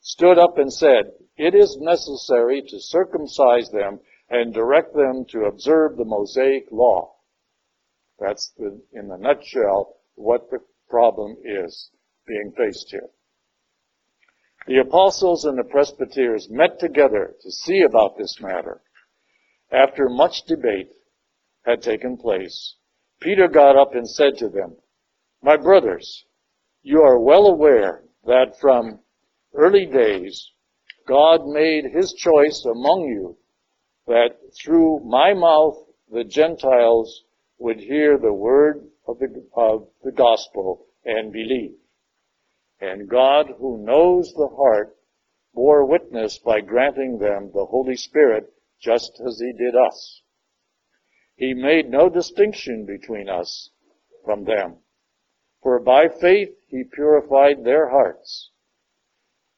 stood 0.00 0.38
up 0.38 0.58
and 0.58 0.72
said, 0.72 1.12
it 1.36 1.54
is 1.54 1.78
necessary 1.80 2.62
to 2.68 2.78
circumcise 2.78 3.70
them 3.70 4.00
and 4.28 4.52
direct 4.52 4.94
them 4.94 5.24
to 5.30 5.46
observe 5.46 5.96
the 5.96 6.04
Mosaic 6.04 6.66
law. 6.70 7.14
That's 8.18 8.52
the, 8.58 8.80
in 8.92 9.10
a 9.10 9.18
nutshell 9.18 9.96
what 10.14 10.50
the 10.50 10.58
problem 10.90 11.36
is 11.42 11.90
being 12.26 12.52
faced 12.56 12.90
here. 12.90 13.08
The 14.66 14.78
apostles 14.78 15.44
and 15.44 15.58
the 15.58 15.64
presbyters 15.64 16.48
met 16.48 16.78
together 16.78 17.34
to 17.40 17.50
see 17.50 17.82
about 17.82 18.16
this 18.16 18.40
matter. 18.40 18.80
After 19.70 20.08
much 20.08 20.44
debate 20.46 20.90
had 21.66 21.82
taken 21.82 22.16
place, 22.16 22.76
Peter 23.20 23.46
got 23.48 23.76
up 23.76 23.94
and 23.94 24.08
said 24.08 24.38
to 24.38 24.48
them, 24.48 24.76
My 25.42 25.56
brothers, 25.56 26.24
you 26.82 27.02
are 27.02 27.18
well 27.18 27.46
aware 27.46 28.04
that 28.24 28.58
from 28.58 29.00
early 29.52 29.86
days 29.86 30.50
God 31.06 31.46
made 31.46 31.84
his 31.92 32.14
choice 32.14 32.64
among 32.64 33.02
you 33.02 33.36
that 34.06 34.36
through 34.62 35.00
my 35.00 35.34
mouth 35.34 35.76
the 36.10 36.24
Gentiles 36.24 37.24
would 37.58 37.80
hear 37.80 38.18
the 38.18 38.32
word 38.32 38.86
of 39.06 39.18
the, 39.18 39.46
of 39.54 39.88
the 40.02 40.12
gospel 40.12 40.86
and 41.04 41.32
believe. 41.32 41.76
And 42.80 43.08
God, 43.08 43.46
who 43.58 43.78
knows 43.78 44.32
the 44.32 44.48
heart, 44.48 44.96
bore 45.54 45.86
witness 45.86 46.38
by 46.38 46.60
granting 46.60 47.18
them 47.18 47.50
the 47.52 47.66
Holy 47.66 47.96
Spirit 47.96 48.52
just 48.80 49.20
as 49.26 49.40
he 49.40 49.52
did 49.52 49.74
us. 49.76 50.22
He 51.36 51.54
made 51.54 51.88
no 51.88 52.08
distinction 52.08 52.84
between 52.86 53.28
us 53.28 53.70
from 54.24 54.44
them. 54.44 54.78
For 55.62 55.80
by 55.80 56.08
faith 56.08 56.50
he 56.68 56.84
purified 56.84 57.64
their 57.64 57.88
hearts. 57.88 58.50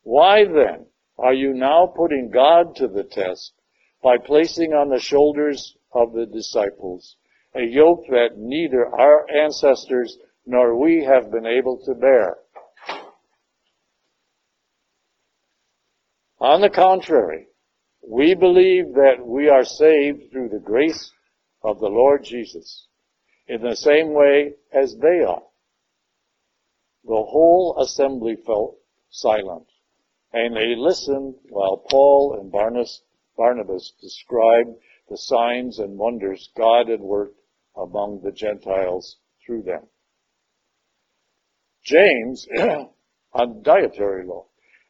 Why 0.02 0.44
then 0.44 0.86
are 1.18 1.34
you 1.34 1.52
now 1.52 1.86
putting 1.86 2.30
God 2.30 2.76
to 2.76 2.88
the 2.88 3.04
test 3.04 3.54
by 4.02 4.18
placing 4.18 4.72
on 4.72 4.88
the 4.88 5.00
shoulders 5.00 5.76
of 5.92 6.12
the 6.12 6.26
disciples 6.26 7.16
a 7.56 7.62
yoke 7.62 8.04
that 8.10 8.36
neither 8.36 8.86
our 8.86 9.26
ancestors 9.30 10.18
nor 10.44 10.78
we 10.78 11.04
have 11.04 11.30
been 11.30 11.46
able 11.46 11.78
to 11.84 11.94
bear. 11.94 12.36
On 16.46 16.60
the 16.60 16.70
contrary, 16.70 17.48
we 18.08 18.36
believe 18.36 18.94
that 18.94 19.16
we 19.20 19.48
are 19.48 19.64
saved 19.64 20.30
through 20.30 20.50
the 20.50 20.60
grace 20.60 21.10
of 21.64 21.80
the 21.80 21.88
Lord 21.88 22.22
Jesus 22.22 22.86
in 23.48 23.62
the 23.62 23.74
same 23.74 24.14
way 24.14 24.54
as 24.72 24.96
they 24.96 25.24
are. 25.24 25.42
The 27.02 27.24
whole 27.24 27.76
assembly 27.80 28.36
felt 28.36 28.76
silent, 29.10 29.66
and 30.32 30.54
they 30.54 30.76
listened 30.76 31.34
while 31.48 31.78
Paul 31.90 32.38
and 32.38 32.52
Barnabas 32.52 33.92
described 34.00 34.70
the 35.10 35.18
signs 35.18 35.80
and 35.80 35.98
wonders 35.98 36.48
God 36.56 36.88
had 36.88 37.00
worked 37.00 37.40
among 37.76 38.20
the 38.22 38.30
Gentiles 38.30 39.16
through 39.44 39.62
them. 39.62 39.88
James, 41.82 42.46
on 43.32 43.62
dietary 43.64 44.24
law, 44.24 44.46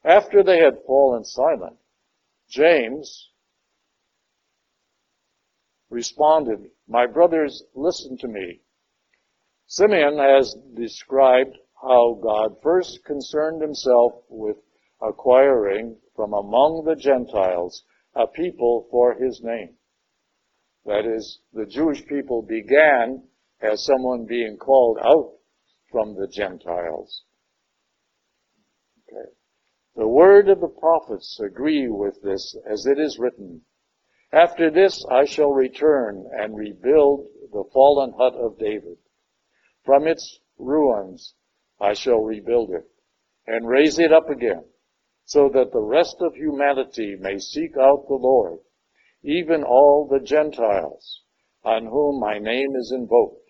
after 0.07 0.43
they 0.43 0.59
had 0.59 0.85
fallen 0.87 1.25
silent, 1.25 1.77
James 2.49 3.31
responded, 5.91 6.71
My 6.87 7.07
brothers, 7.07 7.65
listen 7.75 8.17
to 8.19 8.29
me. 8.29 8.61
Simeon 9.67 10.19
has 10.19 10.57
described 10.75 11.59
how 11.83 12.21
God 12.23 12.57
first 12.63 13.05
concerned 13.05 13.61
himself 13.61 14.13
with 14.29 14.57
acquiring 15.03 15.97
from 16.15 16.33
among 16.33 16.85
the 16.85 16.97
Gentiles 16.97 17.83
a 18.15 18.27
people 18.27 18.87
for 18.91 19.15
his 19.15 19.43
name. 19.43 19.75
That 20.85 21.05
is, 21.05 21.41
the 21.53 21.67
Jewish 21.67 22.07
people 22.07 22.43
began 22.43 23.25
as 23.61 23.85
someone 23.85 24.25
being 24.25 24.57
called 24.57 24.99
out 25.03 25.33
from 25.91 26.15
the 26.15 26.29
Gentiles. 26.29 27.25
The 29.97 30.07
word 30.07 30.51
of 30.51 30.61
the 30.61 30.69
prophets 30.69 31.41
agree 31.41 31.89
with 31.89 32.21
this 32.21 32.55
as 32.67 32.85
it 32.85 32.99
is 32.99 33.19
written. 33.19 33.65
After 34.31 34.71
this 34.71 35.03
I 35.07 35.25
shall 35.25 35.53
return 35.53 36.29
and 36.33 36.55
rebuild 36.55 37.29
the 37.51 37.65
fallen 37.73 38.13
hut 38.13 38.35
of 38.35 38.59
David. 38.59 38.99
From 39.85 40.07
its 40.07 40.41
ruins 40.59 41.35
I 41.81 41.95
shall 41.95 42.21
rebuild 42.21 42.73
it 42.73 42.87
and 43.47 43.67
raise 43.67 43.99
it 43.99 44.13
up 44.13 44.29
again 44.29 44.67
so 45.25 45.49
that 45.49 45.73
the 45.73 45.81
rest 45.81 46.21
of 46.21 46.35
humanity 46.35 47.17
may 47.17 47.39
seek 47.39 47.79
out 47.79 48.07
the 48.07 48.17
Lord, 48.17 48.59
even 49.23 49.65
all 49.65 50.07
the 50.07 50.21
Gentiles 50.21 51.23
on 51.65 51.87
whom 51.87 52.21
my 52.21 52.39
name 52.39 52.77
is 52.77 52.93
invoked. 52.93 53.49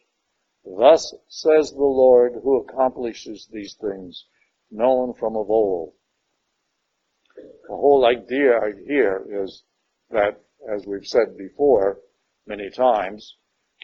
Thus 0.65 1.13
says 1.27 1.73
the 1.73 1.83
Lord 1.83 2.35
who 2.45 2.61
accomplishes 2.61 3.49
these 3.53 3.75
things, 3.75 4.27
known 4.71 5.13
from 5.13 5.37
of 5.37 5.51
old. 5.51 5.95
The 7.37 7.77
whole 7.77 8.07
idea 8.07 8.59
here 8.87 9.27
is 9.29 9.63
that, 10.11 10.41
as 10.73 10.87
we've 10.87 11.07
said 11.07 11.37
before 11.37 11.99
many 12.47 12.71
times, 12.71 13.37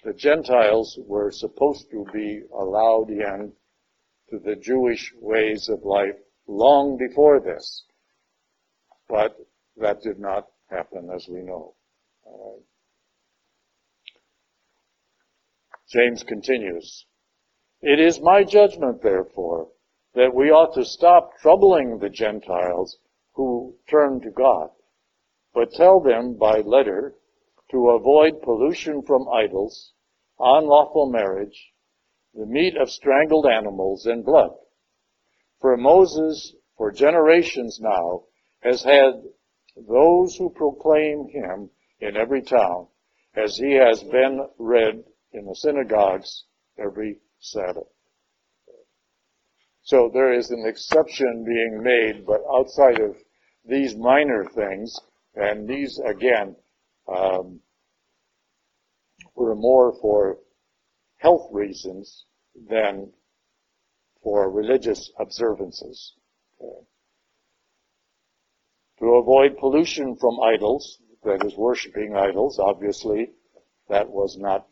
the 0.04 0.12
Gentiles 0.12 0.98
were 1.06 1.30
supposed 1.30 1.90
to 1.90 2.06
be 2.12 2.42
allowed 2.52 3.10
in 3.10 3.52
to 4.30 4.38
the 4.38 4.56
Jewish 4.56 5.12
ways 5.20 5.68
of 5.68 5.84
life 5.84 6.16
long 6.46 6.96
before 6.96 7.40
this. 7.40 7.84
But 9.08 9.36
that 9.76 10.00
did 10.00 10.18
not 10.18 10.48
happen, 10.70 11.10
as 11.14 11.28
we 11.28 11.42
know. 11.42 11.74
Uh, 12.26 12.60
James 15.88 16.22
continues, 16.22 17.06
It 17.82 18.00
is 18.00 18.20
my 18.20 18.44
judgment, 18.44 19.02
therefore, 19.02 19.68
that 20.14 20.34
we 20.34 20.50
ought 20.50 20.74
to 20.74 20.84
stop 20.84 21.36
troubling 21.38 21.98
the 21.98 22.08
Gentiles 22.08 22.98
who 23.34 23.76
turn 23.88 24.20
to 24.20 24.30
God, 24.30 24.70
but 25.54 25.72
tell 25.72 26.00
them 26.00 26.34
by 26.34 26.60
letter 26.60 27.14
to 27.70 27.90
avoid 27.90 28.42
pollution 28.42 29.02
from 29.02 29.28
idols, 29.28 29.92
unlawful 30.38 31.10
marriage, 31.10 31.72
the 32.34 32.46
meat 32.46 32.76
of 32.76 32.90
strangled 32.90 33.46
animals, 33.46 34.06
and 34.06 34.24
blood. 34.24 34.50
For 35.60 35.76
Moses, 35.76 36.54
for 36.76 36.90
generations 36.90 37.78
now, 37.80 38.24
has 38.60 38.82
had 38.82 39.22
those 39.76 40.36
who 40.36 40.50
proclaim 40.50 41.28
him 41.28 41.70
in 42.00 42.16
every 42.16 42.42
town, 42.42 42.88
as 43.34 43.56
he 43.56 43.72
has 43.72 44.02
been 44.02 44.46
read 44.58 45.04
in 45.32 45.46
the 45.46 45.54
synagogues 45.54 46.44
every 46.78 47.18
Sabbath. 47.40 47.88
So 49.84 50.10
there 50.12 50.32
is 50.32 50.50
an 50.50 50.64
exception 50.66 51.44
being 51.44 51.82
made, 51.82 52.24
but 52.24 52.40
outside 52.52 53.00
of 53.00 53.16
these 53.64 53.96
minor 53.96 54.44
things, 54.54 54.96
and 55.34 55.68
these 55.68 55.98
again 55.98 56.56
um, 57.08 57.60
were 59.34 59.56
more 59.56 59.92
for 60.00 60.38
health 61.18 61.48
reasons 61.52 62.26
than 62.68 63.12
for 64.22 64.50
religious 64.50 65.10
observances. 65.18 66.14
Okay. 66.60 66.86
To 69.00 69.14
avoid 69.14 69.58
pollution 69.58 70.16
from 70.16 70.38
idols, 70.40 70.98
that 71.24 71.44
is 71.44 71.56
worshiping 71.56 72.14
idols, 72.16 72.60
obviously, 72.60 73.32
that 73.88 74.08
was 74.08 74.36
not 74.38 74.68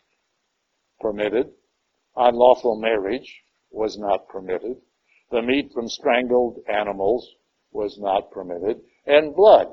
permitted. 1.01 1.51
Unlawful 2.17 2.77
marriage 2.77 3.43
was 3.71 3.99
not 3.99 4.29
permitted. 4.29 4.77
The 5.31 5.43
meat 5.43 5.73
from 5.73 5.89
strangled 5.89 6.59
animals 6.69 7.35
was 7.73 7.99
not 7.99 8.31
permitted. 8.31 8.81
And 9.07 9.35
blood. 9.35 9.69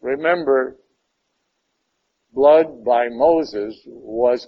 Remember, 0.00 0.76
blood 2.32 2.84
by 2.84 3.08
Moses 3.08 3.82
was 3.86 4.46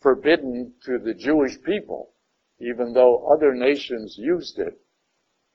forbidden 0.00 0.74
to 0.84 0.98
the 0.98 1.14
Jewish 1.14 1.62
people, 1.62 2.10
even 2.58 2.92
though 2.92 3.26
other 3.32 3.54
nations 3.54 4.16
used 4.18 4.58
it 4.58 4.78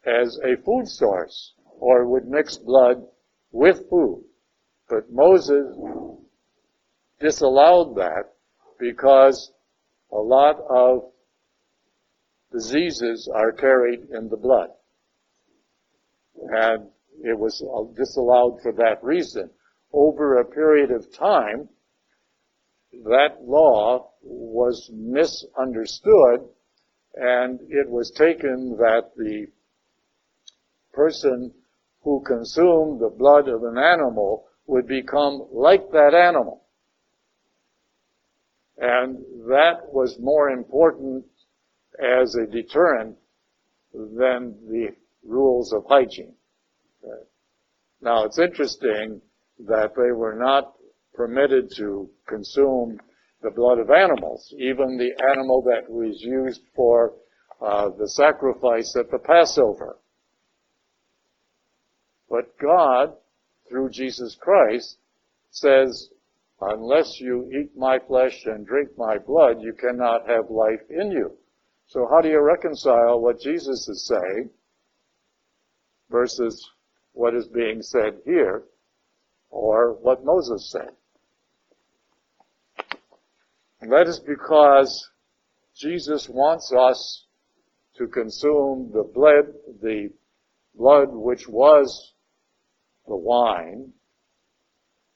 as 0.05 0.39
a 0.43 0.55
food 0.63 0.88
source 0.88 1.53
or 1.80 2.07
would 2.07 2.28
mix 2.28 2.57
blood 2.57 3.05
with 3.51 3.89
food. 3.89 4.24
But 4.89 5.11
Moses 5.11 5.76
disallowed 7.20 7.95
that 7.97 8.34
because 8.80 9.51
a 10.11 10.18
lot 10.18 10.59
of 10.70 11.11
diseases 12.51 13.29
are 13.33 13.51
carried 13.51 14.09
in 14.11 14.29
the 14.29 14.37
blood. 14.37 14.69
And 16.35 16.87
it 17.23 17.37
was 17.37 17.63
disallowed 17.95 18.61
for 18.61 18.71
that 18.73 19.03
reason. 19.03 19.49
Over 19.91 20.37
a 20.37 20.45
period 20.45 20.91
of 20.91 21.13
time, 21.13 21.69
that 23.03 23.41
law 23.41 24.11
was 24.21 24.89
misunderstood 24.93 26.47
and 27.15 27.59
it 27.69 27.89
was 27.89 28.11
taken 28.11 28.77
that 28.77 29.11
the 29.15 29.47
person 30.93 31.51
who 32.03 32.23
consumed 32.25 32.99
the 32.99 33.09
blood 33.09 33.47
of 33.47 33.63
an 33.63 33.77
animal 33.77 34.45
would 34.67 34.87
become 34.87 35.47
like 35.51 35.91
that 35.91 36.13
animal. 36.13 36.63
And 38.77 39.17
that 39.47 39.91
was 39.91 40.19
more 40.19 40.49
important 40.49 41.25
as 41.99 42.35
a 42.35 42.45
deterrent 42.45 43.17
than 43.93 44.55
the 44.69 44.89
rules 45.23 45.73
of 45.73 45.85
hygiene. 45.87 46.35
Okay. 47.03 47.23
Now 48.01 48.25
it's 48.25 48.39
interesting 48.39 49.21
that 49.67 49.95
they 49.95 50.11
were 50.11 50.35
not 50.35 50.73
permitted 51.13 51.71
to 51.77 52.09
consume 52.27 52.99
the 53.41 53.51
blood 53.51 53.79
of 53.79 53.89
animals, 53.89 54.53
even 54.57 54.97
the 54.97 55.11
animal 55.31 55.61
that 55.63 55.89
was 55.89 56.21
used 56.21 56.61
for 56.75 57.13
uh, 57.61 57.89
the 57.97 58.07
sacrifice 58.07 58.95
at 58.95 59.09
the 59.09 59.19
Passover. 59.19 59.97
But 62.29 62.57
God, 62.59 63.13
through 63.69 63.89
Jesus 63.89 64.35
Christ, 64.39 64.97
says, 65.49 66.09
unless 66.61 67.19
you 67.19 67.49
eat 67.51 67.75
my 67.75 67.99
flesh 67.99 68.45
and 68.45 68.65
drink 68.65 68.89
my 68.97 69.17
blood, 69.17 69.61
you 69.61 69.73
cannot 69.73 70.27
have 70.27 70.49
life 70.49 70.81
in 70.89 71.11
you. 71.11 71.37
So 71.88 72.05
how 72.11 72.19
do 72.19 72.27
you 72.27 72.41
reconcile 72.41 73.21
what 73.21 73.39
Jesus 73.39 73.88
is 73.88 74.07
saying 74.07 74.49
versus 76.09 76.69
what 77.13 77.33
is 77.33 77.47
being 77.47 77.81
said 77.81 78.19
here 78.25 78.63
or 79.49 79.93
what 79.93 80.25
Moses 80.25 80.69
said? 80.69 80.89
And 83.79 83.91
that 83.91 84.07
is 84.07 84.19
because 84.19 85.09
Jesus 85.77 86.27
wants 86.27 86.73
us 86.73 87.25
to 87.97 88.07
consume 88.07 88.91
the 88.93 89.03
blood, 89.03 89.53
the 89.81 90.09
blood 90.75 91.09
which 91.11 91.47
was 91.47 92.13
the 93.07 93.15
wine, 93.15 93.93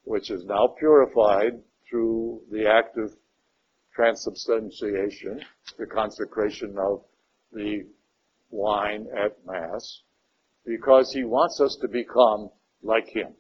which 0.04 0.32
is 0.32 0.46
now 0.46 0.74
purified 0.80 1.60
through 1.90 2.42
the 2.50 2.66
act 2.68 2.98
of 2.98 3.14
transubstantiation, 3.94 5.42
the 5.78 5.86
consecration 5.86 6.78
of 6.78 7.04
the 7.54 7.86
wine 8.50 9.08
at 9.18 9.38
Mass, 9.46 10.02
because 10.66 11.12
he 11.14 11.24
wants 11.24 11.60
us 11.60 11.78
to 11.82 11.88
become 11.88 12.50
like 12.84 13.08
him. 13.08 13.34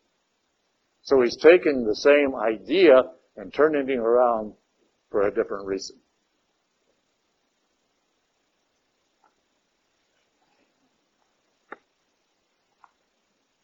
So 1.03 1.21
he's 1.21 1.37
taking 1.37 1.85
the 1.85 1.95
same 1.95 2.35
idea 2.35 3.03
and 3.37 3.53
turning 3.53 3.89
it 3.89 3.97
around 3.97 4.53
for 5.09 5.27
a 5.27 5.33
different 5.33 5.65
reason. 5.65 5.97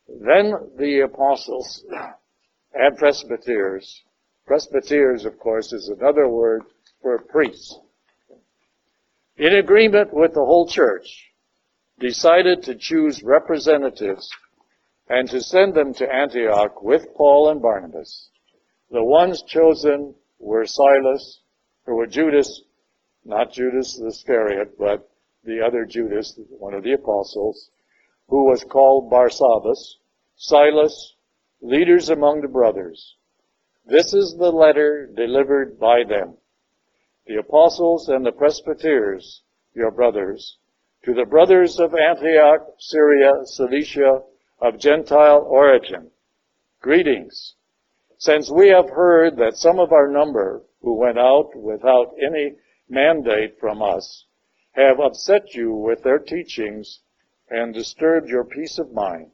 Then 0.07 0.53
the 0.77 1.01
apostles 1.01 1.85
and 2.73 2.97
presbyters, 2.97 4.03
presbyters 4.45 5.25
of 5.25 5.37
course 5.37 5.71
is 5.71 5.89
another 5.89 6.27
word 6.27 6.63
for 7.01 7.19
priests, 7.19 7.79
in 9.37 9.53
agreement 9.53 10.13
with 10.13 10.33
the 10.33 10.43
whole 10.43 10.67
church, 10.67 11.31
decided 11.99 12.63
to 12.63 12.75
choose 12.75 13.23
representatives 13.23 14.29
and 15.09 15.29
to 15.29 15.41
send 15.41 15.73
them 15.73 15.93
to 15.93 16.13
Antioch 16.13 16.81
with 16.81 17.13
Paul 17.15 17.49
and 17.49 17.61
Barnabas. 17.61 18.29
The 18.91 19.03
ones 19.03 19.43
chosen 19.43 20.15
were 20.39 20.65
Silas, 20.65 21.41
or 21.85 21.95
were 21.95 22.07
Judas, 22.07 22.61
not 23.25 23.51
Judas 23.51 23.97
the 23.97 24.07
Iscariot, 24.07 24.77
but 24.77 25.09
the 25.43 25.61
other 25.65 25.85
Judas, 25.85 26.39
one 26.49 26.73
of 26.73 26.83
the 26.83 26.93
apostles, 26.93 27.69
who 28.27 28.45
was 28.45 28.63
called 28.63 29.09
Barsabbas, 29.09 29.97
Silas, 30.35 31.15
leaders 31.61 32.09
among 32.09 32.41
the 32.41 32.47
brothers. 32.47 33.15
This 33.85 34.13
is 34.13 34.35
the 34.37 34.51
letter 34.51 35.09
delivered 35.15 35.79
by 35.79 36.03
them. 36.03 36.35
The 37.27 37.39
apostles 37.39 38.07
and 38.07 38.25
the 38.25 38.31
presbyters, 38.31 39.41
your 39.73 39.91
brothers, 39.91 40.57
to 41.03 41.13
the 41.13 41.25
brothers 41.25 41.77
of 41.77 41.93
Antioch, 41.93 42.61
Syria, 42.79 43.31
Cilicia, 43.43 44.21
of 44.59 44.79
Gentile 44.79 45.45
origin, 45.45 46.09
Greetings. 46.81 47.55
Since 48.17 48.49
we 48.49 48.69
have 48.69 48.89
heard 48.89 49.35
that 49.37 49.57
some 49.57 49.77
of 49.77 49.91
our 49.91 50.07
number 50.07 50.63
who 50.81 50.95
went 50.95 51.19
out 51.19 51.55
without 51.55 52.15
any 52.25 52.55
mandate 52.87 53.59
from 53.59 53.81
us 53.81 54.25
have 54.71 54.99
upset 55.01 55.53
you 55.53 55.73
with 55.73 56.03
their 56.03 56.19
teachings 56.19 57.01
and 57.49 57.73
disturbed 57.73 58.29
your 58.29 58.45
peace 58.45 58.79
of 58.79 58.93
mind, 58.93 59.31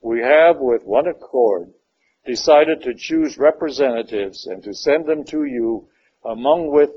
we 0.00 0.20
have 0.20 0.56
with 0.58 0.82
one 0.84 1.06
accord 1.06 1.72
decided 2.26 2.82
to 2.82 2.94
choose 2.94 3.38
representatives 3.38 4.46
and 4.46 4.62
to 4.64 4.74
send 4.74 5.06
them 5.06 5.24
to 5.24 5.44
you 5.44 5.88
among 6.24 6.70
with, 6.70 6.90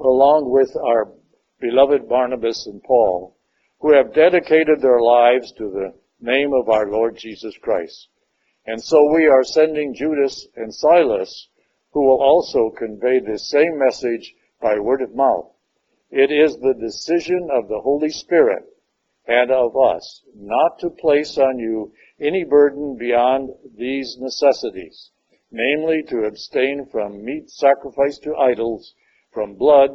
along 0.00 0.50
with 0.50 0.76
our 0.76 1.12
beloved 1.60 2.08
Barnabas 2.08 2.66
and 2.66 2.82
Paul, 2.82 3.36
who 3.80 3.92
have 3.92 4.14
dedicated 4.14 4.80
their 4.80 5.00
lives 5.00 5.52
to 5.52 5.70
the 5.70 5.94
name 6.20 6.52
of 6.52 6.68
our 6.68 6.90
Lord 6.90 7.16
Jesus 7.16 7.56
Christ. 7.58 8.08
And 8.66 8.82
so 8.82 9.12
we 9.12 9.26
are 9.26 9.44
sending 9.44 9.94
Judas 9.94 10.46
and 10.56 10.74
Silas, 10.74 11.48
who 11.92 12.04
will 12.04 12.20
also 12.20 12.70
convey 12.70 13.20
this 13.20 13.50
same 13.50 13.78
message 13.78 14.34
by 14.60 14.78
word 14.78 15.02
of 15.02 15.14
mouth. 15.14 15.52
It 16.10 16.30
is 16.30 16.56
the 16.56 16.74
decision 16.74 17.48
of 17.52 17.68
the 17.68 17.80
Holy 17.80 18.10
Spirit 18.10 18.64
and 19.26 19.50
of 19.50 19.76
us 19.76 20.22
not 20.34 20.78
to 20.80 20.90
place 20.90 21.36
on 21.38 21.58
you 21.58 21.92
any 22.20 22.44
burden 22.44 22.96
beyond 22.98 23.50
these 23.76 24.16
necessities, 24.18 25.10
namely 25.50 26.02
to 26.08 26.24
abstain 26.24 26.86
from 26.90 27.24
meat 27.24 27.50
sacrificed 27.50 28.22
to 28.22 28.34
idols, 28.36 28.94
from 29.38 29.54
blood, 29.54 29.90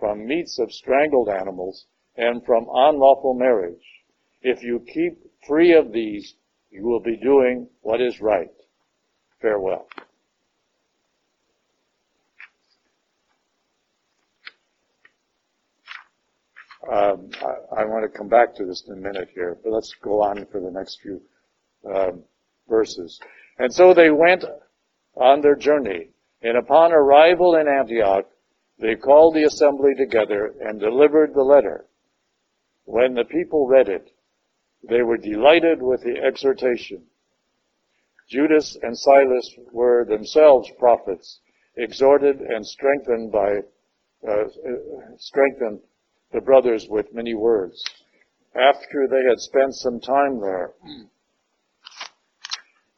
from 0.00 0.26
meats 0.26 0.58
of 0.58 0.72
strangled 0.72 1.28
animals, 1.28 1.86
and 2.16 2.44
from 2.44 2.66
unlawful 2.74 3.32
marriage. 3.32 3.86
If 4.42 4.64
you 4.64 4.84
keep 4.92 5.16
free 5.46 5.74
of 5.74 5.92
these, 5.92 6.34
you 6.72 6.82
will 6.82 6.98
be 6.98 7.16
doing 7.16 7.68
what 7.82 8.00
is 8.00 8.20
right. 8.20 8.50
Farewell. 9.40 9.86
Um, 16.92 17.30
I, 17.40 17.82
I, 17.82 17.84
want 17.84 18.10
to 18.10 18.18
come 18.18 18.28
back 18.28 18.56
to 18.56 18.66
this 18.66 18.82
in 18.88 18.94
a 18.94 18.96
minute 18.96 19.28
here, 19.32 19.56
but 19.62 19.70
let's 19.70 19.94
go 20.02 20.20
on 20.20 20.44
for 20.50 20.60
the 20.60 20.72
next 20.72 20.98
few 21.00 21.22
um, 21.94 22.24
verses. 22.68 23.20
And 23.56 23.72
so 23.72 23.94
they 23.94 24.10
went 24.10 24.44
on 25.14 25.42
their 25.42 25.54
journey, 25.54 26.08
and 26.42 26.58
upon 26.58 26.92
arrival 26.92 27.54
in 27.54 27.68
Antioch, 27.68 28.26
they 28.78 28.96
called 28.96 29.34
the 29.34 29.44
assembly 29.44 29.94
together 29.94 30.54
and 30.60 30.80
delivered 30.80 31.34
the 31.34 31.42
letter. 31.42 31.86
When 32.84 33.14
the 33.14 33.24
people 33.24 33.66
read 33.66 33.88
it, 33.88 34.10
they 34.82 35.02
were 35.02 35.16
delighted 35.16 35.80
with 35.82 36.02
the 36.02 36.18
exhortation. 36.18 37.06
Judas 38.28 38.76
and 38.82 38.98
Silas 38.98 39.54
were 39.72 40.04
themselves 40.04 40.70
prophets, 40.78 41.40
exhorted 41.76 42.40
and 42.40 42.66
strengthened 42.66 43.32
by 43.32 43.60
uh, 44.26 44.44
strengthened 45.18 45.80
the 46.32 46.40
brothers 46.40 46.88
with 46.88 47.12
many 47.14 47.34
words. 47.34 47.84
After 48.54 49.06
they 49.08 49.22
had 49.28 49.40
spent 49.40 49.74
some 49.74 50.00
time 50.00 50.40
there, 50.40 50.72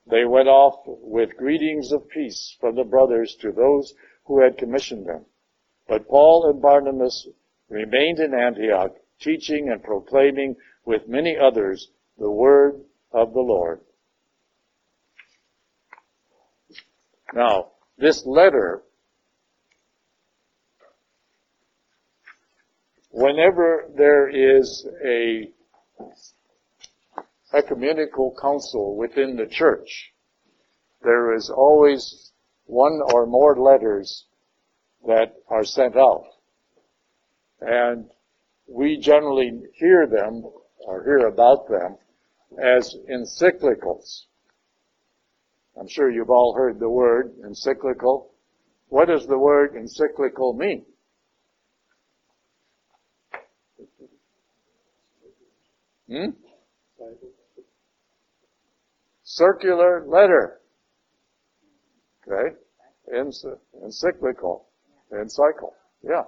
they 0.08 0.24
went 0.24 0.48
off 0.48 0.82
with 0.86 1.36
greetings 1.36 1.92
of 1.92 2.08
peace 2.08 2.56
from 2.60 2.76
the 2.76 2.84
brothers 2.84 3.34
to 3.40 3.50
those 3.50 3.94
who 4.24 4.42
had 4.42 4.58
commissioned 4.58 5.06
them. 5.06 5.26
But 5.88 6.08
Paul 6.08 6.50
and 6.50 6.60
Barnabas 6.60 7.28
remained 7.68 8.18
in 8.18 8.34
Antioch, 8.34 8.96
teaching 9.20 9.68
and 9.70 9.82
proclaiming 9.82 10.56
with 10.84 11.08
many 11.08 11.36
others 11.36 11.90
the 12.18 12.30
word 12.30 12.80
of 13.12 13.32
the 13.32 13.40
Lord. 13.40 13.80
Now, 17.32 17.72
this 17.98 18.24
letter, 18.24 18.82
whenever 23.10 23.90
there 23.96 24.28
is 24.28 24.86
a 25.04 25.50
ecumenical 27.54 28.36
council 28.40 28.96
within 28.96 29.36
the 29.36 29.46
church, 29.46 30.12
there 31.02 31.34
is 31.34 31.50
always 31.50 32.32
one 32.66 33.00
or 33.12 33.26
more 33.26 33.56
letters 33.56 34.26
that 35.06 35.36
are 35.48 35.64
sent 35.64 35.96
out. 35.96 36.24
And 37.60 38.10
we 38.68 38.98
generally 38.98 39.62
hear 39.74 40.06
them 40.06 40.44
or 40.86 41.04
hear 41.04 41.26
about 41.28 41.68
them 41.68 41.96
as 42.62 42.94
encyclicals. 43.10 44.24
I'm 45.78 45.88
sure 45.88 46.10
you've 46.10 46.30
all 46.30 46.54
heard 46.56 46.78
the 46.78 46.88
word 46.88 47.34
encyclical. 47.44 48.32
What 48.88 49.08
does 49.08 49.26
the 49.26 49.38
word 49.38 49.74
encyclical 49.76 50.54
mean? 50.54 50.86
Hmm? 56.08 56.30
Circular 59.24 60.04
letter. 60.06 60.60
Okay? 62.26 62.56
Encyclical. 63.82 64.66
Encycle. 65.12 65.74
Yeah. 66.02 66.24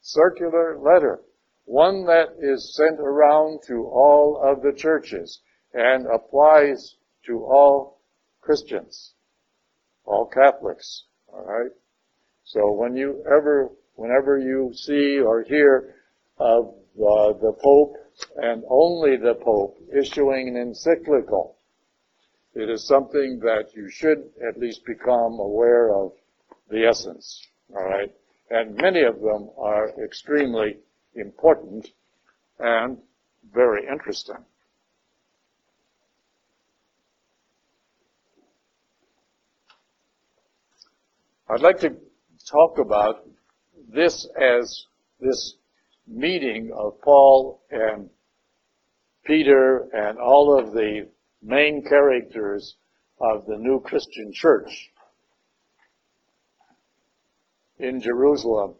Circular 0.00 0.78
letter. 0.78 1.20
One 1.66 2.04
that 2.06 2.36
is 2.40 2.74
sent 2.76 3.00
around 3.00 3.60
to 3.68 3.86
all 3.86 4.40
of 4.42 4.62
the 4.62 4.72
churches 4.76 5.40
and 5.72 6.06
applies 6.06 6.96
to 7.26 7.44
all 7.44 8.00
Christians, 8.40 9.14
all 10.04 10.26
Catholics. 10.26 11.04
All 11.32 11.44
right. 11.44 11.70
So 12.44 12.72
when 12.72 12.96
you 12.96 13.24
ever, 13.26 13.70
whenever 13.94 14.38
you 14.38 14.72
see 14.74 15.18
or 15.18 15.42
hear 15.42 15.94
of 16.38 16.74
uh, 16.96 17.32
the 17.40 17.54
Pope 17.62 17.96
and 18.36 18.62
only 18.68 19.16
the 19.16 19.34
Pope 19.34 19.78
issuing 19.96 20.48
an 20.48 20.56
encyclical, 20.56 21.56
it 22.54 22.68
is 22.70 22.86
something 22.86 23.40
that 23.40 23.74
you 23.74 23.88
should 23.90 24.30
at 24.46 24.60
least 24.60 24.84
become 24.84 25.40
aware 25.40 25.92
of 25.92 26.12
the 26.70 26.86
essence. 26.86 27.48
All 27.74 27.84
right. 27.84 28.12
And 28.50 28.76
many 28.76 29.02
of 29.02 29.20
them 29.20 29.50
are 29.58 29.90
extremely 30.04 30.78
important 31.14 31.88
and 32.58 32.98
very 33.52 33.86
interesting. 33.86 34.36
I'd 41.48 41.60
like 41.60 41.78
to 41.80 41.94
talk 42.50 42.78
about 42.78 43.28
this 43.92 44.26
as 44.40 44.86
this 45.20 45.54
meeting 46.06 46.70
of 46.76 47.00
Paul 47.02 47.60
and 47.70 48.08
Peter 49.24 49.88
and 49.92 50.18
all 50.18 50.58
of 50.58 50.72
the 50.72 51.08
main 51.42 51.82
characters 51.82 52.76
of 53.20 53.46
the 53.46 53.56
new 53.56 53.80
Christian 53.80 54.32
church 54.32 54.90
in 57.78 58.00
Jerusalem 58.00 58.74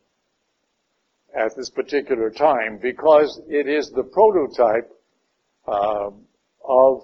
at 1.35 1.57
this 1.57 1.71
particular 1.71 2.31
time 2.31 2.79
because 2.81 3.41
it 3.49 3.67
is 3.67 3.91
the 3.91 4.05
prototype 4.05 4.91
uh, 5.67 6.11
of 6.67 7.03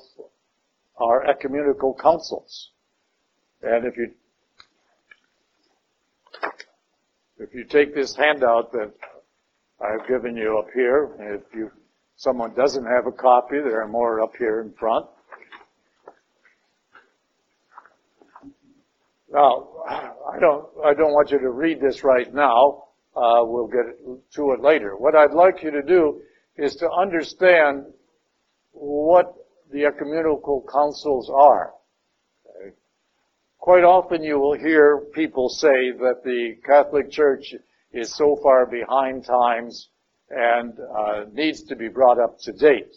our 0.98 1.26
ecumenical 1.28 1.96
councils. 2.00 2.70
And 3.62 3.84
if 3.86 3.96
you 3.96 4.12
if 7.38 7.54
you 7.54 7.64
take 7.64 7.94
this 7.94 8.14
handout 8.14 8.70
that 8.72 8.92
I've 9.80 10.06
given 10.06 10.36
you 10.36 10.58
up 10.58 10.68
here, 10.74 11.10
if 11.18 11.54
you 11.54 11.70
someone 12.16 12.54
doesn't 12.54 12.84
have 12.84 13.06
a 13.06 13.12
copy, 13.12 13.56
there 13.60 13.82
are 13.82 13.88
more 13.88 14.20
up 14.20 14.36
here 14.38 14.60
in 14.60 14.72
front. 14.74 15.06
Now, 19.32 19.68
I 19.88 20.38
don't 20.40 20.66
I 20.84 20.94
don't 20.94 21.12
want 21.12 21.30
you 21.30 21.38
to 21.38 21.50
read 21.50 21.80
this 21.80 22.02
right 22.02 22.32
now. 22.34 22.84
Uh, 23.14 23.42
we'll 23.44 23.68
get 23.68 23.86
to 24.34 24.52
it 24.52 24.60
later. 24.60 24.96
What 24.96 25.14
I'd 25.14 25.32
like 25.32 25.62
you 25.62 25.70
to 25.70 25.82
do 25.82 26.20
is 26.56 26.74
to 26.76 26.90
understand 26.90 27.84
what 28.72 29.34
the 29.72 29.84
ecumenical 29.84 30.64
councils 30.72 31.30
are. 31.30 31.74
Okay. 32.46 32.74
Quite 33.58 33.84
often 33.84 34.22
you 34.22 34.38
will 34.38 34.58
hear 34.58 35.06
people 35.14 35.48
say 35.48 35.92
that 35.92 36.22
the 36.24 36.56
Catholic 36.64 37.10
Church 37.10 37.54
is 37.92 38.14
so 38.14 38.36
far 38.42 38.66
behind 38.66 39.24
times 39.24 39.90
and 40.30 40.74
uh, 40.78 41.24
needs 41.32 41.64
to 41.64 41.76
be 41.76 41.88
brought 41.88 42.20
up 42.20 42.38
to 42.40 42.52
date, 42.52 42.94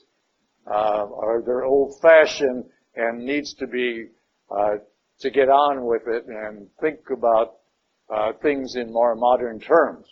uh, 0.67 1.05
or 1.05 1.41
they're 1.45 1.65
old-fashioned 1.65 2.63
and 2.95 3.25
needs 3.25 3.55
to 3.55 3.65
be 3.65 4.07
uh, 4.51 4.75
to 5.24 5.32
get 5.32 5.49
on 5.49 5.86
with 5.86 6.03
it 6.07 6.26
and 6.28 6.67
think 6.82 6.99
about 7.09 7.55
uh, 8.13 8.34
things 8.41 8.76
in 8.76 8.91
more 8.91 9.15
modern 9.15 9.59
terms. 9.59 10.05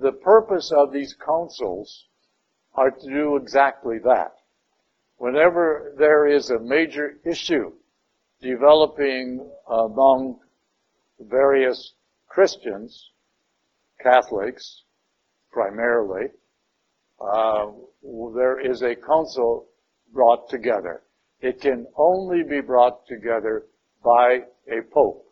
The 0.00 0.12
purpose 0.12 0.72
of 0.74 0.92
these 0.92 1.14
councils 1.24 2.06
are 2.74 2.90
to 2.90 3.08
do 3.08 3.36
exactly 3.36 3.98
that. 4.04 4.32
whenever 5.16 5.94
there 5.98 6.26
is 6.26 6.50
a 6.50 6.58
major 6.58 7.18
issue 7.24 7.72
developing 8.40 9.48
among 9.68 10.38
various 11.20 11.94
Christians, 12.28 13.10
Catholics 14.02 14.82
primarily, 15.52 16.26
uh, 17.20 17.66
there 18.34 18.60
is 18.60 18.82
a 18.82 18.94
council 18.96 19.66
brought 20.12 20.48
together. 20.50 21.02
It 21.44 21.60
can 21.60 21.86
only 21.98 22.42
be 22.42 22.62
brought 22.62 23.06
together 23.06 23.66
by 24.02 24.44
a 24.66 24.80
pope. 24.90 25.26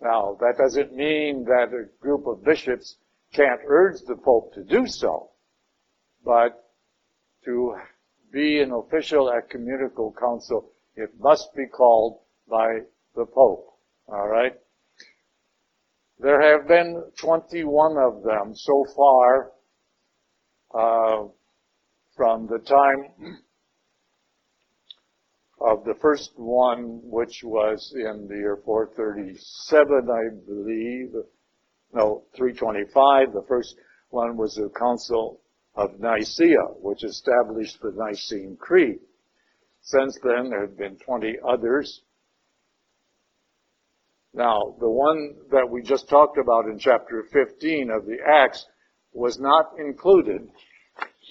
Now, 0.00 0.38
that 0.38 0.54
doesn't 0.58 0.94
mean 0.94 1.44
that 1.46 1.74
a 1.74 1.88
group 2.00 2.28
of 2.28 2.44
bishops 2.44 2.98
can't 3.32 3.60
urge 3.66 4.00
the 4.02 4.14
pope 4.14 4.54
to 4.54 4.62
do 4.62 4.86
so, 4.86 5.30
but 6.24 6.70
to 7.46 7.74
be 8.32 8.60
an 8.60 8.70
official 8.70 9.28
ecumenical 9.28 10.14
council, 10.20 10.70
it 10.94 11.10
must 11.18 11.52
be 11.56 11.66
called 11.66 12.20
by 12.48 12.82
the 13.16 13.26
pope. 13.26 13.76
All 14.06 14.28
right? 14.28 14.54
There 16.20 16.40
have 16.40 16.68
been 16.68 17.10
21 17.18 17.96
of 17.98 18.22
them 18.22 18.54
so 18.54 18.84
far 18.94 19.50
uh, 20.72 21.26
from 22.14 22.46
the 22.46 22.60
time 22.60 23.40
of 25.66 25.84
the 25.84 25.94
first 26.00 26.32
one, 26.36 27.00
which 27.04 27.42
was 27.42 27.92
in 27.96 28.26
the 28.28 28.36
year 28.36 28.58
437, 28.64 30.08
I 30.10 30.46
believe. 30.46 31.14
No, 31.94 32.24
325. 32.36 33.32
The 33.32 33.44
first 33.48 33.76
one 34.10 34.36
was 34.36 34.54
the 34.54 34.70
Council 34.78 35.40
of 35.74 35.98
Nicaea, 35.98 36.66
which 36.80 37.02
established 37.02 37.80
the 37.80 37.92
Nicene 37.96 38.56
Creed. 38.60 38.98
Since 39.80 40.18
then, 40.22 40.50
there 40.50 40.62
have 40.62 40.76
been 40.76 40.96
20 40.96 41.38
others. 41.46 42.02
Now, 44.34 44.76
the 44.80 44.90
one 44.90 45.36
that 45.50 45.68
we 45.70 45.82
just 45.82 46.08
talked 46.08 46.38
about 46.38 46.66
in 46.66 46.78
chapter 46.78 47.24
15 47.32 47.90
of 47.90 48.04
the 48.04 48.18
Acts 48.26 48.66
was 49.12 49.38
not 49.38 49.78
included 49.78 50.48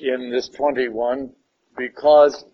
in 0.02 0.32
this 0.32 0.50
21 0.50 1.30
because 1.78 2.46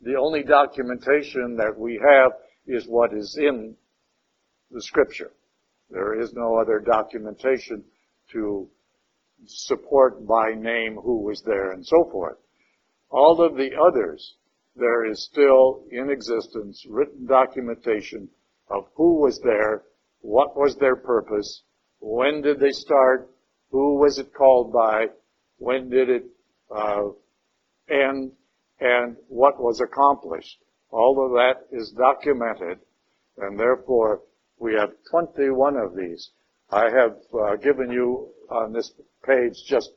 the 0.00 0.16
only 0.16 0.42
documentation 0.42 1.56
that 1.56 1.74
we 1.76 2.00
have 2.06 2.32
is 2.66 2.86
what 2.86 3.12
is 3.12 3.36
in 3.40 3.74
the 4.70 4.82
scripture. 4.82 5.32
There 5.90 6.20
is 6.20 6.32
no 6.32 6.56
other 6.56 6.80
documentation 6.80 7.84
to 8.32 8.68
support 9.46 10.26
by 10.26 10.52
name 10.54 10.96
who 10.96 11.22
was 11.22 11.42
there 11.42 11.72
and 11.72 11.86
so 11.86 12.08
forth. 12.10 12.38
All 13.10 13.40
of 13.40 13.56
the 13.56 13.70
others, 13.76 14.36
there 14.74 15.06
is 15.10 15.24
still 15.24 15.84
in 15.90 16.10
existence 16.10 16.84
written 16.88 17.26
documentation 17.26 18.28
of 18.68 18.86
who 18.94 19.20
was 19.20 19.40
there, 19.40 19.84
what 20.20 20.56
was 20.56 20.76
their 20.76 20.96
purpose, 20.96 21.62
when 22.00 22.42
did 22.42 22.58
they 22.58 22.72
start, 22.72 23.30
who 23.70 23.96
was 23.98 24.18
it 24.18 24.34
called 24.34 24.72
by, 24.72 25.06
when 25.58 25.88
did 25.88 26.08
it 26.08 26.24
uh, 26.74 27.04
end, 27.88 28.32
and 28.80 29.16
what 29.28 29.60
was 29.60 29.80
accomplished. 29.80 30.58
All 30.90 31.24
of 31.24 31.32
that 31.32 31.76
is 31.76 31.90
documented, 31.90 32.78
and 33.38 33.58
therefore 33.58 34.22
we 34.58 34.74
have 34.74 34.90
21 35.10 35.76
of 35.76 35.96
these. 35.96 36.30
I 36.70 36.84
have 36.84 37.16
uh, 37.32 37.56
given 37.56 37.90
you 37.90 38.28
on 38.50 38.72
this 38.72 38.92
page 39.24 39.54
just 39.68 39.90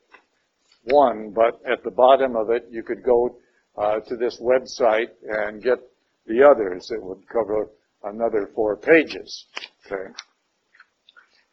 one, 0.84 1.32
but 1.32 1.60
at 1.70 1.84
the 1.84 1.92
bottom 1.92 2.36
of 2.36 2.50
it 2.50 2.68
you 2.70 2.84
could 2.84 3.04
go 3.04 3.38
uh, 3.78 4.00
to 4.02 4.16
this 4.16 4.40
website 4.42 5.10
and 5.24 5.64
get 5.64 5.80
the 6.26 6.44
others. 6.44 6.90
It 6.92 7.02
would 7.02 7.28
cover 7.28 7.70
another 8.04 8.50
four 8.56 8.78
pages. 8.78 9.46
Okay. 9.86 10.12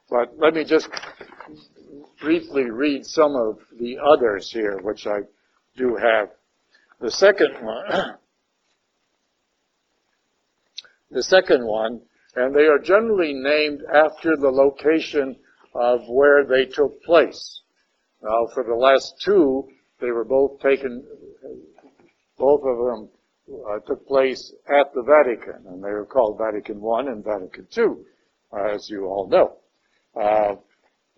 But 0.08 0.38
let 0.38 0.54
me 0.54 0.64
just 0.64 0.88
briefly 2.20 2.70
read 2.70 3.04
some 3.04 3.34
of 3.34 3.58
the 3.78 3.98
others 3.98 4.50
here, 4.52 4.78
which 4.82 5.06
I 5.06 5.20
do 5.76 5.96
have. 5.96 6.30
The 6.98 7.10
second 7.10 7.54
one, 7.62 7.84
the 11.10 11.22
second 11.22 11.66
one, 11.66 12.00
and 12.34 12.54
they 12.54 12.66
are 12.66 12.78
generally 12.78 13.34
named 13.34 13.82
after 13.92 14.34
the 14.36 14.50
location 14.50 15.36
of 15.74 16.00
where 16.08 16.46
they 16.46 16.64
took 16.64 17.02
place. 17.02 17.60
Now, 18.22 18.46
for 18.54 18.64
the 18.64 18.74
last 18.74 19.20
two, 19.22 19.68
they 20.00 20.10
were 20.10 20.24
both 20.24 20.58
taken, 20.60 21.04
both 22.38 22.62
of 22.64 22.78
them 22.78 23.08
uh, 23.68 23.78
took 23.86 24.06
place 24.08 24.54
at 24.66 24.92
the 24.94 25.02
Vatican, 25.02 25.66
and 25.66 25.84
they 25.84 25.90
were 25.90 26.06
called 26.06 26.38
Vatican 26.38 26.82
I 26.82 27.00
and 27.00 27.22
Vatican 27.22 27.68
II, 27.76 28.04
uh, 28.52 28.74
as 28.74 28.88
you 28.88 29.04
all 29.04 29.28
know. 29.28 29.58
Uh, 30.18 30.56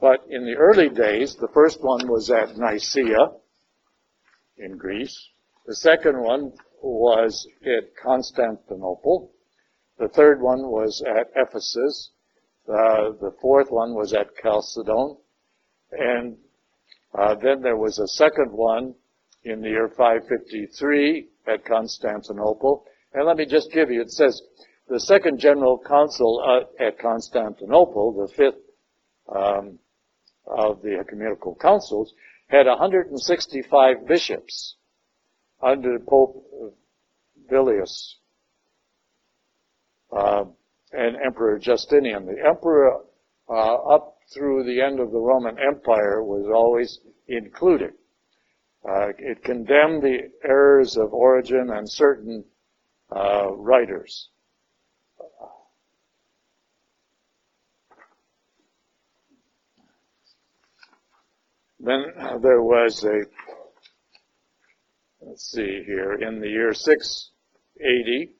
but 0.00 0.26
in 0.28 0.44
the 0.44 0.56
early 0.56 0.88
days, 0.88 1.36
the 1.36 1.48
first 1.54 1.80
one 1.82 2.08
was 2.08 2.30
at 2.30 2.56
Nicaea 2.56 3.30
in 4.56 4.76
Greece. 4.76 5.16
The 5.68 5.76
second 5.76 6.18
one 6.22 6.54
was 6.80 7.46
at 7.62 7.94
Constantinople. 8.02 9.30
The 9.98 10.08
third 10.08 10.40
one 10.40 10.70
was 10.70 11.02
at 11.06 11.30
Ephesus. 11.36 12.10
Uh, 12.66 13.10
the 13.20 13.34
fourth 13.42 13.70
one 13.70 13.94
was 13.94 14.14
at 14.14 14.34
Chalcedon. 14.42 15.18
And 15.92 16.38
uh, 17.14 17.34
then 17.34 17.60
there 17.60 17.76
was 17.76 17.98
a 17.98 18.08
second 18.08 18.50
one 18.50 18.94
in 19.44 19.60
the 19.60 19.68
year 19.68 19.90
553 19.90 21.28
at 21.46 21.66
Constantinople. 21.66 22.86
And 23.12 23.26
let 23.26 23.36
me 23.36 23.44
just 23.44 23.70
give 23.70 23.90
you, 23.90 24.00
it 24.00 24.10
says, 24.10 24.40
the 24.88 25.00
second 25.00 25.38
general 25.38 25.78
council 25.86 26.42
uh, 26.48 26.82
at 26.82 26.98
Constantinople, 26.98 28.26
the 28.26 28.32
fifth 28.32 28.62
um, 29.36 29.78
of 30.46 30.80
the 30.80 30.96
ecumenical 30.98 31.56
councils, 31.60 32.14
had 32.46 32.64
165 32.64 34.06
bishops 34.06 34.76
under 35.62 35.98
Pope 35.98 36.44
Vigilius 37.50 38.14
uh, 40.16 40.44
and 40.92 41.16
Emperor 41.24 41.58
Justinian. 41.58 42.26
The 42.26 42.36
emperor 42.46 43.04
uh, 43.48 43.74
up 43.94 44.18
through 44.32 44.64
the 44.64 44.80
end 44.80 45.00
of 45.00 45.10
the 45.10 45.18
Roman 45.18 45.56
Empire 45.58 46.22
was 46.22 46.46
always 46.54 46.98
included. 47.26 47.92
Uh, 48.88 49.08
it 49.18 49.42
condemned 49.42 50.02
the 50.02 50.30
errors 50.44 50.96
of 50.96 51.12
Origen 51.12 51.70
and 51.70 51.90
certain 51.90 52.44
uh, 53.14 53.52
writers. 53.54 54.28
Then 61.80 62.04
there 62.42 62.62
was 62.62 63.04
a, 63.04 63.20
let's 65.28 65.50
see 65.50 65.82
here, 65.84 66.14
in 66.14 66.40
the 66.40 66.48
year 66.48 66.72
680 66.72 68.32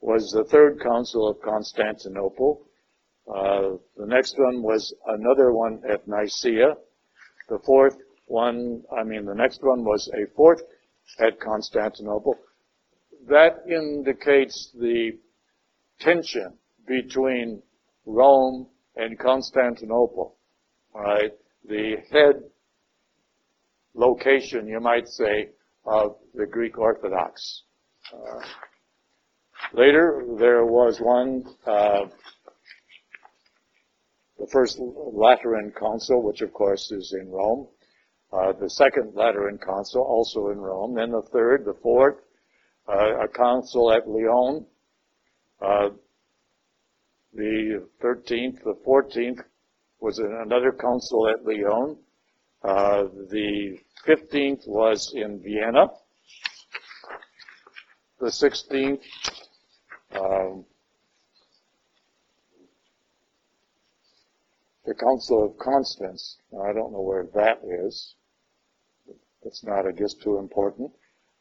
was 0.00 0.32
the 0.32 0.44
third 0.44 0.80
council 0.80 1.28
of 1.28 1.40
Constantinople. 1.40 2.66
Uh, 3.28 3.76
the 3.96 4.06
next 4.06 4.36
one 4.36 4.62
was 4.62 4.92
another 5.06 5.52
one 5.52 5.80
at 5.88 6.08
Nicaea. 6.08 6.74
The 7.48 7.58
fourth 7.64 7.96
one, 8.26 8.82
I 8.96 9.04
mean, 9.04 9.26
the 9.26 9.34
next 9.34 9.62
one 9.62 9.84
was 9.84 10.10
a 10.12 10.26
fourth 10.34 10.60
at 11.20 11.40
Constantinople. 11.40 12.36
That 13.28 13.62
indicates 13.68 14.72
the 14.78 15.12
tension 16.00 16.54
between 16.86 17.62
Rome 18.06 18.66
and 18.96 19.18
Constantinople. 19.18 20.34
Right, 20.94 21.32
the 21.68 21.96
head 22.10 22.42
location, 23.94 24.66
you 24.66 24.80
might 24.80 25.06
say, 25.06 25.50
of 25.88 26.16
the 26.34 26.46
Greek 26.46 26.78
Orthodox. 26.78 27.62
Uh, 28.12 28.40
later, 29.72 30.24
there 30.38 30.64
was 30.64 31.00
one, 31.00 31.44
uh, 31.66 32.06
the 34.38 34.46
first 34.52 34.78
Lateran 34.78 35.72
Council, 35.78 36.22
which 36.22 36.42
of 36.42 36.52
course 36.52 36.90
is 36.92 37.14
in 37.18 37.30
Rome. 37.30 37.68
Uh, 38.32 38.52
the 38.52 38.68
second 38.68 39.14
Lateran 39.14 39.58
Council, 39.58 40.02
also 40.02 40.50
in 40.50 40.58
Rome. 40.58 40.94
Then 40.94 41.10
the 41.12 41.22
third, 41.32 41.64
the 41.64 41.76
fourth, 41.82 42.16
uh, 42.86 43.24
a 43.24 43.28
council 43.28 43.90
at 43.92 44.06
Lyon. 44.06 44.66
Uh, 45.60 45.90
the 47.34 47.86
13th, 48.02 48.62
the 48.64 48.76
14th 48.86 49.42
was 50.00 50.18
another 50.18 50.72
council 50.72 51.28
at 51.28 51.44
Lyon. 51.44 51.96
Uh, 52.62 53.04
the 53.30 53.78
15th 54.06 54.66
was 54.66 55.12
in 55.14 55.40
Vienna. 55.40 55.86
The 58.20 58.26
16th, 58.26 59.00
um, 60.12 60.64
the 64.84 64.94
Council 64.94 65.44
of 65.44 65.58
Constance. 65.58 66.38
Now, 66.50 66.62
I 66.62 66.72
don't 66.72 66.92
know 66.92 67.02
where 67.02 67.26
that 67.34 67.60
is. 67.86 68.14
It's 69.42 69.62
not, 69.62 69.86
I 69.86 69.92
guess, 69.92 70.14
too 70.14 70.38
important. 70.38 70.90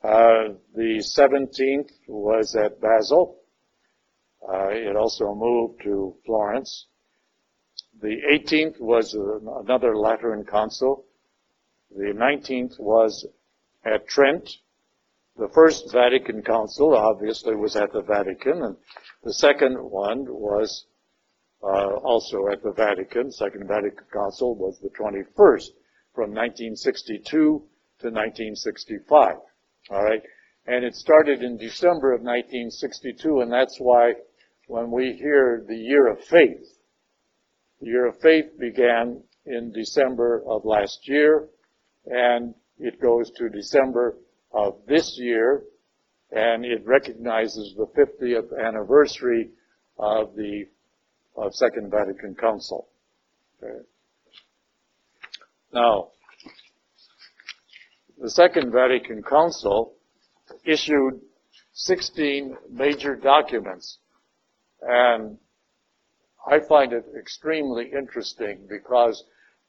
Uh, 0.03 0.53
the 0.75 0.99
17th 0.99 1.89
was 2.07 2.55
at 2.55 2.79
Basel. 2.79 3.39
Uh, 4.47 4.67
it 4.69 4.95
also 4.95 5.33
moved 5.33 5.81
to 5.83 6.15
Florence. 6.25 6.85
The 7.99 8.17
18th 8.31 8.79
was 8.79 9.15
another 9.15 9.97
Lateran 9.97 10.45
Council. 10.45 11.06
The 11.95 12.13
19th 12.13 12.79
was 12.79 13.25
at 13.85 14.07
Trent. 14.07 14.49
The 15.37 15.49
first 15.49 15.91
Vatican 15.91 16.41
Council 16.41 16.95
obviously 16.95 17.55
was 17.55 17.75
at 17.75 17.93
the 17.93 18.01
Vatican, 18.01 18.63
and 18.63 18.75
the 19.23 19.33
second 19.33 19.75
one 19.75 20.25
was 20.27 20.85
uh, 21.63 21.95
also 22.03 22.47
at 22.51 22.61
the 22.63 22.71
Vatican. 22.71 23.31
Second 23.31 23.67
Vatican 23.67 24.05
Council 24.11 24.55
was 24.55 24.79
the 24.79 24.89
21st 24.89 25.69
from 26.13 26.33
1962 26.33 27.23
to 27.29 28.07
1965. 28.09 29.35
All 29.89 30.03
right. 30.03 30.21
And 30.65 30.83
it 30.83 30.95
started 30.95 31.41
in 31.41 31.57
December 31.57 32.13
of 32.13 32.21
1962, 32.21 33.39
and 33.41 33.51
that's 33.51 33.77
why 33.79 34.13
when 34.67 34.91
we 34.91 35.13
hear 35.13 35.63
the 35.67 35.77
year 35.77 36.07
of 36.07 36.23
faith, 36.25 36.77
the 37.79 37.87
year 37.87 38.07
of 38.07 38.19
faith 38.19 38.59
began 38.59 39.23
in 39.45 39.71
December 39.71 40.43
of 40.45 40.65
last 40.65 41.07
year, 41.07 41.47
and 42.09 42.53
it 42.79 43.01
goes 43.01 43.31
to 43.31 43.49
December 43.49 44.17
of 44.51 44.77
this 44.87 45.17
year, 45.17 45.63
and 46.31 46.65
it 46.65 46.85
recognizes 46.85 47.75
the 47.75 47.87
50th 47.87 48.57
anniversary 48.59 49.49
of 49.97 50.35
the 50.35 50.65
of 51.35 51.53
Second 51.53 51.91
Vatican 51.91 52.35
Council. 52.35 52.87
Okay. 53.61 53.83
Now, 55.71 56.09
the 58.19 58.29
Second 58.29 58.71
Vatican 58.71 59.21
Council 59.21 59.93
issued 60.65 61.21
16 61.73 62.57
major 62.71 63.15
documents, 63.15 63.99
and 64.81 65.37
I 66.49 66.59
find 66.59 66.93
it 66.93 67.05
extremely 67.17 67.91
interesting 67.95 68.65
because 68.67 69.23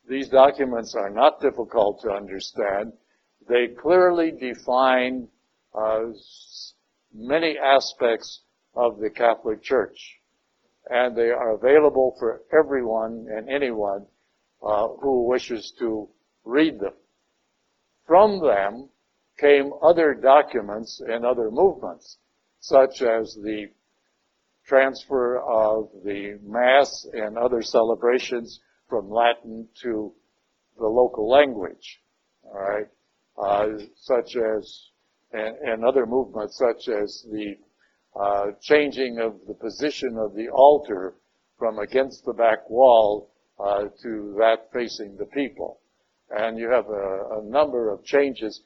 these 0.08 0.28
documents 0.28 0.94
are 0.94 1.10
not 1.10 1.40
difficult 1.40 2.00
to 2.02 2.10
understand. 2.10 2.92
They 3.48 3.68
clearly 3.80 4.32
define 4.32 5.28
uh, 5.74 6.00
many 7.14 7.56
aspects 7.58 8.42
of 8.74 8.98
the 8.98 9.10
Catholic 9.10 9.62
Church 9.62 10.18
and 10.90 11.16
they 11.16 11.30
are 11.30 11.54
available 11.54 12.16
for 12.18 12.42
everyone 12.58 13.26
and 13.30 13.48
anyone 13.48 14.06
uh, 14.66 14.88
who 15.00 15.28
wishes 15.28 15.72
to 15.78 16.08
read 16.44 16.80
them. 16.80 16.94
From 18.06 18.40
them 18.40 18.88
came 19.38 19.72
other 19.82 20.14
documents 20.14 21.00
and 21.06 21.24
other 21.24 21.50
movements, 21.50 22.18
such 22.60 23.02
as 23.02 23.36
the 23.42 23.66
transfer 24.66 25.38
of 25.38 25.90
the 26.04 26.38
Mass 26.42 27.06
and 27.12 27.36
other 27.36 27.62
celebrations 27.62 28.60
from 28.88 29.10
Latin 29.10 29.68
to 29.82 30.12
the 30.78 30.86
local 30.86 31.28
language. 31.28 32.00
All 32.44 32.60
right, 32.60 32.86
uh, 33.42 33.84
such 33.96 34.36
as 34.36 34.90
and, 35.32 35.56
and 35.58 35.84
other 35.84 36.06
movements 36.06 36.58
such 36.58 36.88
as 36.88 37.26
the 37.30 37.56
uh, 38.18 38.46
changing 38.60 39.18
of 39.18 39.34
the 39.46 39.54
position 39.54 40.16
of 40.16 40.34
the 40.34 40.48
altar 40.48 41.14
from 41.58 41.78
against 41.78 42.24
the 42.24 42.32
back 42.32 42.68
wall 42.70 43.30
uh, 43.60 43.84
to 44.02 44.34
that 44.38 44.70
facing 44.72 45.16
the 45.16 45.26
people. 45.26 45.80
And 46.30 46.58
you 46.58 46.70
have 46.70 46.86
a, 46.88 47.40
a 47.40 47.42
number 47.44 47.92
of 47.92 48.04
changes 48.04 48.62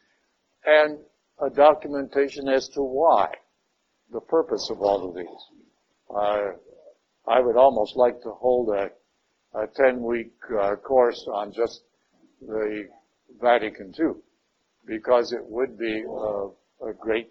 and 0.65 0.99
a 1.41 1.51
documentation 1.51 2.49
as 2.49 2.69
to 2.71 2.83
why, 2.83 3.29
the 4.13 4.21
purpose 4.21 4.69
of 4.71 4.81
all 4.81 5.09
of 5.09 5.15
these. 5.15 5.53
I 7.27 7.41
would 7.41 7.57
almost 7.57 7.97
like 7.97 8.21
to 8.23 8.31
hold 8.31 8.75
a, 8.75 8.91
a 9.55 9.67
10 9.67 10.03
week 10.03 10.33
uh, 10.61 10.77
course 10.77 11.27
on 11.33 11.53
just 11.53 11.83
the 12.41 12.89
Vatican 13.41 13.93
II 13.99 14.13
because 14.87 15.33
it 15.33 15.45
would 15.45 15.79
be 15.79 16.05
of 16.09 16.55
great 16.99 17.31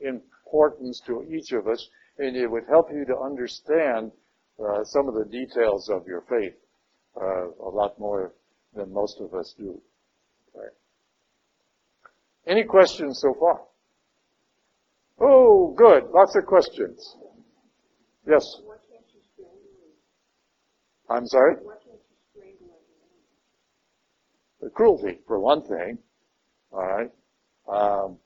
importance 0.00 1.00
to 1.06 1.24
each 1.30 1.52
of 1.52 1.66
us, 1.66 1.88
and 2.18 2.36
it 2.36 2.46
would 2.46 2.64
help 2.68 2.90
you 2.92 3.04
to 3.06 3.16
understand 3.18 4.12
uh, 4.62 4.84
some 4.84 5.08
of 5.08 5.14
the 5.14 5.24
details 5.24 5.88
of 5.88 6.06
your 6.06 6.22
faith 6.28 6.54
uh, 7.16 7.48
a 7.66 7.70
lot 7.70 7.98
more 7.98 8.34
than 8.74 8.92
most 8.92 9.20
of 9.20 9.32
us 9.34 9.54
do. 9.58 9.80
Any 12.46 12.64
questions 12.64 13.20
so 13.20 13.34
far? 13.38 13.60
Oh, 15.20 15.74
good. 15.76 16.10
Lots 16.12 16.34
of 16.36 16.46
questions. 16.46 17.16
Yes. 18.26 18.44
I'm 21.10 21.26
sorry? 21.26 21.56
The 24.60 24.70
cruelty, 24.70 25.18
for 25.26 25.40
one 25.40 25.62
thing. 25.62 25.98
All 26.72 26.86
right. 26.86 27.10
Um, 27.68 28.18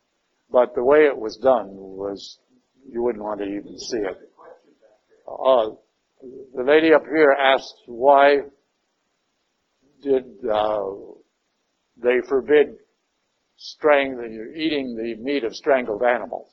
but 0.50 0.74
the 0.74 0.84
way 0.84 0.98
it 1.00 1.16
was 1.16 1.36
done 1.38 1.68
was, 1.70 2.38
you 2.86 3.02
wouldn't 3.02 3.24
want 3.24 3.40
to 3.40 3.46
even 3.46 3.78
see 3.78 3.98
it. 3.98 4.18
Uh, 5.26 5.70
the 6.54 6.62
lady 6.62 6.92
up 6.92 7.04
here 7.04 7.32
asked 7.32 7.74
why 7.86 8.40
did 10.02 10.24
uh, 10.52 10.80
they 11.96 12.20
forbid 12.28 12.76
strang- 13.56 14.52
eating 14.54 14.96
the 14.96 15.14
meat 15.22 15.44
of 15.44 15.54
strangled 15.54 16.02
animals? 16.02 16.50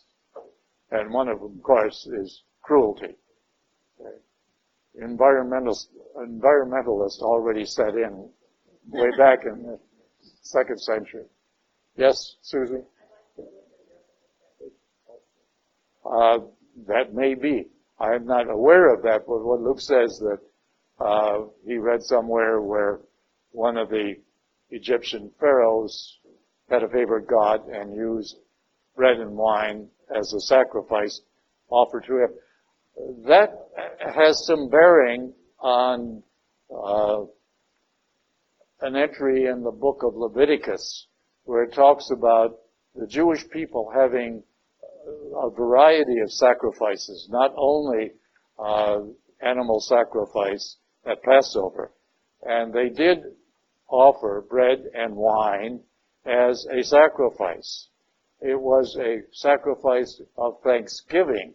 And 0.91 1.13
one 1.13 1.27
of 1.27 1.39
them, 1.39 1.57
of 1.57 1.63
course, 1.63 2.07
is 2.21 2.43
cruelty. 2.61 3.15
Okay. 4.95 5.05
Environmentalists, 5.05 5.87
environmentalists 6.17 7.21
already 7.21 7.65
set 7.65 7.95
in 7.95 8.29
way 8.89 9.09
back 9.17 9.45
in 9.45 9.63
the 9.63 9.79
second 10.41 10.79
century. 10.79 11.25
Yes, 11.95 12.35
Susie? 12.41 12.83
Uh, 16.05 16.39
that 16.87 17.13
may 17.13 17.35
be. 17.35 17.67
I 17.99 18.15
am 18.15 18.25
not 18.25 18.49
aware 18.49 18.93
of 18.93 19.03
that, 19.03 19.27
but 19.27 19.43
what 19.43 19.61
Luke 19.61 19.79
says 19.79 20.19
that 20.19 20.39
uh, 20.99 21.45
he 21.65 21.77
read 21.77 22.01
somewhere 22.01 22.61
where 22.61 23.01
one 23.51 23.77
of 23.77 23.89
the 23.89 24.15
Egyptian 24.71 25.31
pharaohs 25.39 26.17
had 26.69 26.83
a 26.83 26.89
favorite 26.89 27.27
god 27.27 27.67
and 27.67 27.93
used 27.93 28.37
bread 28.95 29.17
and 29.17 29.35
wine 29.35 29.87
as 30.15 30.33
a 30.33 30.39
sacrifice 30.39 31.21
offered 31.69 32.05
to 32.05 32.17
him. 32.17 32.29
That 33.25 33.49
has 33.99 34.45
some 34.45 34.69
bearing 34.69 35.33
on 35.59 36.23
uh, 36.69 37.23
an 38.81 38.95
entry 38.95 39.45
in 39.45 39.63
the 39.63 39.71
book 39.71 40.01
of 40.03 40.15
Leviticus 40.15 41.07
where 41.43 41.63
it 41.63 41.73
talks 41.73 42.09
about 42.11 42.57
the 42.95 43.07
Jewish 43.07 43.47
people 43.49 43.91
having 43.93 44.43
a 45.35 45.49
variety 45.49 46.19
of 46.19 46.31
sacrifices, 46.31 47.27
not 47.31 47.53
only 47.57 48.11
uh, 48.59 48.99
animal 49.41 49.79
sacrifice 49.79 50.77
at 51.05 51.23
Passover. 51.23 51.91
And 52.43 52.73
they 52.73 52.89
did 52.89 53.19
offer 53.87 54.45
bread 54.49 54.83
and 54.93 55.15
wine 55.15 55.81
as 56.25 56.65
a 56.71 56.83
sacrifice. 56.83 57.87
It 58.41 58.59
was 58.59 58.95
a 58.99 59.21
sacrifice 59.31 60.21
of 60.37 60.61
thanksgiving 60.63 61.53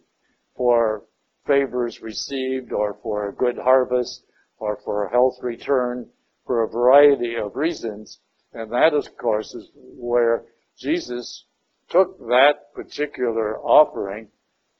for 0.55 1.03
favors 1.47 2.01
received 2.01 2.71
or 2.71 2.97
for 3.01 3.29
a 3.29 3.33
good 3.33 3.57
harvest 3.57 4.23
or 4.59 4.77
for 4.83 5.05
a 5.05 5.11
health 5.11 5.37
return 5.41 6.07
for 6.45 6.63
a 6.63 6.69
variety 6.69 7.35
of 7.35 7.55
reasons. 7.55 8.19
And 8.53 8.71
that, 8.71 8.93
of 8.93 9.17
course, 9.17 9.53
is 9.53 9.69
where 9.75 10.45
Jesus 10.77 11.45
took 11.89 12.17
that 12.27 12.73
particular 12.73 13.59
offering 13.59 14.27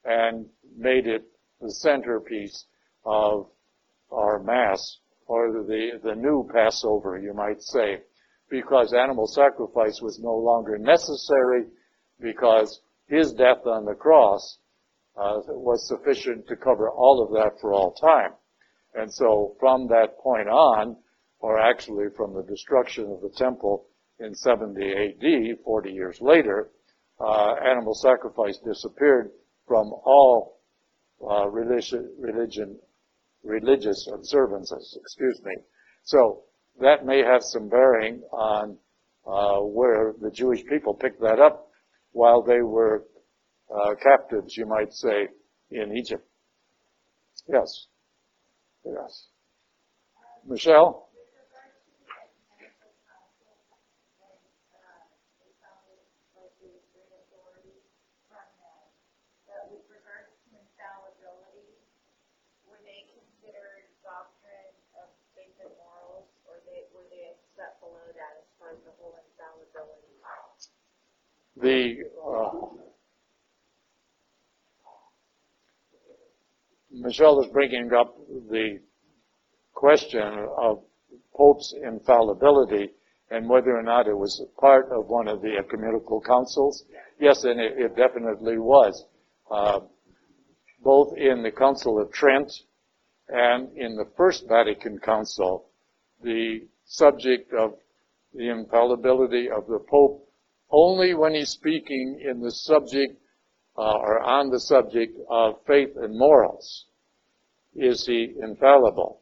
and 0.05 0.45
made 0.77 1.07
it 1.07 1.25
the 1.61 1.71
centerpiece 1.71 2.65
of 3.05 3.49
our 4.11 4.39
Mass, 4.39 4.99
or 5.25 5.51
the, 5.51 5.99
the 6.03 6.15
new 6.15 6.49
Passover, 6.53 7.17
you 7.17 7.33
might 7.33 7.61
say, 7.61 8.01
because 8.49 8.93
animal 8.93 9.27
sacrifice 9.27 9.99
was 10.01 10.19
no 10.19 10.35
longer 10.35 10.77
necessary 10.77 11.65
because 12.21 12.79
his 13.07 13.33
death 13.33 13.65
on 13.65 13.85
the 13.85 13.93
cross 13.93 14.59
uh, 15.17 15.41
was 15.47 15.87
sufficient 15.87 16.47
to 16.47 16.55
cover 16.55 16.89
all 16.89 17.23
of 17.23 17.31
that 17.31 17.59
for 17.59 17.73
all 17.73 17.91
time. 17.93 18.31
And 18.93 19.11
so 19.11 19.55
from 19.59 19.87
that 19.87 20.17
point 20.19 20.47
on, 20.47 20.97
or 21.39 21.59
actually 21.59 22.07
from 22.15 22.33
the 22.33 22.43
destruction 22.43 23.11
of 23.11 23.21
the 23.21 23.29
temple 23.35 23.87
in 24.19 24.33
70 24.33 24.81
AD, 24.81 25.59
40 25.63 25.91
years 25.91 26.19
later, 26.21 26.69
uh, 27.19 27.55
animal 27.63 27.93
sacrifice 27.93 28.57
disappeared 28.59 29.31
from 29.67 29.91
all 30.05 30.59
uh, 31.27 31.47
religion, 31.47 32.11
religion, 32.19 32.77
religious 33.43 34.07
observances. 34.13 34.97
Excuse 35.01 35.41
me. 35.43 35.55
So 36.03 36.43
that 36.79 37.05
may 37.05 37.23
have 37.23 37.43
some 37.43 37.69
bearing 37.69 38.21
on 38.31 38.77
uh, 39.25 39.59
where 39.59 40.13
the 40.21 40.31
Jewish 40.31 40.63
people 40.65 40.93
picked 40.93 41.21
that 41.21 41.39
up. 41.39 41.69
while 42.13 42.41
they 42.41 42.61
were 42.61 43.03
uh, 43.73 43.95
captives, 43.95 44.57
you 44.57 44.65
might 44.65 44.93
say, 44.93 45.27
in 45.71 45.95
Egypt. 45.95 46.25
Yes. 47.47 47.87
Yes. 48.85 49.27
Michelle? 50.47 51.07
the 71.59 72.03
uh, 72.25 72.86
Michelle 77.01 77.39
is 77.41 77.47
bringing 77.51 77.91
up 77.93 78.17
the 78.49 78.79
question 79.73 80.21
of 80.57 80.83
Pope's 81.35 81.73
infallibility 81.83 82.89
and 83.29 83.47
whether 83.47 83.77
or 83.77 83.83
not 83.83 84.07
it 84.07 84.17
was 84.17 84.43
part 84.59 84.89
of 84.91 85.07
one 85.07 85.27
of 85.27 85.41
the 85.41 85.55
ecumenical 85.57 86.21
councils. 86.21 86.83
Yes, 87.19 87.43
and 87.43 87.59
it, 87.59 87.73
it 87.77 87.95
definitely 87.95 88.57
was. 88.57 89.05
Uh, 89.51 89.81
both 90.83 91.15
in 91.17 91.43
the 91.43 91.51
Council 91.51 92.01
of 92.01 92.11
Trent 92.11 92.51
and 93.29 93.75
in 93.77 93.95
the 93.95 94.09
First 94.15 94.47
Vatican 94.47 94.99
Council, 94.99 95.69
the 96.23 96.67
subject 96.85 97.53
of 97.53 97.75
the 98.33 98.49
infallibility 98.49 99.49
of 99.49 99.67
the 99.67 99.79
Pope 99.79 100.27
only 100.69 101.13
when 101.13 101.33
he's 101.33 101.49
speaking 101.49 102.21
in 102.23 102.41
the 102.41 102.51
subject 102.51 103.19
uh, 103.77 103.97
or 103.97 104.19
on 104.19 104.49
the 104.49 104.59
subject 104.59 105.17
of 105.29 105.55
faith 105.67 105.95
and 105.95 106.17
morals 106.17 106.86
is 107.75 108.05
he 108.05 108.33
infallible. 108.41 109.21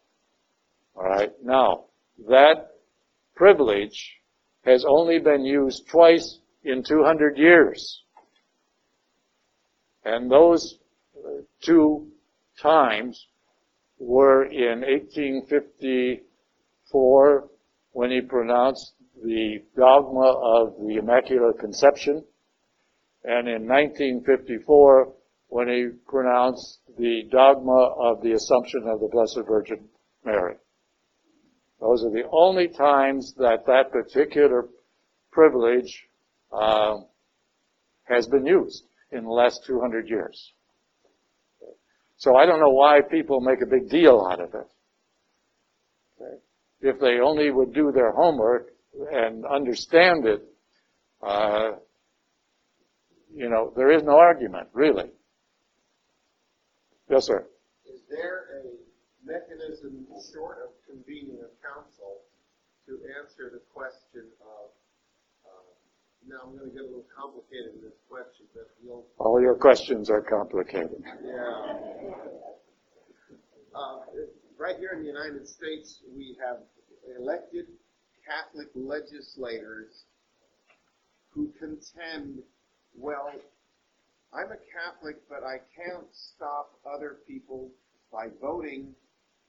All 0.96 1.04
right. 1.04 1.32
Now, 1.44 1.86
that 2.30 2.70
privilege 3.36 4.22
has 4.64 4.86
only 4.88 5.20
been 5.20 5.44
used 5.46 5.88
twice 5.88 6.40
in 6.64 6.84
200 6.84 7.38
years. 7.38 8.02
And 10.04 10.32
those 10.32 10.80
uh, 11.18 11.42
two 11.62 12.08
times 12.62 13.28
were 14.00 14.46
in 14.46 14.82
1854 14.82 17.50
when 17.92 18.12
he 18.12 18.22
pronounced 18.22 18.94
the 19.24 19.64
dogma 19.78 20.28
of 20.28 20.76
the 20.86 20.98
Immaculate 20.98 21.58
Conception, 21.60 22.26
and 23.24 23.48
in 23.48 23.66
1954 23.68 25.14
when 25.56 25.70
he 25.70 25.88
pronounced 26.06 26.80
the 26.98 27.22
dogma 27.32 27.94
of 27.98 28.22
the 28.22 28.34
Assumption 28.34 28.90
of 28.90 29.00
the 29.00 29.08
Blessed 29.10 29.40
Virgin 29.48 29.88
Mary. 30.26 30.56
Those 31.80 32.04
are 32.04 32.12
the 32.12 32.28
only 32.30 32.68
times 32.68 33.34
that 33.38 33.66
that 33.66 33.90
particular 33.90 34.66
privilege 35.32 36.08
uh, 36.52 36.98
has 38.04 38.28
been 38.28 38.46
used 38.46 38.84
in 39.14 39.24
the 39.24 39.30
last 39.30 39.62
200 39.66 40.10
years. 40.10 40.52
So 42.18 42.36
I 42.36 42.46
don't 42.46 42.60
know 42.60 42.74
why 42.74 43.00
people 43.10 43.40
make 43.40 43.62
a 43.62 43.66
big 43.66 43.90
deal 43.90 44.28
out 44.30 44.42
of 44.42 44.54
it. 44.56 44.68
Okay. 46.20 46.36
If 46.82 47.00
they 47.00 47.20
only 47.24 47.50
would 47.50 47.74
do 47.74 47.94
their 47.94 48.12
homework 48.12 48.74
and 49.10 49.46
understand 49.46 50.26
it, 50.26 50.44
uh, 51.26 51.78
you 53.34 53.50
know, 53.50 53.72
there 53.78 53.92
is 53.92 54.04
no 54.04 54.18
argument, 54.18 54.68
really. 54.74 55.12
Yes, 57.10 57.26
sir. 57.26 57.46
Is 57.86 58.02
there 58.10 58.62
a 58.62 58.74
mechanism 59.24 60.08
short 60.34 60.58
of 60.64 60.74
convening 60.90 61.38
a 61.38 61.50
council 61.62 62.22
to 62.88 63.00
answer 63.22 63.52
the 63.54 63.62
question 63.74 64.26
of, 64.42 64.70
uh, 65.46 65.70
now 66.28 66.50
I'm 66.50 66.58
going 66.58 66.70
to 66.70 66.76
get 66.76 66.82
a 66.82 66.90
little 66.90 67.06
complicated 67.16 67.76
in 67.76 67.82
this 67.82 67.98
question, 68.10 68.46
but 68.54 68.70
you'll... 68.84 69.06
All 69.20 69.40
your 69.40 69.56
questions 69.56 70.10
are 70.10 70.22
complicated. 70.22 71.04
Yeah. 71.24 72.14
Uh, 73.76 74.00
right 74.58 74.78
here 74.78 74.92
in 74.94 75.02
the 75.02 75.08
United 75.08 75.48
States, 75.48 76.02
we 76.16 76.38
have 76.44 76.58
elected 77.20 77.66
Catholic 78.26 78.70
legislators 78.74 80.06
who 81.30 81.52
contend, 81.60 82.40
well, 82.98 83.30
I'm 84.36 84.52
a 84.52 84.60
Catholic, 84.68 85.16
but 85.30 85.44
I 85.44 85.60
can't 85.76 86.08
stop 86.12 86.78
other 86.86 87.18
people 87.26 87.72
by 88.12 88.28
voting 88.42 88.94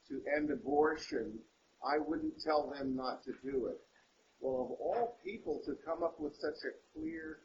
to 0.07 0.21
end 0.37 0.49
abortion. 0.49 1.39
I 1.83 1.97
wouldn't 1.99 2.41
tell 2.41 2.71
them 2.71 2.95
not 2.95 3.23
to 3.25 3.33
do 3.43 3.67
it. 3.67 3.81
Well, 4.39 4.61
of 4.63 4.71
all 4.79 5.17
people 5.25 5.61
to 5.65 5.75
come 5.85 6.03
up 6.03 6.19
with 6.19 6.33
such 6.35 6.63
a 6.63 6.73
clear 6.93 7.39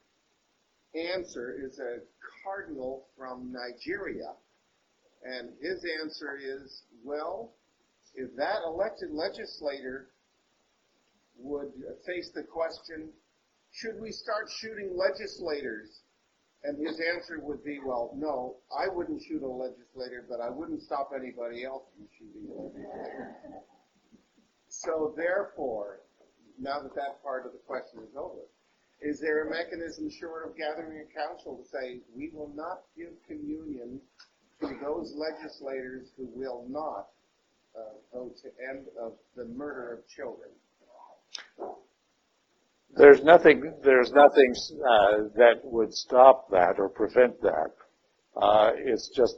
answer 0.94 1.56
is 1.58 1.80
a 1.80 1.98
cardinal 2.44 3.06
from 3.16 3.52
Nigeria. 3.52 4.34
And 5.24 5.50
his 5.60 5.84
answer 6.00 6.38
is, 6.40 6.82
well, 7.04 7.52
if 8.14 8.34
that 8.36 8.62
elected 8.64 9.10
legislator 9.10 10.08
would 11.38 11.72
face 12.06 12.30
the 12.34 12.42
question, 12.42 13.08
should 13.72 14.00
we 14.00 14.12
start 14.12 14.48
shooting 14.60 14.96
legislators? 14.96 16.02
And 16.64 16.78
his 16.78 17.00
answer 17.14 17.40
would 17.42 17.64
be, 17.64 17.80
well, 17.84 18.12
no, 18.14 18.56
I 18.70 18.86
wouldn't 18.88 19.20
shoot 19.22 19.42
a 19.42 19.48
legislator, 19.48 20.24
but 20.28 20.40
I 20.40 20.48
wouldn't 20.48 20.82
stop 20.82 21.10
anybody 21.14 21.64
else 21.64 21.82
from 21.96 22.06
shooting 22.16 22.48
a 22.50 22.62
legislator. 22.62 23.34
So 24.68 25.12
therefore, 25.16 26.00
now 26.60 26.80
that 26.80 26.94
that 26.94 27.22
part 27.22 27.46
of 27.46 27.52
the 27.52 27.58
question 27.66 28.00
is 28.08 28.14
over, 28.16 28.46
is 29.00 29.18
there 29.18 29.46
a 29.46 29.50
mechanism 29.50 30.08
short 30.08 30.48
of 30.48 30.56
gathering 30.56 31.02
a 31.02 31.12
council 31.12 31.58
to 31.58 31.64
say, 31.68 31.98
we 32.14 32.30
will 32.32 32.52
not 32.54 32.82
give 32.96 33.10
communion 33.26 34.00
to 34.60 34.68
those 34.80 35.12
legislators 35.16 36.12
who 36.16 36.30
will 36.32 36.64
not 36.68 37.08
uh, 37.74 37.98
vote 38.14 38.36
to 38.42 38.48
end 38.70 38.86
of 39.00 39.14
the 39.34 39.44
murder 39.46 39.92
of 39.92 40.06
children? 40.06 40.50
There's 42.94 43.22
nothing, 43.22 43.72
there's 43.82 44.12
nothing 44.12 44.54
uh, 44.70 45.28
that 45.36 45.60
would 45.64 45.94
stop 45.94 46.50
that 46.50 46.78
or 46.78 46.88
prevent 46.88 47.40
that. 47.42 47.70
Uh, 48.36 48.72
it's 48.76 49.08
just 49.08 49.36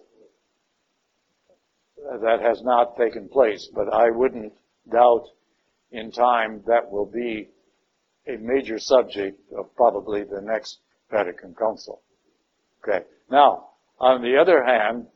that 2.20 2.40
has 2.40 2.62
not 2.62 2.96
taken 2.96 3.28
place, 3.28 3.68
but 3.72 3.92
I 3.92 4.10
wouldn't 4.10 4.52
doubt 4.90 5.26
in 5.92 6.10
time 6.10 6.62
that 6.66 6.90
will 6.90 7.06
be 7.06 7.48
a 8.26 8.36
major 8.38 8.78
subject 8.78 9.40
of 9.56 9.74
probably 9.76 10.24
the 10.24 10.40
next 10.40 10.78
Vatican 11.10 11.54
Council. 11.54 12.02
Okay. 12.82 13.04
Now, 13.30 13.68
on 14.00 14.22
the 14.22 14.36
other 14.36 14.64
hand, 14.64 15.06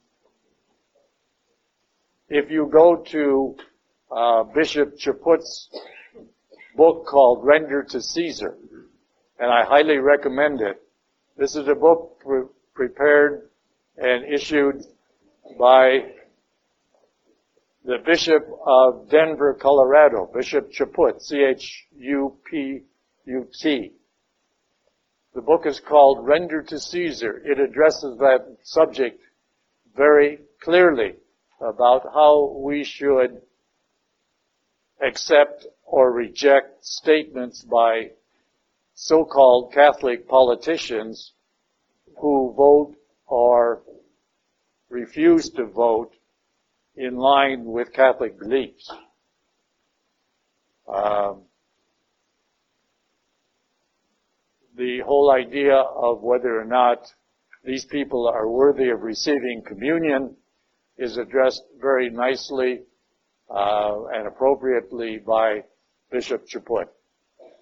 if 2.29 2.51
you 2.51 2.71
go 2.73 3.05
to 3.11 3.57
uh, 4.11 4.45
Bishop 4.55 4.97
Chaput's 4.99 5.69
book 6.79 7.05
called 7.07 7.45
Render 7.45 7.83
to 7.83 8.01
Caesar, 8.01 8.57
and 9.41 9.51
I 9.51 9.65
highly 9.65 9.99
recommend 9.99 10.61
it. 10.61 10.81
This 11.37 11.57
is 11.57 11.67
a 11.67 11.75
book 11.75 12.21
pre- 12.21 12.45
prepared 12.73 13.51
and 13.97 14.33
issued 14.33 14.85
by 15.59 16.13
the 17.85 17.99
Bishop 18.07 18.49
of 18.65 19.11
Denver, 19.11 19.59
Colorado, 19.61 20.31
Bishop 20.33 20.71
Chaput, 20.71 21.21
C-H-U-P-U-T. 21.21 21.63
The 25.35 25.43
book 25.43 25.67
is 25.67 25.81
called 25.81 26.25
Render 26.25 26.63
to 26.63 26.79
Caesar. 26.79 27.43
It 27.45 27.59
addresses 27.59 28.19
that 28.19 28.57
subject 28.63 29.21
very 29.97 30.39
clearly 30.61 31.17
about 31.61 32.05
how 32.15 32.57
we 32.57 32.85
should 32.85 33.43
accept 35.05 35.67
or 35.91 36.13
reject 36.13 36.85
statements 36.85 37.63
by 37.63 38.11
so-called 38.95 39.73
Catholic 39.73 40.29
politicians 40.29 41.33
who 42.21 42.53
vote 42.57 42.95
or 43.27 43.83
refuse 44.91 45.49
to 45.51 45.65
vote 45.65 46.13
in 46.97 47.17
line 47.17 47.65
with 47.65 47.93
Catholic 47.93 48.39
beliefs. 48.39 48.91
Um, 50.93 51.43
the 54.77 55.01
whole 55.07 55.33
idea 55.33 55.75
of 55.75 56.23
whether 56.23 56.61
or 56.61 56.65
not 56.65 56.99
these 57.65 57.85
people 57.87 58.29
are 58.29 58.49
worthy 58.49 58.91
of 58.91 59.03
receiving 59.03 59.63
communion 59.67 60.37
is 60.99 61.17
addressed 61.17 61.63
very 61.81 62.11
nicely 62.11 62.83
uh, 63.51 64.05
and 64.15 64.27
appropriately 64.27 65.19
by 65.19 65.63
Bishop 66.11 66.47
Chaput. 66.47 66.89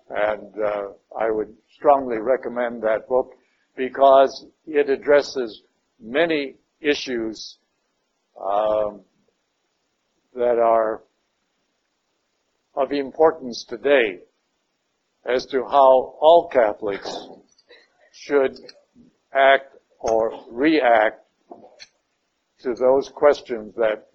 And 0.09 0.53
uh, 0.63 0.89
I 1.19 1.31
would 1.31 1.53
strongly 1.75 2.19
recommend 2.19 2.83
that 2.83 3.09
book. 3.09 3.33
because 3.77 4.47
it 4.67 4.89
addresses 4.89 5.63
many 6.01 6.57
issues 6.81 7.59
um, 8.41 9.03
that 10.35 10.59
are 10.59 11.03
of 12.75 12.93
importance 12.93 13.65
today 13.69 14.21
as 15.27 15.47
to 15.47 15.63
how 15.65 16.15
all 16.21 16.49
Catholics 16.53 17.29
should 18.13 18.57
act 19.33 19.77
or 19.99 20.45
react 20.51 21.25
to 22.61 22.75
those 22.75 23.11
questions 23.15 23.75
that 23.77 24.09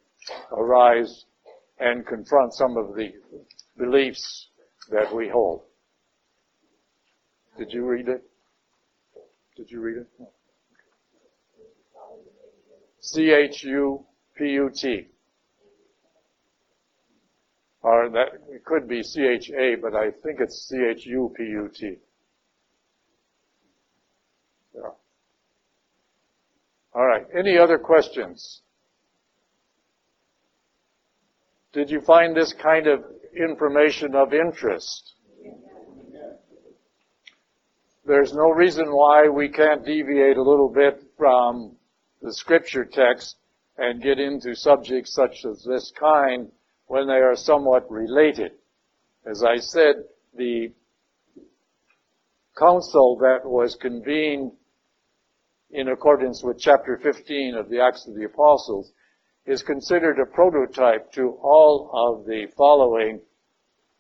arise 0.52 1.26
and 1.80 2.06
confront 2.06 2.54
some 2.54 2.78
of 2.78 2.96
the 2.96 3.12
beliefs 3.78 4.48
that 4.90 5.14
we 5.14 5.30
hold. 5.30 5.62
Did 7.58 7.72
you 7.72 7.86
read 7.86 8.08
it? 8.08 8.24
Did 9.56 9.70
you 9.70 9.82
read 9.82 9.98
it? 9.98 10.08
C-H-U-P-U-T. 13.02 15.08
Or 17.84 18.10
that, 18.10 18.28
it 18.50 18.64
could 18.64 18.88
be 18.88 19.02
C-H-A, 19.02 19.76
but 19.82 19.96
I 19.96 20.12
think 20.24 20.40
it's 20.40 20.68
C-H-U-P-U-T. 20.70 21.96
Yeah. 24.76 24.82
All 26.94 27.06
right. 27.06 27.26
Any 27.38 27.58
other 27.58 27.80
questions? 27.80 28.62
Did 31.74 31.90
you 31.90 32.02
find 32.02 32.36
this 32.36 32.54
kind 32.62 32.88
of 32.88 33.04
information 33.36 34.16
of 34.16 34.34
interest? 34.34 35.16
There's 38.06 38.34
no 38.34 38.50
reason 38.50 38.86
why 38.88 39.30
we 39.30 39.50
can't 39.50 39.86
deviate 39.86 40.38
a 40.38 40.42
little 40.42 40.70
bit 40.70 41.04
from 41.18 41.76
the 42.22 42.34
scripture 42.34 42.86
text 42.86 43.38
and 43.78 44.02
get 44.02 44.20
into 44.20 44.56
subjects 44.56 45.14
such 45.14 45.46
as 45.46 45.64
this 45.64 45.92
kind 46.00 46.52
when 46.88 47.08
they 47.08 47.14
are 47.14 47.36
somewhat 47.36 47.90
related. 47.90 48.54
As 49.26 49.44
I 49.44 49.58
said, 49.58 49.96
the 50.36 50.74
council 52.58 53.18
that 53.22 53.48
was 53.48 53.76
convened 53.76 54.52
in 55.70 55.88
accordance 55.88 56.44
with 56.44 56.60
chapter 56.60 57.00
15 57.02 57.56
of 57.56 57.70
the 57.70 57.80
Acts 57.80 58.08
of 58.08 58.16
the 58.16 58.26
Apostles 58.26 58.92
is 59.46 59.64
considered 59.64 60.20
a 60.20 60.26
prototype 60.26 61.12
to 61.14 61.38
all 61.42 61.90
of 61.94 62.26
the 62.26 62.48
following 62.56 63.20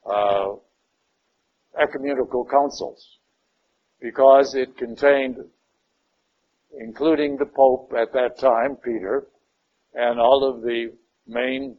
uh, 0.05 0.53
ecumenical 1.81 2.45
councils 2.45 3.17
because 3.99 4.55
it 4.55 4.77
contained, 4.77 5.37
including 6.79 7.37
the 7.37 7.45
Pope 7.45 7.91
at 7.99 8.13
that 8.13 8.39
time, 8.39 8.75
Peter, 8.83 9.27
and 9.93 10.19
all 10.19 10.47
of 10.47 10.61
the 10.61 10.93
main 11.27 11.77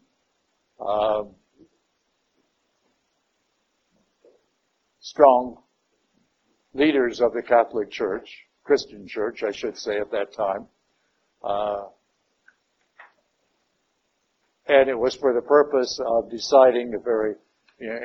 uh, 0.81 1.25
strong 5.01 5.57
leaders 6.75 7.21
of 7.21 7.33
the 7.33 7.43
Catholic 7.43 7.91
Church, 7.91 8.29
Christian 8.65 9.07
Church, 9.07 9.43
I 9.43 9.53
should 9.53 9.77
say, 9.77 9.99
at 9.99 10.11
that 10.11 10.33
time. 10.33 10.67
Uh, 11.43 11.85
and 14.69 14.89
it 14.89 14.99
was 14.99 15.17
for 15.17 15.35
the 15.35 15.43
purpose 15.43 15.99
of 16.07 16.31
deciding 16.31 16.95
a 16.95 16.99
very 16.99 17.35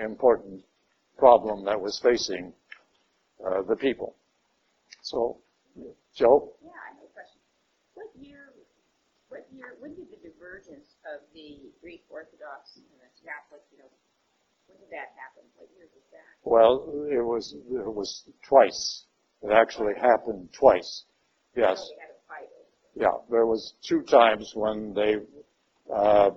important 0.04 0.64
problem 1.18 1.66
that 1.66 1.80
was 1.80 2.00
facing 2.04 2.54
uh, 3.46 3.62
the 3.68 3.76
people. 3.76 4.16
So, 5.02 5.38
Joe? 6.16 6.54
Yeah, 6.64 6.72
I 6.72 6.94
have 6.94 7.04
a 7.04 7.14
question. 7.14 7.42
What 7.94 8.08
year, 8.18 8.54
what 9.30 9.46
year, 9.54 9.78
when 9.80 9.94
did 9.94 10.10
the 10.10 10.18
divergence 10.18 10.98
of 11.06 11.22
the 11.34 11.70
Greek 11.82 12.04
Orthodox 12.10 12.76
and 12.76 12.86
the 12.98 13.08
Catholic, 13.24 13.62
you 13.72 13.78
know, 13.80 13.90
when 14.68 14.80
did 14.80 14.90
that 14.90 15.14
happen? 15.14 15.46
What 15.56 15.70
year 15.78 15.86
was 15.94 16.06
that? 16.12 16.26
Well, 16.44 16.90
it 17.12 17.24
was, 17.24 17.54
it 17.54 17.94
was 17.94 18.24
twice. 18.48 19.06
It 19.44 19.52
actually 19.52 19.94
happened 20.02 20.50
twice. 20.58 21.06
Yes. 21.56 21.78
They 21.78 22.02
had 22.02 22.12
a 22.12 22.22
fight. 22.28 22.50
Yeah, 22.96 23.16
there 23.30 23.46
was 23.46 23.74
two 23.88 24.02
times 24.02 24.52
when 24.56 24.94
they, 24.94 25.16
uh, 25.94 26.32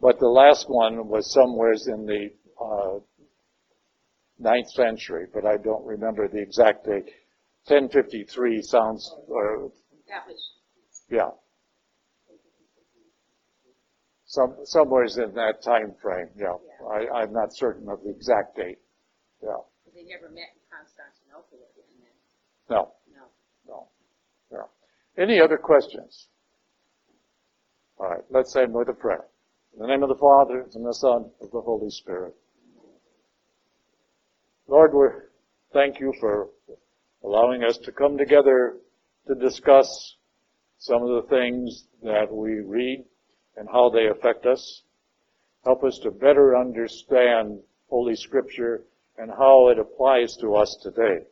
but 0.00 0.18
the 0.18 0.28
last 0.28 0.66
one 0.68 1.08
was 1.08 1.32
somewheres 1.32 1.88
in 1.88 2.06
the 2.06 2.28
uh, 2.62 2.98
ninth 4.38 4.70
century, 4.70 5.26
but 5.32 5.44
I 5.44 5.56
don't 5.56 5.84
remember 5.84 6.28
the 6.28 6.40
exact 6.40 6.86
date. 6.86 7.10
1053 7.66 8.62
sounds, 8.62 9.10
uh, 9.14 9.68
That 10.08 10.26
was, 10.26 10.52
yeah. 11.10 11.30
Some, 14.26 14.56
somewheres 14.64 15.16
in 15.16 15.34
that 15.34 15.62
time 15.62 15.94
frame, 16.02 16.28
yeah. 16.36 16.54
I, 16.90 17.20
I'm 17.22 17.32
not 17.32 17.48
certain 17.54 17.88
of 17.88 18.02
the 18.04 18.10
exact 18.10 18.56
date. 18.56 18.78
Yeah, 19.42 19.48
they 19.94 20.02
never 20.02 20.28
met 20.32 20.52
in 20.54 20.60
Constantinople 20.70 21.58
again 21.72 21.84
then. 22.00 22.76
no, 22.76 22.92
No. 23.14 23.24
no, 23.66 23.88
yeah. 24.52 25.22
Any 25.22 25.40
other 25.40 25.56
questions? 25.56 26.28
All 27.98 28.08
right, 28.08 28.24
let's 28.30 28.54
end 28.54 28.74
with 28.74 28.88
a 28.88 28.92
prayer. 28.92 29.24
In 29.78 29.82
the 29.82 29.90
name 29.90 30.02
of 30.02 30.08
the 30.08 30.16
Father, 30.16 30.66
and 30.74 30.84
the 30.84 30.92
Son, 30.92 31.30
and 31.40 31.52
the 31.52 31.60
Holy 31.60 31.88
Spirit. 31.88 32.34
Lord, 34.66 34.92
we 34.92 35.06
thank 35.72 36.00
you 36.00 36.12
for 36.18 36.48
allowing 37.22 37.62
us 37.62 37.78
to 37.84 37.92
come 37.92 38.18
together 38.18 38.78
to 39.28 39.36
discuss 39.36 40.16
some 40.78 41.04
of 41.04 41.22
the 41.22 41.28
things 41.28 41.84
that 42.02 42.26
we 42.28 42.54
read 42.54 43.04
and 43.56 43.68
how 43.70 43.88
they 43.88 44.08
affect 44.08 44.46
us. 44.46 44.82
Help 45.64 45.84
us 45.84 46.00
to 46.02 46.10
better 46.10 46.56
understand 46.56 47.60
Holy 47.88 48.16
Scripture 48.16 48.82
and 49.16 49.30
how 49.30 49.68
it 49.68 49.78
applies 49.78 50.36
to 50.40 50.56
us 50.56 50.76
today. 50.82 51.24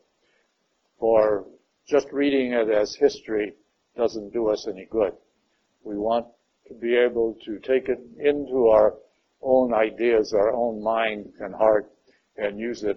For 1.00 1.46
just 1.88 2.06
reading 2.12 2.52
it 2.52 2.70
as 2.70 2.94
history 2.94 3.54
doesn't 3.96 4.32
do 4.32 4.50
us 4.50 4.68
any 4.68 4.86
good. 4.88 5.14
We 5.82 5.96
want 5.96 6.26
to 6.68 6.74
be 6.74 6.96
able 6.96 7.36
to 7.44 7.58
take 7.60 7.88
it 7.88 8.00
into 8.18 8.68
our 8.68 8.94
own 9.42 9.72
ideas, 9.74 10.32
our 10.32 10.52
own 10.52 10.82
mind 10.82 11.32
and 11.40 11.54
heart, 11.54 11.90
and 12.36 12.58
use 12.58 12.82
it 12.82 12.96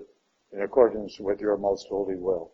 in 0.51 0.61
accordance 0.61 1.17
with 1.19 1.39
your 1.39 1.57
most 1.57 1.87
holy 1.89 2.15
will. 2.15 2.51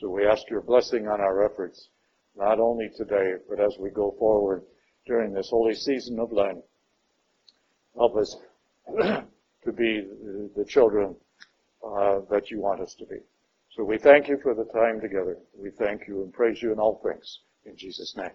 So 0.00 0.08
we 0.08 0.26
ask 0.26 0.48
your 0.50 0.62
blessing 0.62 1.08
on 1.08 1.20
our 1.20 1.44
efforts, 1.44 1.88
not 2.36 2.58
only 2.58 2.88
today, 2.96 3.34
but 3.48 3.60
as 3.60 3.76
we 3.78 3.90
go 3.90 4.14
forward 4.18 4.62
during 5.06 5.32
this 5.32 5.50
holy 5.50 5.74
season 5.74 6.18
of 6.18 6.32
Lent. 6.32 6.62
Help 7.96 8.16
us 8.16 8.36
to 8.96 9.72
be 9.72 10.06
the 10.56 10.64
children 10.64 11.16
uh, 11.84 12.20
that 12.30 12.50
you 12.50 12.60
want 12.60 12.80
us 12.80 12.94
to 12.98 13.06
be. 13.06 13.16
So 13.76 13.84
we 13.84 13.98
thank 13.98 14.28
you 14.28 14.38
for 14.42 14.54
the 14.54 14.64
time 14.64 15.00
together. 15.00 15.38
We 15.56 15.70
thank 15.70 16.08
you 16.08 16.22
and 16.22 16.32
praise 16.32 16.60
you 16.62 16.72
in 16.72 16.78
all 16.78 17.00
things. 17.04 17.40
In 17.64 17.76
Jesus' 17.76 18.14
name. 18.16 18.30